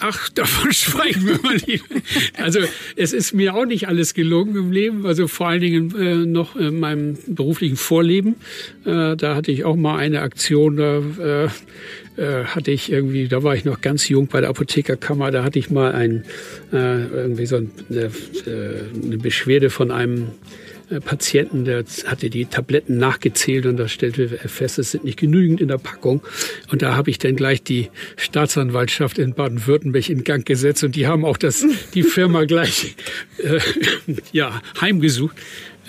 [0.00, 1.84] ach, davon schweigen wir mal lieber.
[2.38, 2.60] Also
[2.96, 6.56] es ist mir auch nicht alles gelungen im Leben, also vor allen Dingen äh, noch
[6.56, 8.36] in meinem beruflichen Vorleben.
[8.84, 11.48] Äh, da hatte ich auch mal eine Aktion, da äh,
[12.16, 15.58] äh, hatte ich irgendwie, da war ich noch ganz jung bei der Apothekerkammer, da hatte
[15.58, 16.24] ich mal ein,
[16.72, 18.10] äh, irgendwie so ein, eine,
[18.46, 20.28] äh, eine Beschwerde von einem
[21.00, 25.60] Patienten, der hatte die Tabletten nachgezählt und da stellte er fest, es sind nicht genügend
[25.60, 26.22] in der Packung.
[26.70, 31.06] Und da habe ich dann gleich die Staatsanwaltschaft in Baden-Württemberg in Gang gesetzt und die
[31.06, 31.64] haben auch das,
[31.94, 32.94] die Firma gleich
[33.38, 33.58] äh,
[34.32, 35.36] ja, heimgesucht.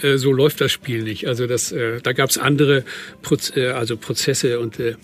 [0.01, 1.27] Äh, So läuft das Spiel nicht.
[1.27, 2.83] Also das, äh, da gab es andere
[3.21, 4.95] Proz äh, also Prozesse und äh,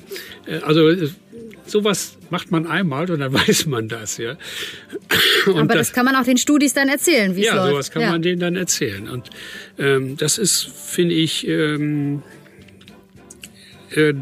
[0.45, 1.09] äh, also äh,
[1.69, 4.37] sowas macht man einmal und dann weiß man das, ja.
[5.45, 7.69] Und Aber das, kann man auch den Studis dann erzählen, wie es ja, läuft.
[7.69, 9.09] sowas kann man denen dann erzählen.
[9.09, 9.29] Und
[9.77, 12.21] ähm, das ist, finde ich, ähm,
[13.91, 14.13] äh,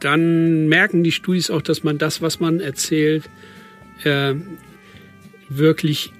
[0.00, 3.24] dann merken die Studis auch, dass man das, was man erzählt,
[4.04, 4.58] ähm,
[5.48, 6.12] wirklich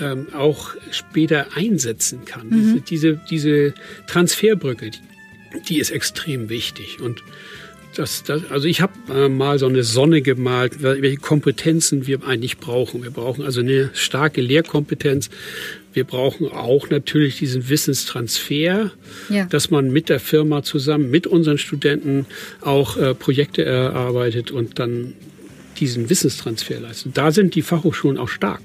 [0.00, 2.48] ähm, auch später einsetzen kann.
[2.48, 2.84] Mhm.
[2.88, 3.74] Diese, diese
[4.06, 4.98] Transferbrücke, die,
[5.68, 7.00] die ist extrem wichtig.
[7.00, 7.22] Und
[7.94, 12.24] das, das, also ich habe äh, mal so eine Sonne gemalt, wel- welche Kompetenzen wir
[12.26, 13.02] eigentlich brauchen.
[13.02, 15.30] Wir brauchen also eine starke Lehrkompetenz.
[15.92, 18.90] Wir brauchen auch natürlich diesen Wissenstransfer,
[19.28, 19.44] Ja.
[19.46, 22.26] dass man mit der Firma zusammen, mit unseren Studenten
[22.62, 25.14] auch äh, Projekte erarbeitet und dann
[25.78, 27.16] diesen Wissenstransfer leistet.
[27.16, 28.62] Da sind die Fachhochschulen auch stark.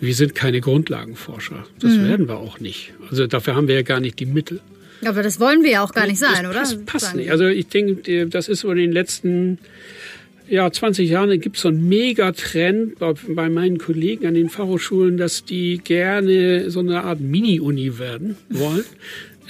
[0.00, 1.64] Wir sind keine Grundlagenforscher.
[1.80, 2.08] Das Mhm.
[2.08, 2.92] werden wir auch nicht.
[3.10, 4.60] Also dafür haben wir ja gar nicht die Mittel.
[5.04, 6.58] Aber das wollen wir ja auch gar nicht sein, das oder?
[6.60, 7.30] Passt, passt Sagen nicht.
[7.30, 9.58] Also ich denke, das ist so in den letzten
[10.48, 15.16] ja, 20 Jahren gibt es so einen Megatrend bei, bei meinen Kollegen an den Fachhochschulen,
[15.16, 18.84] dass die gerne so eine Art Mini-Uni werden wollen.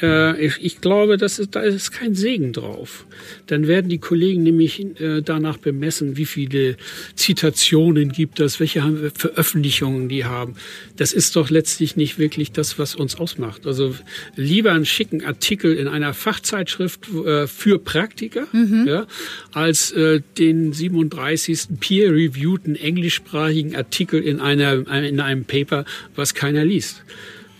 [0.02, 3.06] Äh, ich, ich, glaube, das ist, da ist kein Segen drauf.
[3.46, 6.76] Dann werden die Kollegen nämlich äh, danach bemessen, wie viele
[7.14, 8.82] Zitationen gibt es, welche
[9.14, 10.54] Veröffentlichungen die haben.
[10.96, 13.66] Das ist doch letztlich nicht wirklich das, was uns ausmacht.
[13.66, 13.94] Also
[14.34, 18.84] lieber einen schicken Artikel in einer Fachzeitschrift äh, für Praktiker, mhm.
[18.86, 19.06] ja,
[19.52, 21.80] als äh, den 37.
[21.80, 25.84] peer-reviewten englischsprachigen Artikel in, einer, in einem Paper,
[26.14, 27.02] was keiner liest.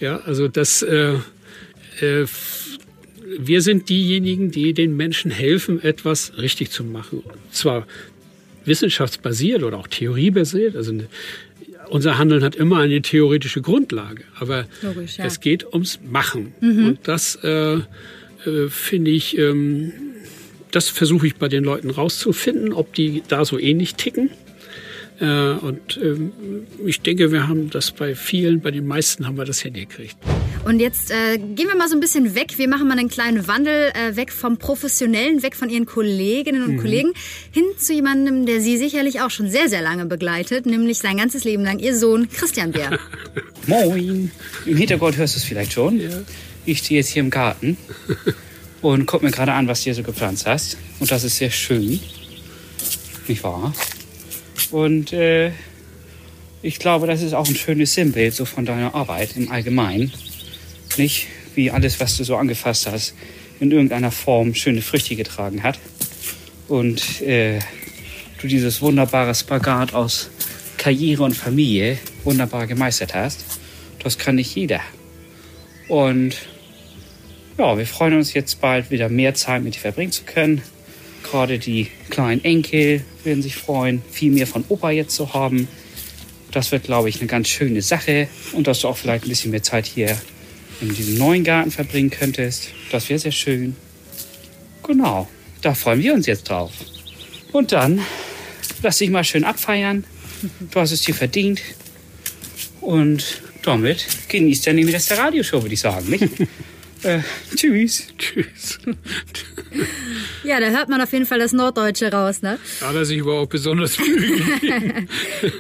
[0.01, 0.83] Ja, also das...
[0.83, 1.15] Äh,
[2.01, 2.27] äh,
[3.39, 7.23] wir sind diejenigen, die den Menschen helfen, etwas richtig zu machen.
[7.51, 7.87] Zwar
[8.65, 10.77] wissenschaftsbasiert oder auch theoriebasiert.
[10.77, 11.07] Also eine,
[11.89, 15.25] unser Handeln hat immer eine theoretische Grundlage, aber Logisch, ja.
[15.25, 16.55] es geht ums Machen.
[16.61, 16.87] Mhm.
[16.87, 17.83] Und das äh, äh,
[18.69, 19.93] finde ich, ähm,
[20.71, 24.31] das versuche ich bei den Leuten rauszufinden, ob die da so ähnlich ticken.
[25.21, 26.33] Äh, und ähm,
[26.85, 30.17] ich denke, wir haben das bei vielen, bei den meisten haben wir das hingekriegt.
[30.67, 32.59] Und jetzt äh, gehen wir mal so ein bisschen weg.
[32.59, 36.73] Wir machen mal einen kleinen Wandel äh, weg vom Professionellen, weg von Ihren Kolleginnen und
[36.73, 36.81] mhm.
[36.81, 37.13] Kollegen,
[37.53, 41.45] hin zu jemandem, der Sie sicherlich auch schon sehr, sehr lange begleitet, nämlich sein ganzes
[41.45, 42.99] Leben lang, Ihr Sohn Christian Bär.
[43.69, 44.33] Moin!
[44.67, 46.01] Im Hintergrund hörst du es vielleicht schon.
[46.01, 46.11] Ja.
[46.65, 47.77] Ich stehe jetzt hier im Garten
[48.83, 50.79] und guck mir gerade an, was du hier so gepflanzt hast.
[50.99, 52.01] Und das ist sehr schön.
[53.29, 53.73] Nicht wahr?
[54.73, 55.53] Und äh,
[56.61, 60.11] ich glaube, das ist auch ein schönes Sinnbild so von deiner Arbeit im Allgemeinen
[60.99, 63.15] nicht, wie alles, was du so angefasst hast,
[63.61, 65.79] in irgendeiner Form schöne Früchte getragen hat.
[66.69, 67.61] Und äh,
[68.41, 70.31] du dieses wunderbare Spagat aus
[70.77, 73.45] Karriere und Familie wunderbar gemeistert hast.
[74.03, 74.81] Das kann nicht jeder.
[75.89, 76.37] Und
[77.59, 80.63] ja, wir freuen uns jetzt bald wieder mehr Zeit mit dir verbringen zu können.
[81.23, 85.67] Gerade die kleinen Enkel werden sich freuen, viel mehr von Opa jetzt zu haben.
[86.53, 88.29] Das wird, glaube ich, eine ganz schöne Sache.
[88.53, 90.17] Und dass du auch vielleicht ein bisschen mehr Zeit hier
[90.81, 92.69] in diesem neuen Garten verbringen könntest.
[92.91, 93.77] Das wäre sehr schön.
[94.83, 95.29] Genau,
[95.63, 96.73] da freuen wir uns jetzt drauf.
[97.53, 98.01] Und dann
[98.83, 100.05] lass dich mal schön abfeiern.
[100.71, 101.61] Du hast es dir verdient.
[102.81, 106.09] Und damit genießt dann den Rest der Radioshow, würde ich sagen.
[106.09, 106.29] Nicht?
[107.07, 107.21] äh,
[107.55, 108.09] tschüss.
[108.19, 108.79] Tschüss.
[110.45, 112.59] Ja, da hört man auf jeden Fall das Norddeutsche raus, ne?
[112.81, 115.07] Hat er sich überhaupt besonders Mühe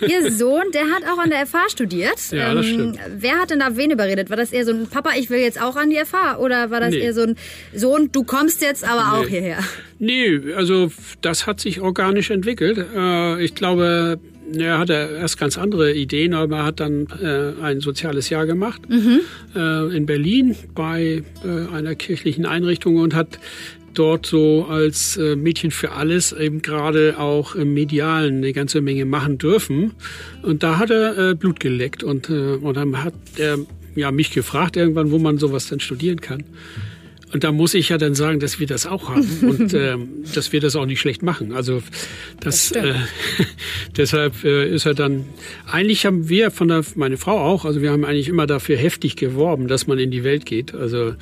[0.08, 2.30] Ihr Sohn, der hat auch an der FH studiert.
[2.30, 2.98] Ja, das ähm, stimmt.
[3.18, 4.30] Wer hat denn da wen überredet?
[4.30, 6.38] War das eher so ein Papa, ich will jetzt auch an die FH?
[6.38, 7.00] Oder war das nee.
[7.00, 7.36] eher so ein
[7.74, 9.24] Sohn, du kommst jetzt aber nee.
[9.24, 9.58] auch hierher?
[9.98, 10.90] Nee, also
[11.20, 12.84] das hat sich organisch entwickelt.
[12.94, 14.18] Äh, ich glaube,
[14.54, 18.82] er hatte erst ganz andere Ideen, aber er hat dann äh, ein soziales Jahr gemacht
[18.88, 19.20] mhm.
[19.54, 23.38] äh, in Berlin bei äh, einer kirchlichen Einrichtung und hat
[23.94, 29.04] dort so als äh, Mädchen für alles eben gerade auch im Medialen eine ganze Menge
[29.04, 29.92] machen dürfen.
[30.42, 33.58] Und da hat er äh, Blut geleckt und, äh, und dann hat er
[33.94, 36.44] ja, mich gefragt irgendwann, wo man sowas denn studieren kann.
[37.36, 39.94] Und da muss ich ja dann sagen, dass wir das auch haben und äh,
[40.34, 41.52] dass wir das auch nicht schlecht machen.
[41.52, 41.82] Also
[42.40, 42.94] das, das äh,
[43.98, 45.26] deshalb äh, ist er dann.
[45.70, 47.66] Eigentlich haben wir von der meine Frau auch.
[47.66, 50.74] Also wir haben eigentlich immer dafür heftig geworben, dass man in die Welt geht.
[50.74, 51.12] Also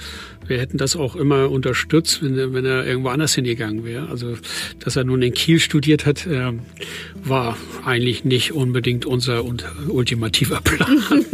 [0.47, 4.09] wir hätten das auch immer unterstützt, wenn, wenn er irgendwo anders hingegangen wäre.
[4.09, 4.37] Also,
[4.79, 6.53] dass er nun in Kiel studiert hat, äh,
[7.23, 9.45] war eigentlich nicht unbedingt unser
[9.89, 11.03] ultimativer Plan.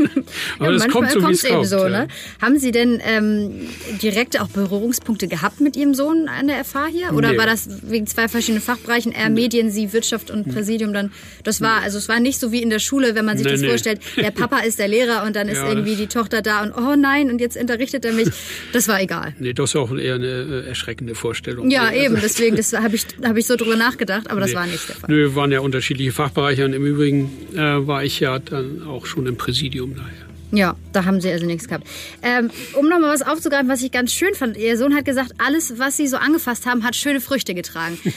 [0.59, 1.67] Aber ja, das kommt so, wie es kommt.
[1.67, 2.09] So, ne?
[2.41, 3.69] Haben Sie denn ähm,
[4.03, 7.13] direkt auch Berührungspunkte gehabt mit Ihrem Sohn an der FH hier?
[7.15, 7.39] Oder nee.
[7.39, 11.13] war das wegen zwei verschiedenen Fachbereichen, eher Medien, Sie Wirtschaft und Präsidium dann?
[11.45, 13.53] Das war, also es war nicht so wie in der Schule, wenn man sich nee,
[13.53, 13.69] das nee.
[13.69, 16.73] vorstellt, der Papa ist der Lehrer und dann ist ja, irgendwie die Tochter da und
[16.73, 18.29] oh nein, und jetzt unterrichtet er mich.
[18.73, 19.35] Das war egal.
[19.39, 21.71] Nee, das ist auch eher eine äh, erschreckende Vorstellung.
[21.71, 24.89] Ja, eben, deswegen, das habe ich, hab ich so drüber nachgedacht, aber das war nicht
[24.89, 25.11] der Fall.
[25.11, 29.27] Nö, waren ja unterschiedliche Fachbereiche und im Übrigen äh, war ich ja dann auch schon
[29.27, 30.31] im Präsidium daher.
[30.53, 31.87] Ja, da haben sie also nichts gehabt.
[32.23, 34.57] Ähm, um nochmal was aufzugreifen, was ich ganz schön fand.
[34.57, 37.99] Ihr Sohn hat gesagt, alles, was sie so angefasst haben, hat schöne Früchte getragen.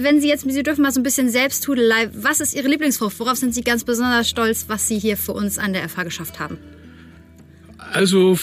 [0.00, 2.10] Wenn Sie jetzt, Sie dürfen mal so ein bisschen Selbsttudelei.
[2.14, 3.18] Was ist Ihre Lieblingsfrucht?
[3.18, 6.40] Worauf sind Sie ganz besonders stolz, was Sie hier für uns an der FH geschafft
[6.40, 6.58] haben?
[7.92, 8.38] Also,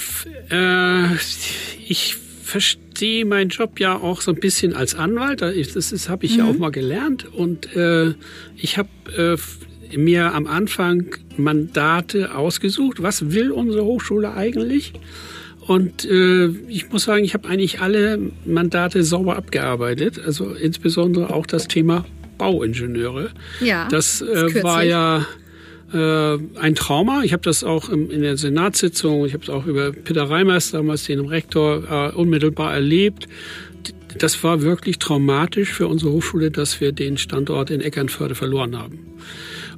[0.51, 1.15] äh,
[1.87, 5.41] ich verstehe meinen Job ja auch so ein bisschen als Anwalt.
[5.41, 6.39] Das habe ich mhm.
[6.39, 7.25] ja auch mal gelernt.
[7.33, 8.13] Und äh,
[8.57, 13.01] ich habe äh, mir am Anfang Mandate ausgesucht.
[13.01, 14.93] Was will unsere Hochschule eigentlich?
[15.61, 20.19] Und äh, ich muss sagen, ich habe eigentlich alle Mandate sauber abgearbeitet.
[20.23, 22.05] Also insbesondere auch das Thema
[22.39, 23.29] Bauingenieure.
[23.59, 23.87] Ja.
[23.89, 25.27] Das, äh, war ja
[25.93, 27.23] äh, ein Trauma.
[27.23, 30.71] Ich habe das auch im, in der Senatssitzung, ich habe es auch über Peter Reimers,
[30.71, 33.27] damals den Rektor, äh, unmittelbar erlebt.
[34.17, 38.99] das war wirklich traumatisch für unsere Hochschule, dass wir den Standort in Eckernförde verloren haben.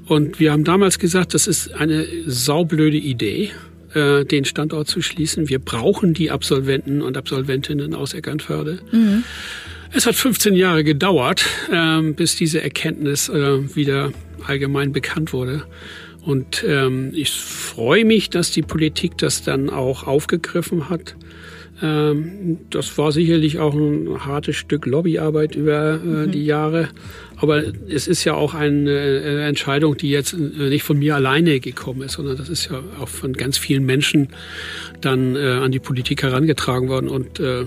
[0.07, 3.51] Und wir haben damals gesagt, das ist eine saublöde Idee,
[3.93, 5.49] äh, den Standort zu schließen.
[5.49, 8.79] Wir brauchen die Absolventen und Absolventinnen aus Eckernförde.
[8.91, 9.23] Mhm.
[9.93, 14.13] Es hat 15 Jahre gedauert, ähm, bis diese Erkenntnis äh, wieder
[14.47, 15.63] allgemein bekannt wurde.
[16.23, 21.15] Und ähm, ich freue mich, dass die Politik das dann auch aufgegriffen hat.
[21.81, 26.31] Ähm, das war sicherlich auch ein hartes Stück Lobbyarbeit über äh, mhm.
[26.31, 26.89] die Jahre.
[27.41, 31.59] Aber es ist ja auch eine äh, Entscheidung, die jetzt äh, nicht von mir alleine
[31.59, 34.29] gekommen ist, sondern das ist ja auch von ganz vielen Menschen
[35.01, 37.09] dann äh, an die Politik herangetragen worden.
[37.09, 37.65] Und äh,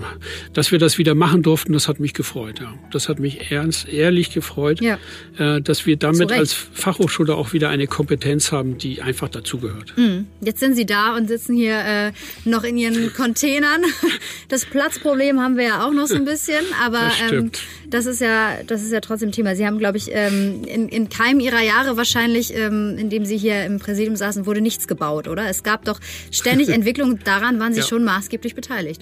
[0.53, 2.59] dass wir das wieder machen durften, das hat mich gefreut.
[2.59, 2.73] Ja.
[2.91, 4.97] Das hat mich ernst, ehrlich gefreut, ja.
[5.37, 9.93] äh, dass wir damit als Fachhochschule auch wieder eine Kompetenz haben, die einfach dazugehört.
[9.97, 10.27] Mhm.
[10.41, 12.11] Jetzt sind Sie da und sitzen hier äh,
[12.45, 13.83] noch in Ihren Containern.
[14.47, 17.51] Das Platzproblem haben wir ja auch noch so ein bisschen, aber das, ähm,
[17.89, 19.55] das ist ja, das ist ja trotzdem Thema.
[19.55, 23.37] Sie haben, glaube ich, ähm, in, in keinem Ihrer Jahre wahrscheinlich, ähm, in dem Sie
[23.37, 25.49] hier im Präsidium saßen, wurde nichts gebaut, oder?
[25.49, 25.99] Es gab doch
[26.31, 27.85] ständig Entwicklung daran waren Sie ja.
[27.85, 29.01] schon maßgeblich beteiligt.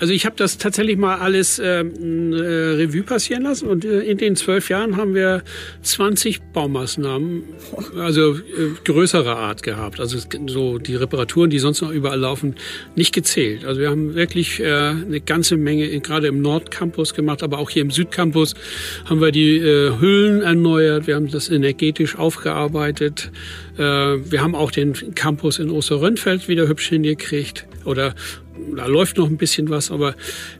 [0.00, 4.18] Also ich habe das tatsächlich mal alles ähm, äh, Revue passieren lassen und äh, in
[4.18, 5.42] den zwölf Jahren haben wir
[5.82, 7.44] 20 Baumaßnahmen,
[7.98, 8.40] also äh,
[8.84, 10.00] größerer Art gehabt.
[10.00, 12.54] Also so die Reparaturen, die sonst noch überall laufen,
[12.94, 13.64] nicht gezählt.
[13.64, 17.82] Also wir haben wirklich äh, eine ganze Menge gerade im Nordcampus gemacht, aber auch hier
[17.82, 18.54] im Südcampus
[19.04, 23.32] haben wir die äh, Hüllen erneuert, wir haben das energetisch aufgearbeitet.
[23.78, 27.66] Äh, wir haben auch den Campus in Osterrönfeld wieder hübsch hingekriegt.
[27.86, 28.14] Oder
[28.76, 30.14] da läuft noch ein bisschen was, aber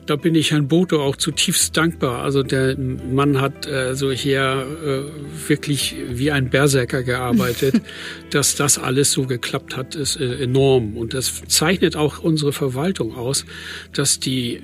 [0.07, 2.23] da bin ich Herrn Boto auch zutiefst dankbar.
[2.23, 7.83] Also der Mann hat äh, so hier äh, wirklich wie ein Berserker gearbeitet.
[8.31, 10.97] Dass das alles so geklappt hat, ist äh, enorm.
[10.97, 13.45] Und das zeichnet auch unsere Verwaltung aus,
[13.93, 14.61] dass die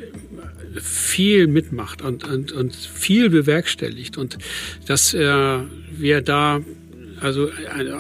[0.76, 4.38] viel mitmacht und, und, und viel bewerkstelligt und
[4.86, 5.58] dass äh,
[5.96, 6.60] wir da
[7.20, 7.50] also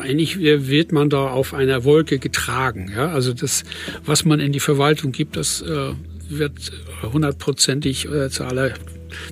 [0.00, 2.90] eigentlich wird man da auf einer Wolke getragen.
[2.94, 3.08] Ja?
[3.08, 3.64] Also das,
[4.06, 5.92] was man in die Verwaltung gibt, das äh,
[6.30, 8.72] wird hundertprozentig äh, zu aller,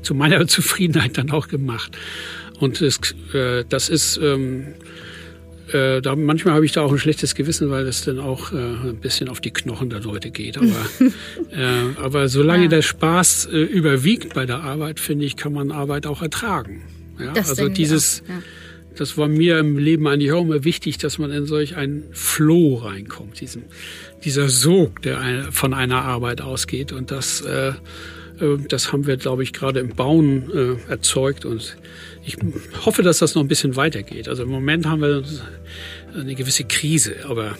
[0.02, 1.96] zu meiner Zufriedenheit dann auch gemacht.
[2.60, 2.98] Und das,
[3.32, 4.74] äh, das ist ähm,
[5.72, 8.56] äh, da, manchmal habe ich da auch ein schlechtes Gewissen, weil es dann auch äh,
[8.56, 10.56] ein bisschen auf die Knochen der Leute geht.
[10.56, 10.66] Aber,
[11.52, 12.68] äh, aber solange ja.
[12.68, 16.82] der Spaß äh, überwiegt bei der Arbeit, finde ich, kann man Arbeit auch ertragen.
[17.18, 17.32] Ja?
[17.32, 18.42] also dieses, ja.
[18.96, 22.76] das war mir im Leben eigentlich auch immer wichtig, dass man in solch einen Flow
[22.76, 23.64] reinkommt, diesen,
[24.24, 26.92] dieser Sog, der von einer Arbeit ausgeht.
[26.92, 27.74] Und das, äh, äh,
[28.68, 31.76] das haben wir, glaube ich, gerade im Bauen erzeugt und
[32.28, 32.36] ich
[32.84, 34.28] hoffe, dass das noch ein bisschen weitergeht.
[34.28, 35.24] Also im Moment haben wir
[36.14, 37.56] eine gewisse Krise, aber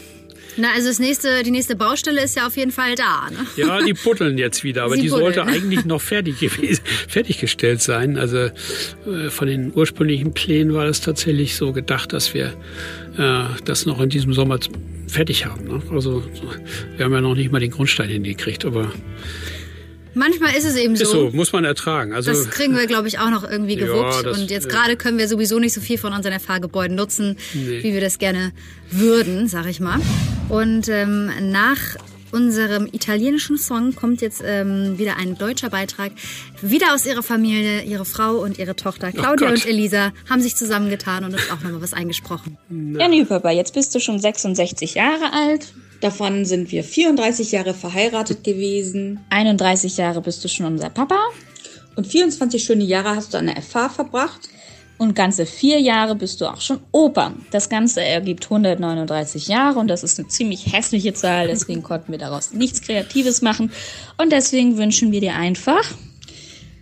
[0.60, 3.28] na, also das nächste, die nächste Baustelle ist ja auf jeden Fall da.
[3.30, 3.46] Ne?
[3.56, 5.34] Ja, die putteln jetzt wieder, aber Sie die buddeln.
[5.34, 8.18] sollte eigentlich noch fertig gewesen, fertiggestellt sein.
[8.18, 8.50] Also äh,
[9.30, 12.54] von den ursprünglichen Plänen war es tatsächlich so gedacht, dass wir
[13.16, 14.58] äh, das noch in diesem Sommer
[15.06, 15.68] fertig haben.
[15.68, 15.80] Ne?
[15.92, 16.24] Also
[16.96, 18.90] wir haben ja noch nicht mal den Grundstein hingekriegt, aber
[20.18, 21.04] Manchmal ist es eben so.
[21.04, 22.12] Ist so, muss man ertragen.
[22.12, 24.24] Also, das kriegen wir, glaube ich, auch noch irgendwie gewuppt.
[24.24, 27.82] Ja, und jetzt gerade können wir sowieso nicht so viel von unseren Fahrgebäuden nutzen, nee.
[27.82, 28.52] wie wir das gerne
[28.90, 30.00] würden, sag ich mal.
[30.48, 31.78] Und ähm, nach
[32.32, 36.10] unserem italienischen Song kommt jetzt ähm, wieder ein deutscher Beitrag.
[36.62, 41.24] Wieder aus ihrer Familie, ihre Frau und ihre Tochter Claudia und Elisa haben sich zusammengetan
[41.24, 42.58] und uns auch nochmal was eingesprochen.
[42.98, 45.72] Ja, nee, Papa, jetzt bist du schon 66 Jahre alt.
[46.00, 49.20] Davon sind wir 34 Jahre verheiratet gewesen.
[49.30, 51.18] 31 Jahre bist du schon unser Papa.
[51.96, 54.48] Und 24 schöne Jahre hast du an der FH verbracht.
[54.98, 57.32] Und ganze vier Jahre bist du auch schon Opa.
[57.52, 61.46] Das Ganze ergibt 139 Jahre und das ist eine ziemlich hässliche Zahl.
[61.46, 63.70] Deswegen konnten wir daraus nichts Kreatives machen.
[64.16, 65.84] Und deswegen wünschen wir dir einfach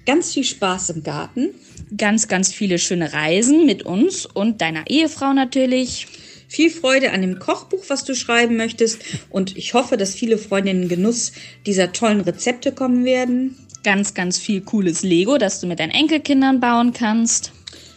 [0.07, 1.51] ganz viel Spaß im Garten.
[1.97, 6.07] Ganz, ganz viele schöne Reisen mit uns und deiner Ehefrau natürlich.
[6.49, 9.03] Viel Freude an dem Kochbuch, was du schreiben möchtest.
[9.31, 11.33] Und ich hoffe, dass viele Freunde in den Genuss
[11.67, 13.57] dieser tollen Rezepte kommen werden.
[13.83, 17.53] Ganz, ganz viel cooles Lego, das du mit deinen Enkelkindern bauen kannst.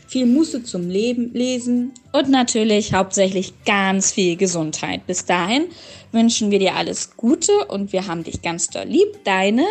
[0.07, 1.91] Viel Muße zum Leben, Lesen.
[2.11, 5.05] Und natürlich hauptsächlich ganz viel Gesundheit.
[5.05, 5.65] Bis dahin
[6.11, 9.23] wünschen wir dir alles Gute und wir haben dich ganz doll lieb.
[9.23, 9.65] Deine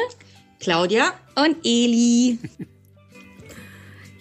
[0.61, 2.39] Claudia und Eli.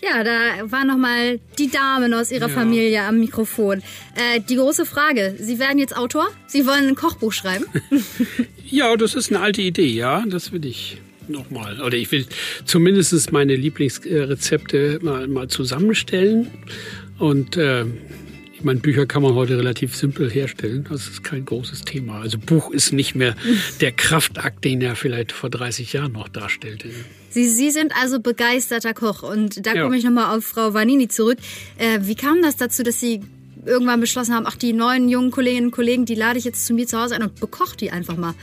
[0.09, 2.53] Ja, da war nochmal die Damen aus ihrer ja.
[2.53, 3.81] Familie am Mikrofon.
[4.15, 6.27] Äh, die große Frage, Sie werden jetzt Autor?
[6.47, 7.65] Sie wollen ein Kochbuch schreiben?
[8.65, 10.97] ja, das ist eine alte Idee, ja, das will ich
[11.27, 11.81] nochmal.
[11.81, 12.25] Oder ich will
[12.65, 16.47] zumindest meine Lieblingsrezepte mal, mal zusammenstellen.
[17.19, 17.85] Und äh,
[18.59, 20.83] Ich meine, Bücher kann man heute relativ simpel herstellen.
[20.89, 22.21] Das ist kein großes Thema.
[22.21, 23.35] Also Buch ist nicht mehr
[23.81, 26.89] der Kraftakt, den er vielleicht vor 30 Jahren noch darstellte.
[27.29, 29.83] Sie, Sie sind also begeisterter Koch und da Ja.
[29.83, 31.37] komme ich nochmal auf Frau Vanini zurück.
[31.77, 33.21] Äh, wie kam das dazu, dass Sie
[33.63, 36.73] irgendwann beschlossen haben, ach, die neuen jungen Kolleginnen und Kollegen, die lade ich jetzt zu
[36.73, 38.33] mir zu Hause ein und bekoche die einfach mal?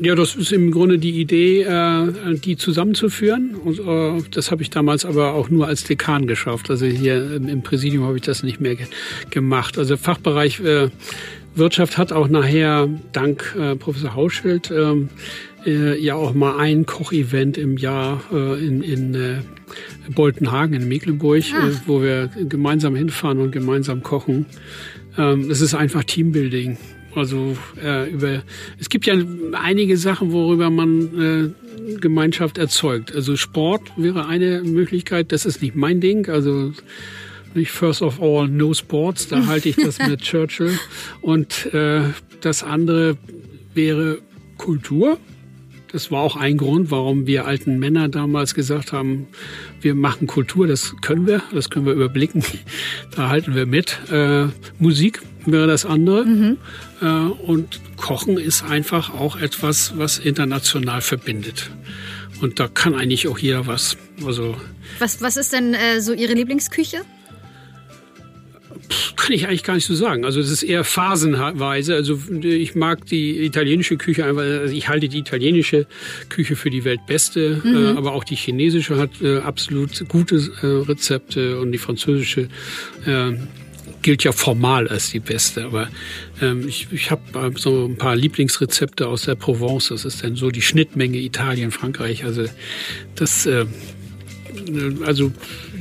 [0.00, 3.54] Ja, das ist im Grunde die Idee, äh, die zusammenzuführen.
[3.54, 6.70] Und, äh, das habe ich damals aber auch nur als Dekan geschafft.
[6.70, 8.86] Also hier im Präsidium habe ich das nicht mehr ge
[9.30, 9.78] gemacht.
[9.78, 10.88] Also Fachbereich äh,
[11.54, 15.08] Wirtschaft hat auch nachher dank Professor Hauschild ähm,
[15.64, 19.16] äh, ja auch mal ein Kochevent im Jahr in, in
[20.14, 21.68] Boltenhagen in Mecklenburg, Ah.
[21.68, 24.46] äh, wo wir gemeinsam hinfahren und gemeinsam kochen.
[25.16, 26.76] Ähm, es ist einfach Teambuilding.
[27.14, 28.42] Also äh, über
[28.78, 29.14] es gibt ja
[29.52, 33.14] einige Sachen, worüber man äh, Gemeinschaft erzeugt.
[33.14, 35.32] Also Sport wäre eine Möglichkeit.
[35.32, 36.28] Das ist nicht mein Ding.
[36.28, 36.72] Also
[37.54, 39.28] nicht first of all no sports.
[39.28, 40.78] Da halte ich das mit Churchill.
[41.20, 42.02] Und äh,
[42.40, 43.16] das andere
[43.74, 44.18] wäre
[44.56, 45.18] Kultur.
[45.94, 49.28] Das war auch ein Grund, warum wir alten Männer damals gesagt haben,
[49.80, 52.42] wir machen Kultur, das können wir, das können wir überblicken,
[53.14, 54.00] da halten wir mit.
[54.10, 54.46] Äh,
[54.80, 56.56] Musik wäre das andere.
[57.00, 61.70] Äh, und Kochen ist einfach auch etwas, was international verbindet.
[62.40, 63.96] Und da kann eigentlich auch jeder was.
[64.26, 64.56] Also
[64.98, 67.02] Was, was ist denn äh, so Ihre Lieblingsküche?
[69.16, 70.24] Kann ich eigentlich gar nicht so sagen.
[70.24, 71.94] Also es ist eher phasenweise.
[71.94, 74.42] Also ich mag die italienische Küche einfach.
[74.42, 75.86] Also ich halte die italienische
[76.28, 77.76] Küche für die weltbeste, Mhm.
[77.76, 82.48] äh, aber auch die chinesische hat äh, absolut gute äh, Rezepte und die französische
[83.06, 83.32] äh,
[84.02, 85.64] gilt ja formal als die beste.
[85.64, 85.88] Aber
[86.42, 87.22] ähm, ich, ich habe
[87.56, 89.88] so ein paar Lieblingsrezepte aus der Provence.
[89.88, 92.24] Das ist dann so die Schnittmenge Italien, Frankreich.
[92.24, 92.44] Also
[93.14, 93.64] das äh,
[95.04, 95.32] also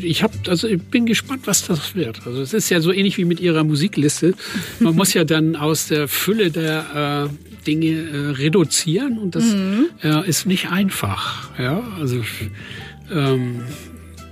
[0.01, 2.25] ich habe, also ich bin gespannt, was das wird.
[2.25, 4.33] Also es ist ja so ähnlich wie mit ihrer Musikliste.
[4.79, 9.85] Man muss ja dann aus der Fülle der äh, Dinge äh, reduzieren und das Mhm.
[10.03, 11.57] äh, ist nicht einfach.
[11.59, 12.21] Ja, also
[13.11, 13.61] ähm,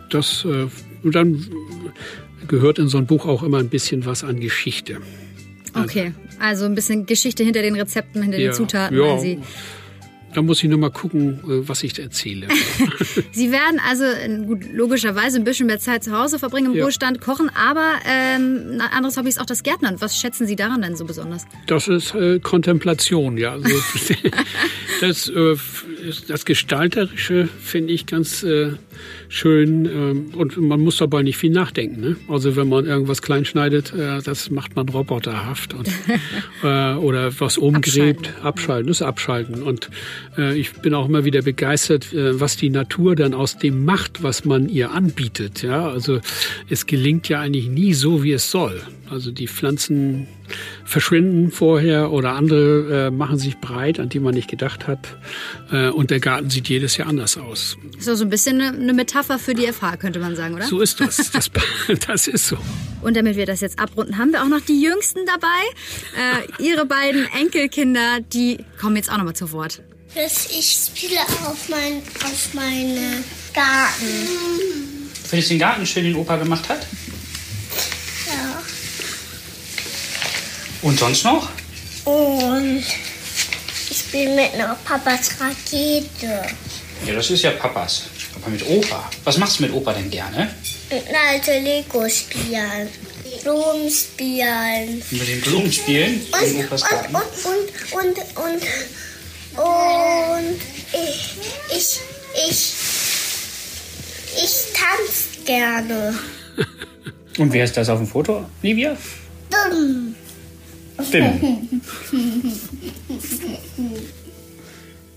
[0.09, 0.67] das äh,
[1.03, 1.45] und dann
[2.47, 4.97] gehört in so ein Buch auch immer ein bisschen was an Geschichte.
[5.73, 9.03] Okay, also ein bisschen Geschichte hinter den Rezepten, hinter Ja, den Zutaten, ja.
[9.03, 9.39] weil Sie
[10.34, 12.47] Da muss ich nur mal gucken, äh, was ich erzähle.
[13.32, 16.84] Sie werden also äh, gut, logischerweise ein bisschen mehr Zeit zu Hause verbringen im Ja.
[16.84, 19.95] Ruhestand, kochen, aber ähm, ein anderes Hobby ist auch das Gärtnern.
[19.99, 21.45] Was schätzen Sie daran denn so besonders?
[21.67, 23.51] Das ist äh, Kontemplation, ja.
[23.53, 23.67] Also,
[25.01, 25.55] das, äh,
[26.28, 28.72] das Gestalterische finde ich ganz äh,
[29.30, 32.02] schön ähm, und man muss dabei nicht viel nachdenken.
[32.02, 32.16] Ne?
[32.28, 35.88] Also wenn man irgendwas klein schneidet, äh, das macht man roboterhaft und,
[36.64, 39.64] äh, oder was umgräbt, abschalten, das ist abschalten.
[39.64, 39.89] Und
[40.38, 44.24] äh, ich bin auch immer wieder begeistert, äh, was die Natur dann aus dem macht,
[44.24, 45.62] was man ihr anbietet.
[45.62, 46.20] Ja, also
[46.70, 48.82] es gelingt ja eigentlich nie so, wie es soll.
[49.12, 50.26] Also die Pflanzen
[50.86, 55.18] verschwinden vorher oder andere äh, machen sich breit, an die man nicht gedacht hat.
[55.70, 57.78] Äh, und der Garten sieht jedes Jahr anders aus.
[57.97, 60.66] Ist doch so ein bisschen eine, eine Metapher für die FH, könnte man sagen, oder?
[60.66, 61.30] So ist das.
[61.32, 61.51] Das,
[62.07, 62.57] das ist so.
[63.01, 65.47] Und damit wir das jetzt abrunden, haben wir auch noch die Jüngsten dabei.
[66.18, 69.82] Äh, ihre beiden Enkelkinder, die kommen jetzt auch nochmal zu Wort.
[70.16, 75.12] ich spiele auf mein auf meine Garten.
[75.26, 76.88] Findest du den Garten schön, den Opa gemacht hat?
[80.82, 81.49] Und sonst noch?
[82.05, 82.84] Und
[83.89, 86.41] ich spiele mit einer Papas Rakete.
[87.05, 88.03] Ja, das ist ja Papas.
[88.36, 89.09] Aber mit Opa.
[89.23, 90.53] Was machst du mit Opa denn gerne?
[90.89, 92.89] Mit einer alten Lego spielen.
[93.43, 95.03] Blumen spielen.
[95.09, 96.21] Mit den Blumen spielen?
[96.32, 96.97] Und, und, und,
[97.91, 98.61] und, und,
[99.57, 100.61] und
[100.93, 101.38] ich,
[101.69, 101.99] ich,
[102.47, 102.73] ich,
[104.36, 106.13] ich tanze gerne.
[107.38, 108.97] Und wer ist das auf dem Foto, Livia?
[109.49, 110.15] Dumm.
[111.12, 111.82] Bim.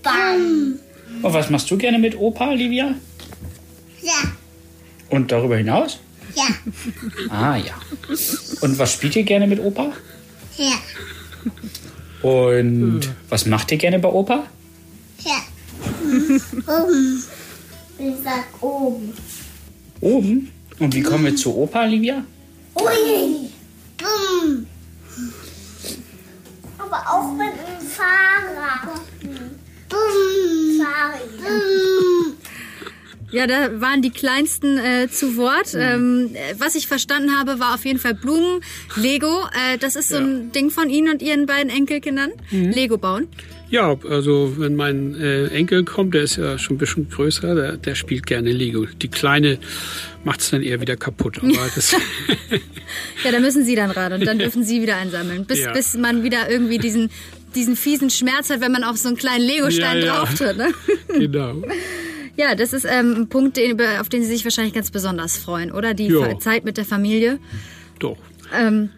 [0.03, 0.79] Bam.
[1.21, 2.95] Und was machst du gerne mit Opa, Livia?
[4.01, 4.31] Ja,
[5.09, 5.99] Und darüber hinaus?
[6.35, 6.47] ja,
[7.29, 7.73] Ah ja.
[8.61, 9.91] Und was spielt ihr gerne mit Opa?
[10.57, 14.45] ja, Und was macht ihr gerne bei Opa?
[15.23, 15.37] ja.
[16.67, 17.23] Oben.
[17.97, 19.13] Ich sag oben.
[20.01, 20.51] Oben.
[20.79, 22.23] Und wie kommen wir zu Opa, Livia?
[22.75, 23.49] Ui.
[23.97, 24.67] Bumm.
[26.85, 29.01] Aber auch mit dem Fahrrad.
[29.89, 30.81] Bumm.
[30.81, 31.21] Fahrrad.
[33.31, 35.73] Ja, da waren die Kleinsten äh, zu Wort.
[35.73, 35.79] Mhm.
[35.81, 38.61] Ähm, was ich verstanden habe, war auf jeden Fall Blumen,
[38.95, 39.45] Lego.
[39.51, 40.21] Äh, das ist so ja.
[40.21, 42.31] ein Ding von Ihnen und Ihren beiden Enkelkindern.
[42.51, 42.71] Mhm.
[42.71, 43.27] Lego bauen.
[43.75, 47.75] Ja, also wenn mein äh, Enkel kommt, der ist ja schon ein bisschen größer, der,
[47.75, 48.85] der spielt gerne Lego.
[48.85, 49.59] Die Kleine
[50.23, 51.41] macht es dann eher wieder kaputt.
[53.25, 55.73] Ja, da müssen Sie dann ran und dann dürfen Sie wieder einsammeln, bis, ja.
[55.73, 57.09] bis man wieder irgendwie diesen,
[57.53, 60.15] diesen fiesen Schmerz hat, wenn man auf so einen kleinen Legostein ja, ja.
[60.19, 60.55] drauf tritt.
[60.55, 60.71] Ne?
[61.19, 61.61] Genau.
[62.37, 65.71] Ja, das ist ähm, ein Punkt, den, auf den Sie sich wahrscheinlich ganz besonders freuen,
[65.71, 65.93] oder?
[65.93, 66.13] Die.
[66.39, 67.39] Zeit mit der Familie.
[67.99, 68.17] Doch.
[68.55, 68.91] Ähm,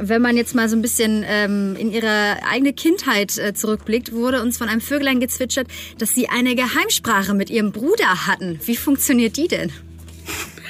[0.00, 4.42] wenn man jetzt mal so ein bisschen ähm, in ihre eigene Kindheit äh, zurückblickt, wurde
[4.42, 5.68] uns von einem Vöglein gezwitschert,
[5.98, 8.58] dass sie eine Geheimsprache mit ihrem Bruder hatten.
[8.64, 9.72] Wie funktioniert die denn?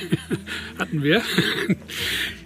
[0.79, 1.23] hatten wir.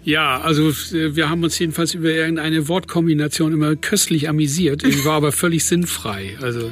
[0.08, 4.82] Ja, also wir haben uns jedenfalls über irgendeine Wortkombination immer köstlich amüsiert.
[4.82, 6.34] Die war aber völlig sinnfrei.
[6.40, 6.70] Also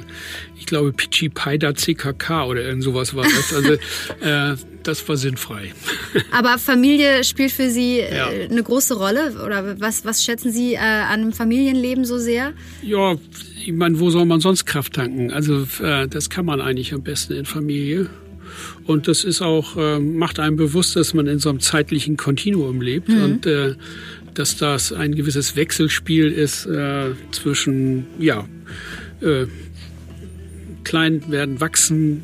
[0.59, 3.53] ich glaube Pichi Paida CKK oder irgend sowas war das.
[3.53, 3.74] Also
[4.22, 5.74] äh, das war sinnfrei.
[6.30, 8.28] Aber Familie spielt für Sie äh, ja.
[8.28, 9.34] eine große Rolle?
[9.45, 12.55] Oder was, was schätzen Sie äh, an einem Familienleben so sehr?
[12.82, 13.16] Ja,
[13.66, 15.30] ich meine, wo soll man sonst Kraft tanken?
[15.30, 18.09] Also äh, das kann man eigentlich am besten in Familie.
[18.87, 22.80] Und das ist auch, äh, macht einem bewusst, dass man in so einem zeitlichen Kontinuum
[22.80, 23.22] lebt mhm.
[23.22, 23.74] und äh,
[24.34, 28.47] dass das ein gewisses Wechselspiel ist äh, zwischen, ja,
[29.20, 29.47] äh,
[30.84, 32.22] klein werden, wachsen,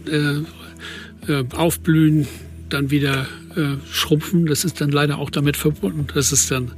[1.26, 2.28] äh, äh, aufblühen,
[2.68, 4.46] dann wieder äh, schrumpfen.
[4.46, 6.72] Das ist dann leider auch damit verbunden, dass es dann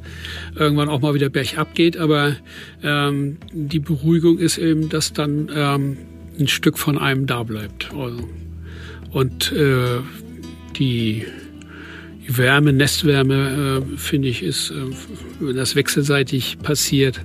[0.56, 1.96] irgendwann auch mal wieder bergab geht.
[1.96, 2.36] Aber
[2.82, 5.96] ähm, die Beruhigung ist eben, dass dann ähm,
[6.38, 7.92] ein Stück von einem da bleibt.
[7.94, 8.28] Also
[9.14, 10.00] und äh,
[10.76, 11.24] die
[12.26, 14.74] Wärme, Nestwärme, äh, finde ich, ist, äh,
[15.40, 17.20] wenn das wechselseitig passiert,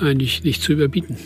[0.00, 1.16] eigentlich nicht zu überbieten.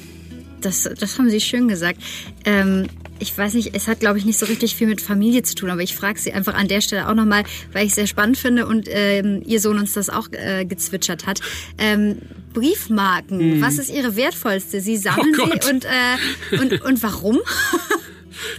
[0.60, 2.00] Das, das haben Sie schön gesagt.
[2.44, 2.86] Ähm,
[3.18, 5.70] ich weiß nicht, es hat, glaube ich, nicht so richtig viel mit Familie zu tun,
[5.70, 8.36] aber ich frage Sie einfach an der Stelle auch nochmal, weil ich es sehr spannend
[8.36, 11.40] finde und ähm, Ihr Sohn uns das auch äh, gezwitschert hat.
[11.78, 12.18] Ähm,
[12.52, 13.62] Briefmarken, mhm.
[13.62, 14.80] was ist Ihre wertvollste?
[14.80, 17.38] Sie sammeln oh sie und, äh, und, und warum?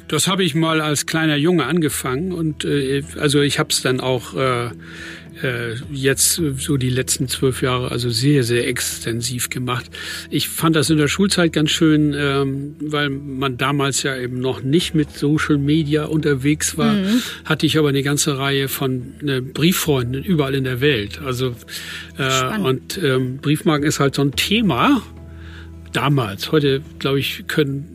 [0.08, 4.00] Das habe ich mal als kleiner Junge angefangen und äh, also ich habe es dann
[4.00, 4.70] auch äh,
[5.42, 9.86] äh, jetzt so die letzten zwölf Jahre also sehr, sehr extensiv gemacht.
[10.30, 14.64] Ich fand das in der Schulzeit ganz schön, ähm, weil man damals ja eben noch
[14.64, 17.22] nicht mit Social Media unterwegs war, mhm.
[17.44, 21.20] hatte ich aber eine ganze Reihe von äh, Brieffreunden überall in der Welt.
[21.24, 21.56] Also
[22.18, 25.02] äh, und ähm, Briefmarken ist halt so ein Thema
[25.92, 26.52] damals.
[26.52, 27.95] Heute, glaube ich, können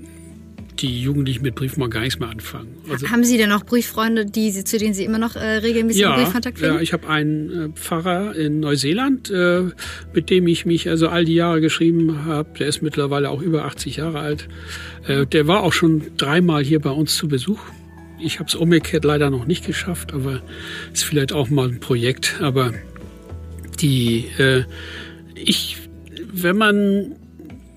[0.83, 2.76] die Jugendlichen mit Briefmarken gar nichts mehr anfangen.
[2.91, 6.03] Also, haben Sie denn noch Brieffreunde, die Sie, zu denen Sie immer noch äh, regelmäßig
[6.03, 6.74] ja, Briefkontakt pflegen?
[6.74, 9.64] Ja, ich habe einen äh, Pfarrer in Neuseeland, äh,
[10.12, 12.51] mit dem ich mich also all die Jahre geschrieben habe.
[12.59, 14.49] Der ist mittlerweile auch über 80 Jahre alt.
[15.07, 17.61] Äh, der war auch schon dreimal hier bei uns zu Besuch.
[18.18, 20.43] Ich habe es umgekehrt leider noch nicht geschafft, aber
[20.93, 22.39] ist vielleicht auch mal ein Projekt.
[22.41, 22.72] Aber
[23.81, 24.64] die, äh,
[25.35, 25.78] ich,
[26.33, 27.16] wenn man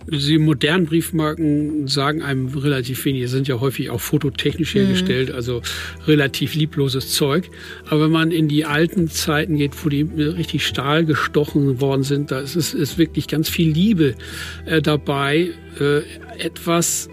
[0.07, 3.21] die modernen Briefmarken sagen einem relativ wenig.
[3.21, 4.79] Die sind ja häufig auch fototechnisch mhm.
[4.79, 5.35] hergestellt, mhm.
[5.35, 5.61] also
[6.07, 7.49] relativ liebloses Zeug.
[7.85, 12.31] Aber wenn man in die alten Zeiten geht, wo die richtig Stahl gestochen worden sind,
[12.31, 14.15] da ist es ist wirklich ganz viel Liebe
[14.65, 16.01] äh, dabei, äh,
[16.37, 17.09] etwas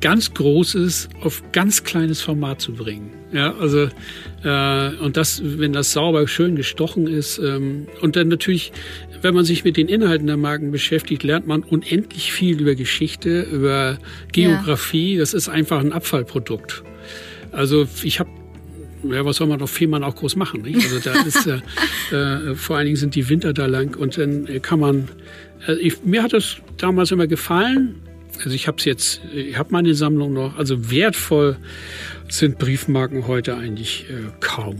[0.00, 3.23] ganz Großes auf ganz kleines Format zu bringen.
[3.34, 3.88] Ja, also
[4.44, 8.72] äh, und das, wenn das sauber schön gestochen ist ähm, und dann natürlich
[9.24, 13.40] wenn man sich mit den Inhalten der Marken beschäftigt, lernt man unendlich viel über Geschichte,
[13.40, 13.98] über
[14.32, 15.14] Geografie.
[15.14, 15.20] Ja.
[15.20, 16.84] Das ist einfach ein Abfallprodukt.
[17.50, 18.28] Also ich habe
[19.02, 20.62] ja, was soll man auf Fehmarn auch groß machen?
[20.62, 20.76] Nicht?
[20.76, 21.46] Also da ist
[22.12, 25.08] äh, äh, vor allen Dingen sind die Winter da lang und dann kann man.
[25.66, 27.96] Äh, ich, mir hat das damals immer gefallen.
[28.38, 30.58] Also ich habe es jetzt, ich habe meine Sammlung noch.
[30.58, 31.56] Also wertvoll
[32.28, 34.76] sind Briefmarken heute eigentlich äh, kaum.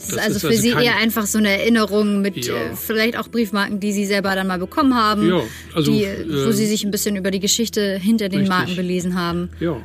[0.00, 2.54] Das, ist also ist für also Sie eher einfach so eine Erinnerung mit ja.
[2.54, 5.42] äh, vielleicht auch Briefmarken, die Sie selber dann mal bekommen haben, ja,
[5.74, 8.56] also, die, wo äh, Sie sich ein bisschen über die Geschichte hinter den richtig.
[8.56, 9.50] Marken belesen haben.
[9.60, 9.76] Ja,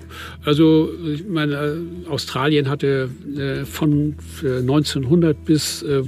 [0.43, 6.03] also ich meine, Australien hatte äh, von 1900 bis äh,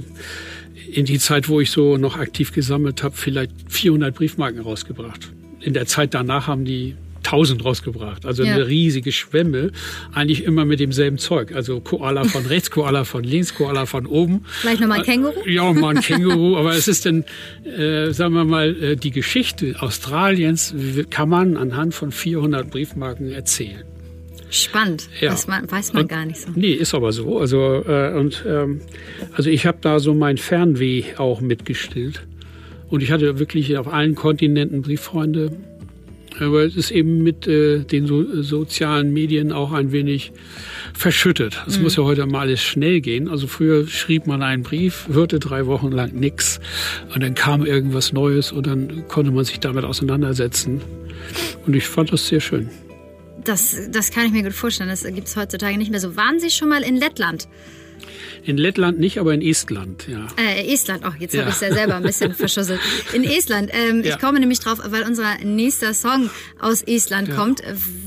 [0.90, 5.28] in die Zeit, wo ich so noch aktiv gesammelt habe, vielleicht 400 Briefmarken rausgebracht.
[5.60, 6.94] In der Zeit danach haben die
[7.24, 8.26] 1000 rausgebracht.
[8.26, 8.54] Also ja.
[8.54, 9.72] eine riesige Schwemme,
[10.12, 11.54] eigentlich immer mit demselben Zeug.
[11.54, 14.44] Also Koala von rechts, Koala von links, Koala von oben.
[14.60, 15.46] Vielleicht nochmal ein Känguru?
[15.46, 16.56] Ja, mal ein Känguru.
[16.56, 17.24] aber es ist dann,
[17.64, 20.74] äh, sagen wir mal, äh, die Geschichte Australiens
[21.10, 23.84] kann man anhand von 400 Briefmarken erzählen.
[24.50, 25.30] Spannend, ja.
[25.30, 26.48] das weiß man und, gar nicht so.
[26.54, 27.38] Nee, ist aber so.
[27.38, 28.80] Also, äh, und, ähm,
[29.32, 32.22] also ich habe da so mein Fernweh auch mitgestillt.
[32.88, 35.50] Und ich hatte wirklich auf allen Kontinenten Brieffreunde
[36.40, 40.32] Aber es ist eben mit äh, den so, sozialen Medien auch ein wenig
[40.94, 41.62] verschüttet.
[41.66, 41.84] Es mhm.
[41.84, 43.28] muss ja heute mal alles schnell gehen.
[43.28, 46.60] Also früher schrieb man einen Brief, hörte drei Wochen lang nichts
[47.14, 50.80] und dann kam irgendwas Neues und dann konnte man sich damit auseinandersetzen.
[51.66, 52.70] Und ich fand das sehr schön.
[53.44, 54.90] Das, das kann ich mir gut vorstellen.
[54.90, 56.16] Das gibt es heutzutage nicht mehr so.
[56.16, 57.48] Waren Sie schon mal in Lettland?
[58.44, 60.26] In Lettland nicht, aber in Estland, ja.
[60.36, 61.40] Äh, Estland, oh, jetzt ja.
[61.40, 62.80] habe ich es ja selber ein bisschen verschusselt.
[63.12, 64.14] In Estland, ähm, ja.
[64.14, 66.30] ich komme nämlich drauf, weil unser nächster Song
[66.60, 67.34] aus Estland ja.
[67.34, 67.62] kommt.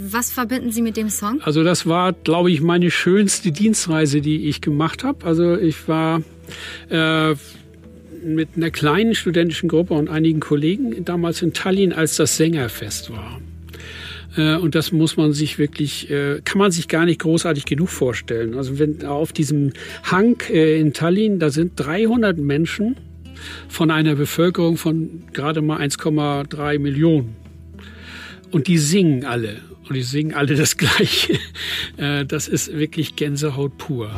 [0.10, 1.42] Was verbinden Sie mit dem Song?
[1.42, 5.26] Also das war, glaube ich, meine schönste Dienstreise, die ich gemacht habe.
[5.26, 6.22] Also ich war
[6.90, 7.36] äh,
[8.24, 13.40] mit einer kleinen studentischen Gruppe und einigen Kollegen damals in Tallinn, als das Sängerfest war.
[14.38, 17.90] Äh, und das muss man sich wirklich, äh, kann man sich gar nicht großartig genug
[17.90, 18.56] vorstellen.
[18.56, 19.74] Also wenn auf diesem
[20.04, 22.98] Hang äh, in Tallinn, da sind 300 Menschen
[23.68, 27.36] von einer Bevölkerung von gerade mal 1,3 Millionen.
[28.52, 29.58] Und die singen alle.
[29.88, 31.40] Und die singen alle das Gleiche.
[31.98, 34.12] Das ist wirklich Gänsehaut pur.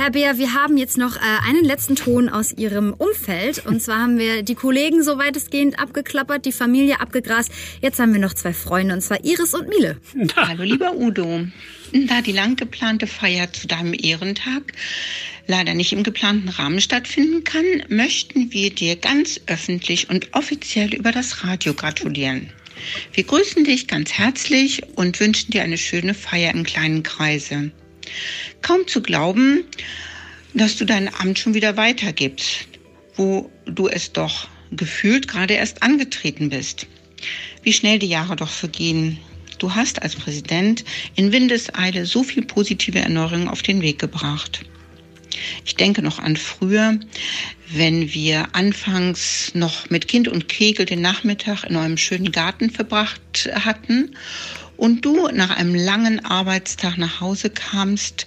[0.00, 3.66] Herr Beer, wir haben jetzt noch äh, einen letzten Ton aus Ihrem Umfeld.
[3.66, 7.52] Und zwar haben wir die Kollegen so weitestgehend abgeklappert, die Familie abgegrast.
[7.82, 10.00] Jetzt haben wir noch zwei Freunde, und zwar Iris und Miele.
[10.36, 11.46] Hallo, lieber Udo.
[11.92, 14.72] Da die lang geplante Feier zu deinem Ehrentag
[15.46, 21.12] leider nicht im geplanten Rahmen stattfinden kann, möchten wir dir ganz öffentlich und offiziell über
[21.12, 22.48] das Radio gratulieren.
[23.12, 27.70] Wir grüßen dich ganz herzlich und wünschen dir eine schöne Feier im kleinen Kreise.
[28.62, 29.64] Kaum zu glauben,
[30.54, 32.66] dass du dein Amt schon wieder weitergibst,
[33.16, 36.86] wo du es doch gefühlt gerade erst angetreten bist.
[37.62, 39.18] Wie schnell die Jahre doch vergehen.
[39.58, 40.84] Du hast als Präsident
[41.16, 44.60] in Windeseile so viel positive Erneuerungen auf den Weg gebracht.
[45.64, 46.98] Ich denke noch an früher,
[47.68, 53.48] wenn wir anfangs noch mit Kind und Kegel den Nachmittag in eurem schönen Garten verbracht
[53.54, 54.16] hatten
[54.80, 58.26] und du nach einem langen Arbeitstag nach Hause kamst,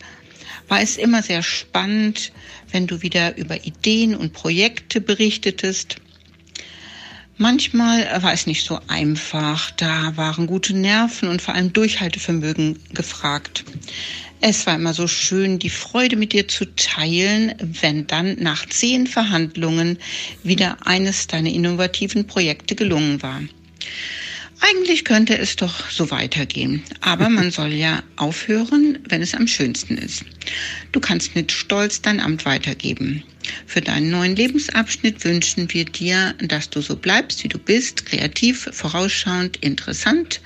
[0.67, 2.31] war es immer sehr spannend,
[2.71, 5.95] wenn du wieder über Ideen und Projekte berichtetest.
[7.37, 13.65] Manchmal war es nicht so einfach, da waren gute Nerven und vor allem Durchhaltevermögen gefragt.
[14.39, 19.07] Es war immer so schön, die Freude mit dir zu teilen, wenn dann nach zehn
[19.07, 19.97] Verhandlungen
[20.43, 23.41] wieder eines deiner innovativen Projekte gelungen war.
[24.65, 26.83] Eigentlich könnte es doch so weitergehen.
[27.01, 30.23] Aber man soll ja aufhören, wenn es am schönsten ist.
[30.93, 33.23] Du kannst mit Stolz dein Amt weitergeben.
[33.67, 38.69] Für deinen neuen Lebensabschnitt wünschen wir dir, dass du so bleibst, wie du bist, kreativ,
[38.71, 40.39] vorausschauend, interessant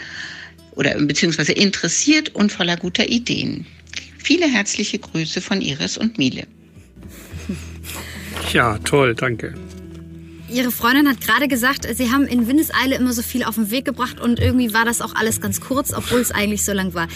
[0.72, 3.68] oder beziehungsweise interessiert und voller guter Ideen.
[4.18, 6.48] Viele herzliche Grüße von Iris und Miele.
[8.52, 9.54] Ja, toll, danke.
[10.50, 13.84] Ihre Freundin hat gerade gesagt, Sie haben in Windeseile immer so viel auf den Weg
[13.86, 17.08] gebracht und irgendwie war das auch alles ganz kurz, obwohl es eigentlich so lang war.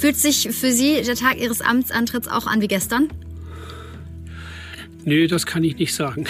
[0.00, 3.08] Fühlt sich für Sie der Tag Ihres Amtsantritts auch an wie gestern?
[5.04, 6.24] Nee, das kann ich nicht sagen.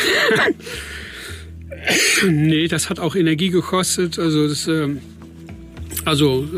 [2.26, 4.18] nee, das hat auch Energie gekostet.
[4.18, 4.88] Also das, äh,
[6.05, 6.48] also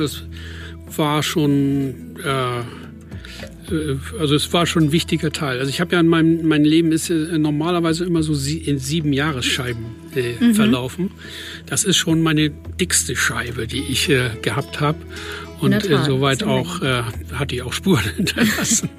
[0.97, 2.63] war schon äh,
[4.19, 5.59] also es war schon ein wichtiger Teil.
[5.59, 9.13] Also ich habe ja in meinem mein Leben ist äh, normalerweise immer so in sieben
[9.13, 10.55] Jahresscheiben äh, mhm.
[10.55, 11.11] verlaufen.
[11.67, 14.99] Das ist schon meine dickste Scheibe, die ich äh, gehabt habe.
[15.61, 17.03] Und äh, soweit auch äh,
[17.33, 18.91] hat die auch Spuren hinterlassen.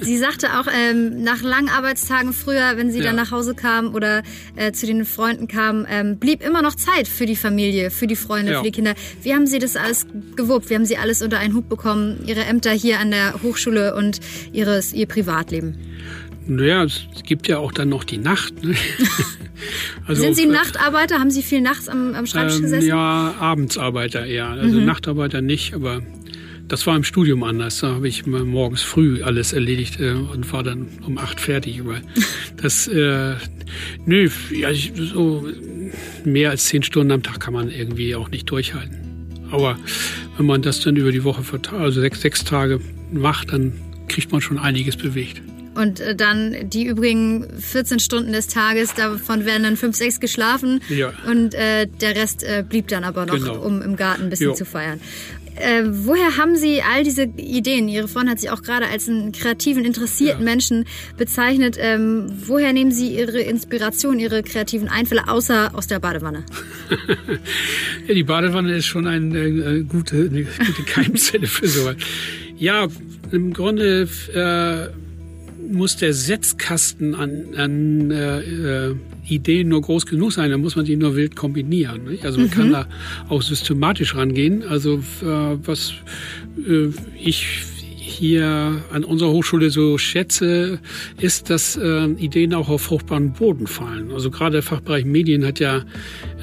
[0.00, 3.06] Sie sagte auch, ähm, nach langen Arbeitstagen früher, wenn sie ja.
[3.06, 4.22] dann nach Hause kam oder
[4.56, 8.16] äh, zu den Freunden kam, ähm, blieb immer noch Zeit für die Familie, für die
[8.16, 8.58] Freunde, ja.
[8.58, 8.94] für die Kinder.
[9.22, 10.06] Wie haben Sie das alles
[10.36, 10.70] gewuppt?
[10.70, 12.24] Wie haben Sie alles unter einen Hut bekommen?
[12.26, 14.20] Ihre Ämter hier an der Hochschule und
[14.52, 15.76] ihres, Ihr Privatleben?
[16.46, 18.62] Naja, es gibt ja auch dann noch die Nacht.
[18.64, 18.74] Ne?
[20.06, 21.20] Also, Sind Sie Nachtarbeiter?
[21.20, 22.88] Haben Sie viel nachts am, am Schreibtisch ähm, gesessen?
[22.88, 24.48] Ja, Abendsarbeiter eher.
[24.48, 24.84] Also mhm.
[24.84, 26.02] Nachtarbeiter nicht, aber
[26.68, 27.80] das war im Studium anders.
[27.80, 31.80] Da habe ich morgens früh alles erledigt äh, und war dann um acht fertig.
[31.80, 32.00] Aber
[32.62, 33.34] das, äh,
[34.06, 35.46] nö, ja, so
[36.24, 38.98] mehr als zehn Stunden am Tag kann man irgendwie auch nicht durchhalten.
[39.50, 39.78] Aber
[40.38, 42.80] wenn man das dann über die Woche verteilt, also sechs, sechs Tage
[43.12, 43.74] macht, dann
[44.08, 45.42] kriegt man schon einiges bewegt.
[45.74, 50.80] Und äh, dann die übrigen 14 Stunden des Tages, davon werden dann fünf, sechs geschlafen.
[50.88, 51.12] Ja.
[51.26, 53.58] Und äh, der Rest äh, blieb dann aber noch, genau.
[53.60, 54.54] um im Garten ein bisschen jo.
[54.54, 55.00] zu feiern.
[55.56, 57.88] Äh, woher haben Sie all diese Ideen?
[57.88, 60.50] Ihre Freundin hat sich auch gerade als einen kreativen, interessierten ja.
[60.50, 60.86] Menschen
[61.16, 61.76] bezeichnet.
[61.78, 66.44] Ähm, woher nehmen Sie Ihre Inspiration, Ihre kreativen Einfälle, außer aus der Badewanne?
[68.08, 71.96] ja, die Badewanne ist schon eine, eine gute, eine gute Keimzelle für sowas.
[72.56, 72.88] Ja,
[73.30, 75.02] im Grunde äh,
[75.72, 78.94] muss der Setzkasten an, an äh, äh,
[79.26, 82.04] Ideen nur groß genug sein, dann muss man die nur wild kombinieren.
[82.04, 82.24] Nicht?
[82.24, 82.52] Also man mhm.
[82.52, 82.86] kann da
[83.28, 84.62] auch systematisch rangehen.
[84.64, 85.92] Also äh, was
[86.66, 86.88] äh,
[87.18, 87.64] ich
[88.22, 90.78] hier an unserer Hochschule so schätze,
[91.20, 94.12] ist, dass äh, Ideen auch auf fruchtbaren Boden fallen.
[94.12, 95.82] Also gerade der Fachbereich Medien hat ja,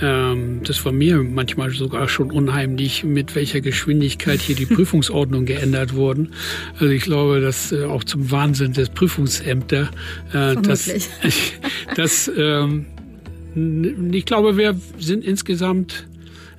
[0.02, 5.94] ähm, das war mir manchmal sogar schon unheimlich, mit welcher Geschwindigkeit hier die Prüfungsordnung geändert
[5.94, 6.34] wurden.
[6.74, 9.90] Also ich glaube, dass äh, auch zum Wahnsinn des Prüfungsämter,
[10.34, 10.92] äh, dass,
[11.96, 12.88] dass ähm,
[14.12, 16.09] ich glaube, wir sind insgesamt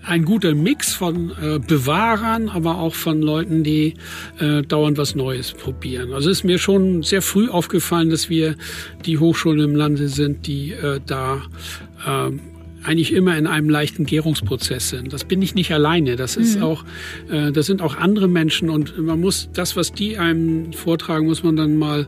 [0.02, 3.94] ein guter Mix von äh, Bewahrern, aber auch von Leuten, die
[4.38, 6.12] äh, dauernd was Neues probieren.
[6.12, 8.56] Also ist mir schon sehr früh aufgefallen, dass wir
[9.04, 11.42] die Hochschulen im Lande sind, die äh, da
[12.06, 12.30] äh,
[12.82, 15.12] eigentlich immer in einem leichten Gärungsprozess sind.
[15.12, 16.16] Das bin ich nicht alleine.
[16.16, 16.62] Das ist mhm.
[16.62, 16.84] auch,
[17.30, 21.42] äh, das sind auch andere Menschen und man muss das, was die einem vortragen, muss
[21.42, 22.06] man dann mal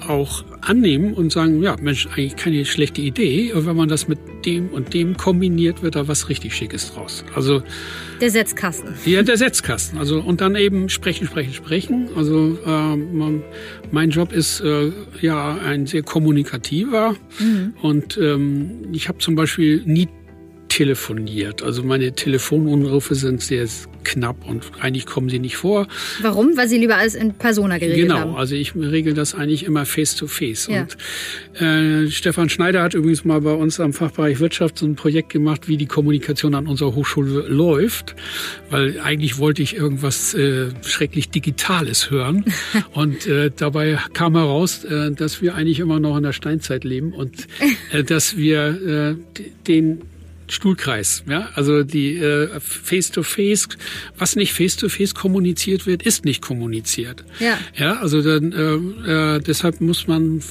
[0.00, 3.52] auch annehmen und sagen, ja, Mensch, eigentlich keine schlechte Idee.
[3.52, 7.24] Und wenn man das mit dem und dem kombiniert, wird da was richtig Schickes draus.
[7.34, 7.62] Also
[8.20, 8.94] der Setzkasten.
[9.04, 9.98] Ja, der Setzkasten.
[9.98, 12.08] Also und dann eben sprechen, sprechen, sprechen.
[12.16, 13.42] Also äh, man,
[13.90, 17.74] mein Job ist äh, ja ein sehr kommunikativer mhm.
[17.82, 20.08] und ähm, ich habe zum Beispiel nie
[20.68, 21.62] telefoniert.
[21.62, 23.66] Also meine Telefonanrufe sind sehr
[24.08, 25.86] knapp und eigentlich kommen sie nicht vor.
[26.22, 26.56] Warum?
[26.56, 28.28] Weil Sie lieber alles in Persona geregelt genau, haben?
[28.30, 30.68] Genau, also ich regel das eigentlich immer face to face.
[30.68, 30.82] Ja.
[30.82, 30.96] Und
[31.60, 35.68] äh, Stefan Schneider hat übrigens mal bei uns am Fachbereich Wirtschaft so ein Projekt gemacht,
[35.68, 38.16] wie die Kommunikation an unserer Hochschule läuft.
[38.70, 42.44] Weil eigentlich wollte ich irgendwas äh, schrecklich Digitales hören.
[42.94, 47.12] und äh, dabei kam heraus, äh, dass wir eigentlich immer noch in der Steinzeit leben
[47.12, 47.46] und
[47.92, 50.02] äh, dass wir äh, den
[50.48, 51.22] Stuhlkreis.
[51.28, 51.48] Ja?
[51.54, 53.68] Also die äh, Face-to-Face,
[54.18, 57.24] was nicht Face-to-Face kommuniziert wird, ist nicht kommuniziert.
[57.38, 57.58] Ja.
[57.74, 58.52] Ja, also dann,
[59.06, 60.42] äh, äh, deshalb muss man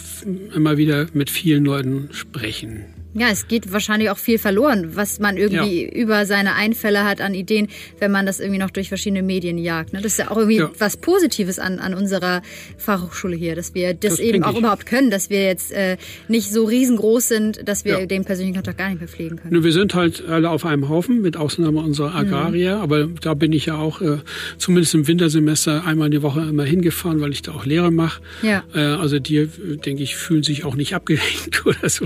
[0.53, 2.85] immer wieder mit vielen Leuten sprechen.
[3.13, 5.91] Ja, es geht wahrscheinlich auch viel verloren, was man irgendwie ja.
[5.91, 7.67] über seine Einfälle hat an Ideen,
[7.99, 9.93] wenn man das irgendwie noch durch verschiedene Medien jagt.
[9.93, 10.01] Ne?
[10.01, 10.71] Das ist ja auch irgendwie ja.
[10.77, 12.41] was Positives an, an unserer
[12.77, 14.59] Fachhochschule hier, dass wir das, das eben auch ich.
[14.59, 15.97] überhaupt können, dass wir jetzt äh,
[16.27, 18.05] nicht so riesengroß sind, dass wir ja.
[18.05, 19.63] den persönlichen Kontakt gar nicht mehr pflegen können.
[19.63, 22.81] Wir sind halt alle auf einem Haufen, mit Ausnahme unserer Agrarier, mhm.
[22.81, 24.17] aber da bin ich ja auch äh,
[24.57, 28.21] zumindest im Wintersemester einmal die Woche immer hingefahren, weil ich da auch Lehre mache.
[28.41, 28.63] Ja.
[28.73, 29.47] Äh, also die,
[29.85, 32.05] denke ich, fühlen sich auch nicht abgehängt oder so,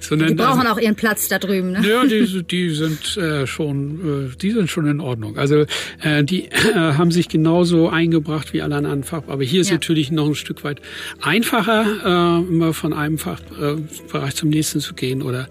[0.00, 1.72] sondern brauchen auch ihren Platz da drüben.
[1.72, 1.88] Ne?
[1.88, 5.36] Ja, die, die sind äh, schon, äh, die sind schon in Ordnung.
[5.36, 5.66] Also
[6.02, 9.22] äh, die äh, haben sich genauso eingebracht wie alle anderen Fach.
[9.26, 9.74] Aber hier ist ja.
[9.74, 10.80] natürlich noch ein Stück weit
[11.20, 15.22] einfacher, äh, immer von einem Fachbereich zum nächsten zu gehen.
[15.22, 15.48] Oder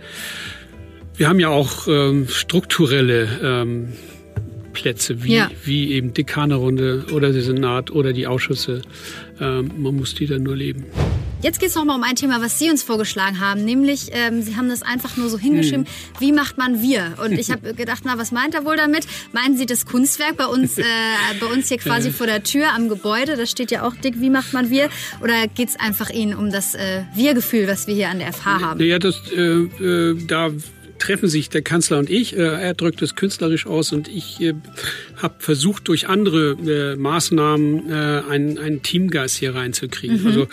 [1.16, 3.94] wir haben ja auch ähm, strukturelle ähm,
[4.74, 5.50] Plätze, wie, ja.
[5.64, 8.82] wie eben Dekanerunde oder der Senat oder die Ausschüsse.
[9.40, 10.86] Ähm, man muss die dann nur leben.
[11.46, 14.56] Jetzt geht es nochmal um ein Thema, was Sie uns vorgeschlagen haben, nämlich ähm, Sie
[14.56, 15.92] haben das einfach nur so hingeschrieben, hm.
[16.18, 17.20] wie macht man wir?
[17.24, 19.06] Und ich habe gedacht, na, was meint er wohl damit?
[19.32, 20.84] Meinen Sie das Kunstwerk bei uns, äh,
[21.40, 23.38] bei uns hier quasi vor der Tür am Gebäude?
[23.38, 24.90] Da steht ja auch dick, wie macht man wir?
[25.22, 28.62] Oder geht es einfach Ihnen um das äh, Wir-Gefühl, was wir hier an der FH
[28.62, 28.84] haben?
[28.84, 30.50] Ja, das, äh, äh, da
[31.00, 32.36] treffen sich der Kanzler und ich.
[32.36, 34.54] Äh, er drückt es künstlerisch aus und ich äh,
[35.18, 40.22] habe versucht, durch andere äh, Maßnahmen äh, einen, einen Teamgeist hier reinzukriegen.
[40.22, 40.28] Mhm.
[40.28, 40.48] Also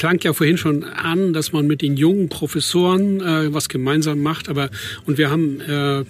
[0.00, 4.48] klang ja vorhin schon an, dass man mit den jungen Professoren äh, was gemeinsam macht,
[4.48, 4.70] aber
[5.04, 6.04] und wir haben äh,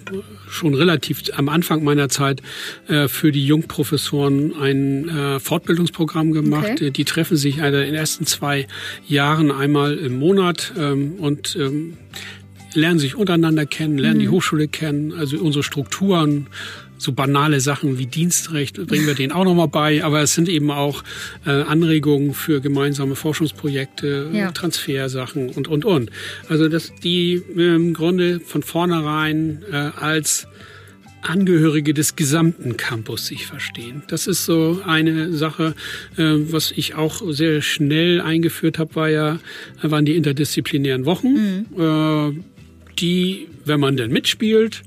[0.49, 2.41] schon relativ am Anfang meiner Zeit
[2.87, 6.69] äh, für die Jungprofessoren ein äh, Fortbildungsprogramm gemacht.
[6.71, 6.91] Okay.
[6.91, 8.65] Die treffen sich in den ersten zwei
[9.07, 11.97] Jahren einmal im Monat ähm, und ähm,
[12.73, 14.21] lernen sich untereinander kennen, lernen mhm.
[14.21, 16.47] die Hochschule kennen, also unsere Strukturen,
[17.01, 20.69] so banale Sachen wie Dienstrecht bringen wir denen auch nochmal bei, aber es sind eben
[20.69, 21.03] auch
[21.47, 24.51] äh, Anregungen für gemeinsame Forschungsprojekte, ja.
[24.51, 26.11] Transfersachen und, und, und.
[26.47, 30.47] Also, dass die äh, im Grunde von vornherein äh, als
[31.23, 34.03] Angehörige des gesamten Campus sich verstehen.
[34.07, 35.75] Das ist so eine Sache,
[36.17, 39.39] äh, was ich auch sehr schnell eingeführt habe, war ja,
[39.81, 42.43] waren die interdisziplinären Wochen, mhm.
[42.99, 44.83] Die, wenn man denn mitspielt,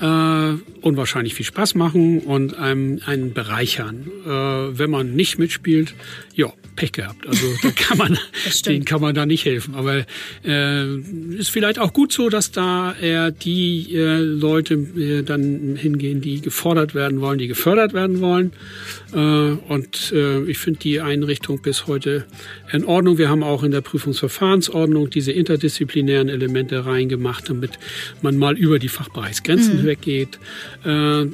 [0.00, 4.06] äh, unwahrscheinlich viel Spaß machen und einem einen bereichern.
[4.24, 5.94] Äh, wenn man nicht mitspielt,
[6.34, 7.26] ja, Pech gehabt.
[7.26, 8.18] Also da kann man,
[8.66, 9.74] denen kann man da nicht helfen.
[9.74, 10.04] Aber
[10.44, 10.98] äh,
[11.36, 16.40] ist vielleicht auch gut so, dass da eher die äh, Leute äh, dann hingehen, die
[16.40, 18.52] gefordert werden wollen, die gefördert werden wollen.
[19.12, 22.26] Äh, und äh, ich finde die Einrichtung bis heute
[22.70, 23.18] in Ordnung.
[23.18, 27.78] Wir haben auch in der Prüfungsverfahrensordnung diese interdisziplinären Elemente reingemacht, damit
[28.22, 29.85] man mal über die Fachbereichsgrenzen mhm.
[29.86, 30.38] Weggeht.
[30.84, 31.26] Äh,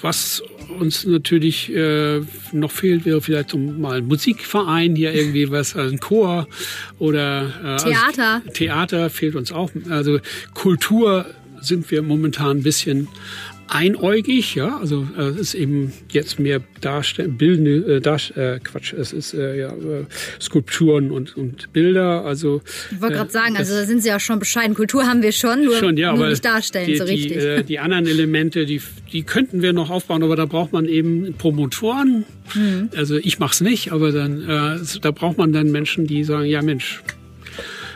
[0.00, 0.42] was
[0.78, 2.20] uns natürlich äh,
[2.52, 6.46] noch fehlt, wäre vielleicht so mal ein Musikverein hier irgendwie was, also ein Chor
[6.98, 8.34] oder äh, Theater.
[8.34, 9.70] Also Theater fehlt uns auch.
[9.88, 10.20] Also
[10.54, 11.26] Kultur
[11.60, 13.08] sind wir momentan ein bisschen
[13.68, 18.92] einäugig, ja, also äh, es ist eben jetzt mehr darstellen, bildende, äh, Darst äh, Quatsch,
[18.92, 20.04] es ist äh, ja äh,
[20.40, 22.62] Skulpturen und, und Bilder, also.
[22.90, 24.74] Ich wollte gerade äh, sagen, also da sind Sie auch schon bescheiden.
[24.74, 27.38] Kultur haben wir schon, nur, schon, ja, nur nicht darstellen die, so richtig.
[27.38, 28.80] Die, äh, die anderen Elemente, die,
[29.12, 32.24] die könnten wir noch aufbauen, aber da braucht man eben Promotoren.
[32.54, 32.90] Mhm.
[32.96, 36.62] Also ich mach's nicht, aber dann äh, da braucht man dann Menschen, die sagen, ja
[36.62, 37.02] Mensch,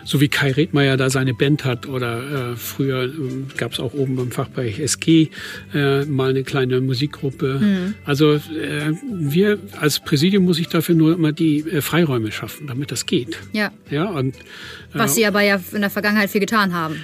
[0.04, 3.10] so wie Kai Redmeier da seine Band hat oder äh, früher äh,
[3.56, 5.30] gab es auch oben beim Fachbereich SG
[5.74, 7.58] äh, mal eine kleine Musikgruppe.
[7.60, 7.94] Mhm.
[8.04, 8.40] Also äh,
[9.10, 13.38] wir als Präsidium muss ich dafür nur immer die äh, Freiräume schaffen, damit das geht.
[13.52, 13.70] Ja.
[13.90, 14.34] Ja und
[14.92, 16.96] was Sie aber ja in der Vergangenheit viel getan haben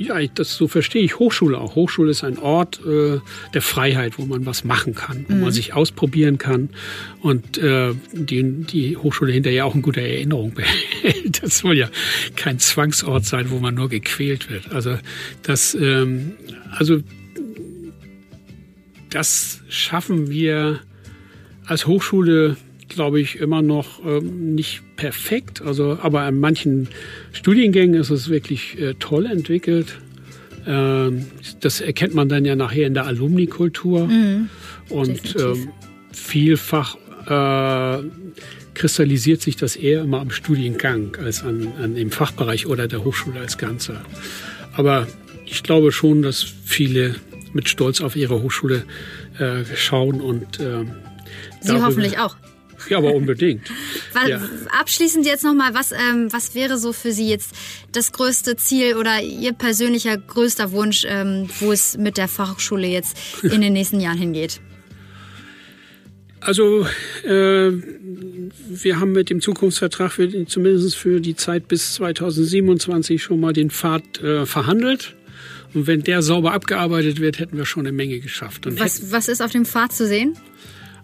[0.00, 1.74] ja, das so verstehe ich Hochschule auch.
[1.74, 3.20] Hochschule ist ein Ort äh,
[3.52, 5.40] der Freiheit, wo man was machen kann, wo mhm.
[5.42, 6.70] man sich ausprobieren kann
[7.20, 10.54] und äh, die, die Hochschule hinterher auch in guter Erinnerung
[11.02, 11.42] behält.
[11.42, 11.88] Das soll ja
[12.36, 14.72] kein Zwangsort sein, wo man nur gequält wird.
[14.72, 14.96] Also
[15.42, 16.32] das, ähm,
[16.70, 17.00] also
[19.10, 20.80] das schaffen wir
[21.66, 22.56] als Hochschule
[22.90, 25.62] glaube ich, immer noch ähm, nicht perfekt.
[25.62, 26.88] Also, aber an manchen
[27.32, 29.98] Studiengängen ist es wirklich äh, toll entwickelt.
[30.66, 31.26] Ähm,
[31.60, 34.06] das erkennt man dann ja nachher in der Alumnikultur.
[34.06, 34.50] Mhm.
[34.90, 35.68] Und ähm,
[36.12, 36.96] vielfach
[37.26, 38.02] äh,
[38.74, 43.40] kristallisiert sich das eher immer am Studiengang als an, an dem Fachbereich oder der Hochschule
[43.40, 44.00] als Ganze.
[44.74, 45.06] Aber
[45.46, 47.16] ich glaube schon, dass viele
[47.52, 48.84] mit Stolz auf ihre Hochschule
[49.38, 50.84] äh, schauen und äh,
[51.60, 52.36] Sie hoffentlich auch.
[52.88, 53.70] Ja, aber unbedingt.
[54.28, 54.40] ja.
[54.78, 57.52] Abschließend jetzt nochmal, was, ähm, was wäre so für Sie jetzt
[57.92, 63.16] das größte Ziel oder Ihr persönlicher größter Wunsch, ähm, wo es mit der Fachhochschule jetzt
[63.42, 64.60] in den nächsten Jahren hingeht?
[66.40, 66.86] Also
[67.24, 67.70] äh,
[68.68, 73.70] wir haben mit dem Zukunftsvertrag für, zumindest für die Zeit bis 2027 schon mal den
[73.70, 75.16] Pfad äh, verhandelt.
[75.74, 78.66] Und wenn der sauber abgearbeitet wird, hätten wir schon eine Menge geschafft.
[78.66, 80.36] was, was ist auf dem Pfad zu sehen?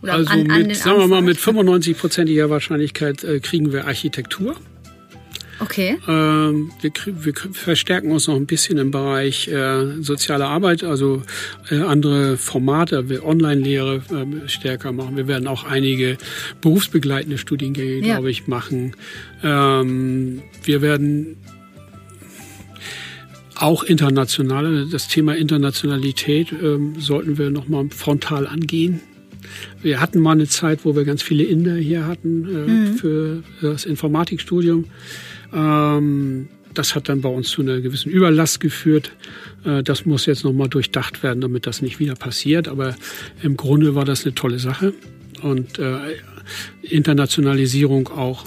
[0.02, 4.56] Oder also an, an mit, sagen wir mal, mit 95-prozentiger Wahrscheinlichkeit äh, kriegen wir Architektur.
[5.59, 5.98] Okay.
[6.06, 11.23] Ähm, wir, wir, verstärken uns noch ein bisschen im Bereich äh, soziale Arbeit, also
[11.70, 15.16] äh, andere Formate, wir Online-Lehre äh, stärker machen.
[15.16, 16.18] Wir werden auch einige
[16.60, 18.14] berufsbegleitende Studiengänge, ja.
[18.14, 18.94] glaube ich, machen.
[19.43, 21.39] Ähm, wir werden
[23.55, 29.01] auch internationale, das Thema Internationalität ähm, sollten wir nochmal frontal angehen.
[29.82, 32.94] Wir hatten mal eine Zeit, wo wir ganz viele Inder hier hatten äh, mhm.
[32.97, 34.85] für das Informatikstudium.
[35.52, 39.12] Ähm, das hat dann bei uns zu einer gewissen Überlast geführt.
[39.64, 42.68] Äh, das muss jetzt nochmal durchdacht werden, damit das nicht wieder passiert.
[42.68, 42.97] Aber
[43.43, 44.93] im Grunde war das eine tolle Sache.
[45.43, 45.97] Und äh,
[46.82, 48.44] Internationalisierung auch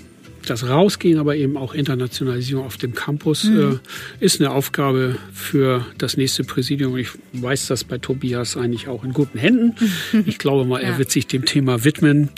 [0.50, 3.80] das Rausgehen, aber eben auch Internationalisierung auf dem Campus mhm.
[4.20, 6.98] äh, ist eine Aufgabe für das nächste Präsidium.
[6.98, 9.76] Ich weiß das bei Tobias eigentlich auch in guten Händen.
[10.26, 10.98] Ich glaube mal, er ja.
[10.98, 12.30] wird sich dem Thema widmen.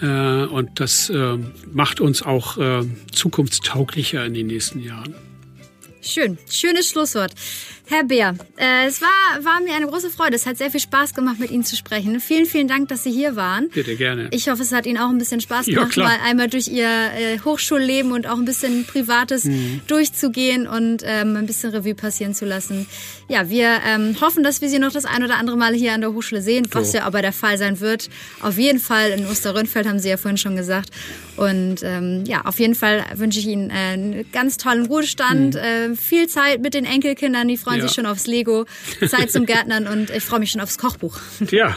[0.00, 1.36] Äh, und das äh,
[1.72, 2.82] macht uns auch äh,
[3.12, 5.14] zukunftstauglicher in den nächsten Jahren.
[6.00, 7.32] Schön, schönes Schlusswort.
[7.86, 10.36] Herr Beer, äh, es war, war mir eine große Freude.
[10.36, 12.18] Es hat sehr viel Spaß gemacht, mit Ihnen zu sprechen.
[12.18, 13.68] Vielen, vielen Dank, dass Sie hier waren.
[13.68, 14.28] Bitte gerne.
[14.30, 16.88] Ich hoffe, es hat Ihnen auch ein bisschen Spaß gemacht, ja, mal einmal durch Ihr
[16.88, 19.82] äh, Hochschulleben und auch ein bisschen Privates mhm.
[19.86, 22.86] durchzugehen und ähm, ein bisschen Revue passieren zu lassen.
[23.28, 26.00] Ja, wir ähm, hoffen, dass wir Sie noch das ein oder andere Mal hier an
[26.00, 26.98] der Hochschule sehen, was so.
[26.98, 28.08] ja aber der Fall sein wird.
[28.40, 30.88] Auf jeden Fall in Osterrönfeld, haben Sie ja vorhin schon gesagt.
[31.36, 35.60] Und ähm, ja, auf jeden Fall wünsche ich Ihnen äh, einen ganz tollen Ruhestand, mhm.
[35.60, 37.88] äh, viel Zeit mit den Enkelkindern, die freuen freuen ja.
[37.88, 38.66] sich schon aufs Lego,
[39.06, 41.18] Zeit zum Gärtnern und ich freue mich schon aufs Kochbuch.
[41.50, 41.76] Ja,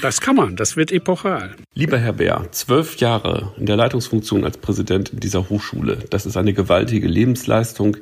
[0.00, 1.54] das kann man, das wird epochal.
[1.74, 6.52] Lieber Herr Bär, zwölf Jahre in der Leitungsfunktion als Präsident dieser Hochschule, das ist eine
[6.52, 7.98] gewaltige Lebensleistung.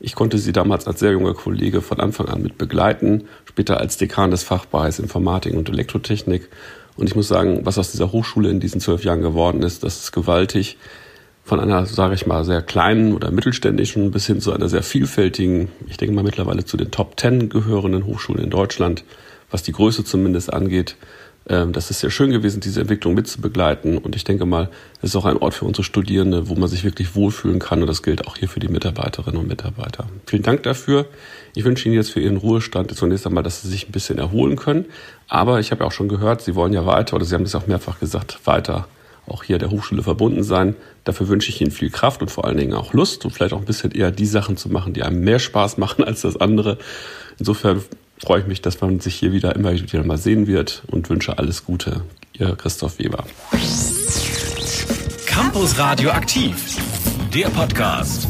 [0.00, 3.96] Ich konnte Sie damals als sehr junger Kollege von Anfang an mit begleiten, später als
[3.96, 6.48] Dekan des Fachbereichs Informatik und Elektrotechnik.
[6.96, 9.98] Und ich muss sagen, was aus dieser Hochschule in diesen zwölf Jahren geworden ist, das
[9.98, 10.76] ist gewaltig
[11.44, 15.68] von einer, sage ich mal, sehr kleinen oder mittelständischen bis hin zu einer sehr vielfältigen,
[15.88, 19.04] ich denke mal mittlerweile zu den Top Ten gehörenden Hochschulen in Deutschland,
[19.50, 20.96] was die Größe zumindest angeht.
[21.46, 23.98] Ähm, das ist sehr schön gewesen, diese Entwicklung mitzubegleiten.
[23.98, 24.70] Und ich denke mal,
[25.02, 27.82] es ist auch ein Ort für unsere Studierende, wo man sich wirklich wohlfühlen kann.
[27.82, 30.06] Und das gilt auch hier für die Mitarbeiterinnen und Mitarbeiter.
[30.26, 31.04] Vielen Dank dafür.
[31.54, 34.56] Ich wünsche Ihnen jetzt für Ihren Ruhestand zunächst einmal, dass Sie sich ein bisschen erholen
[34.56, 34.86] können.
[35.28, 37.54] Aber ich habe ja auch schon gehört, Sie wollen ja weiter, oder Sie haben es
[37.54, 38.88] auch mehrfach gesagt, weiter
[39.26, 40.74] auch hier der Hochschule verbunden sein.
[41.04, 43.58] Dafür wünsche ich Ihnen viel Kraft und vor allen Dingen auch Lust und vielleicht auch
[43.58, 46.78] ein bisschen eher die Sachen zu machen, die einem mehr Spaß machen als das andere.
[47.38, 47.82] Insofern
[48.18, 51.38] freue ich mich, dass man sich hier wieder immer wieder mal sehen wird und wünsche
[51.38, 52.02] alles Gute.
[52.32, 53.24] Ihr Christoph Weber.
[55.26, 56.76] Campus Radio aktiv,
[57.32, 58.28] der Podcast.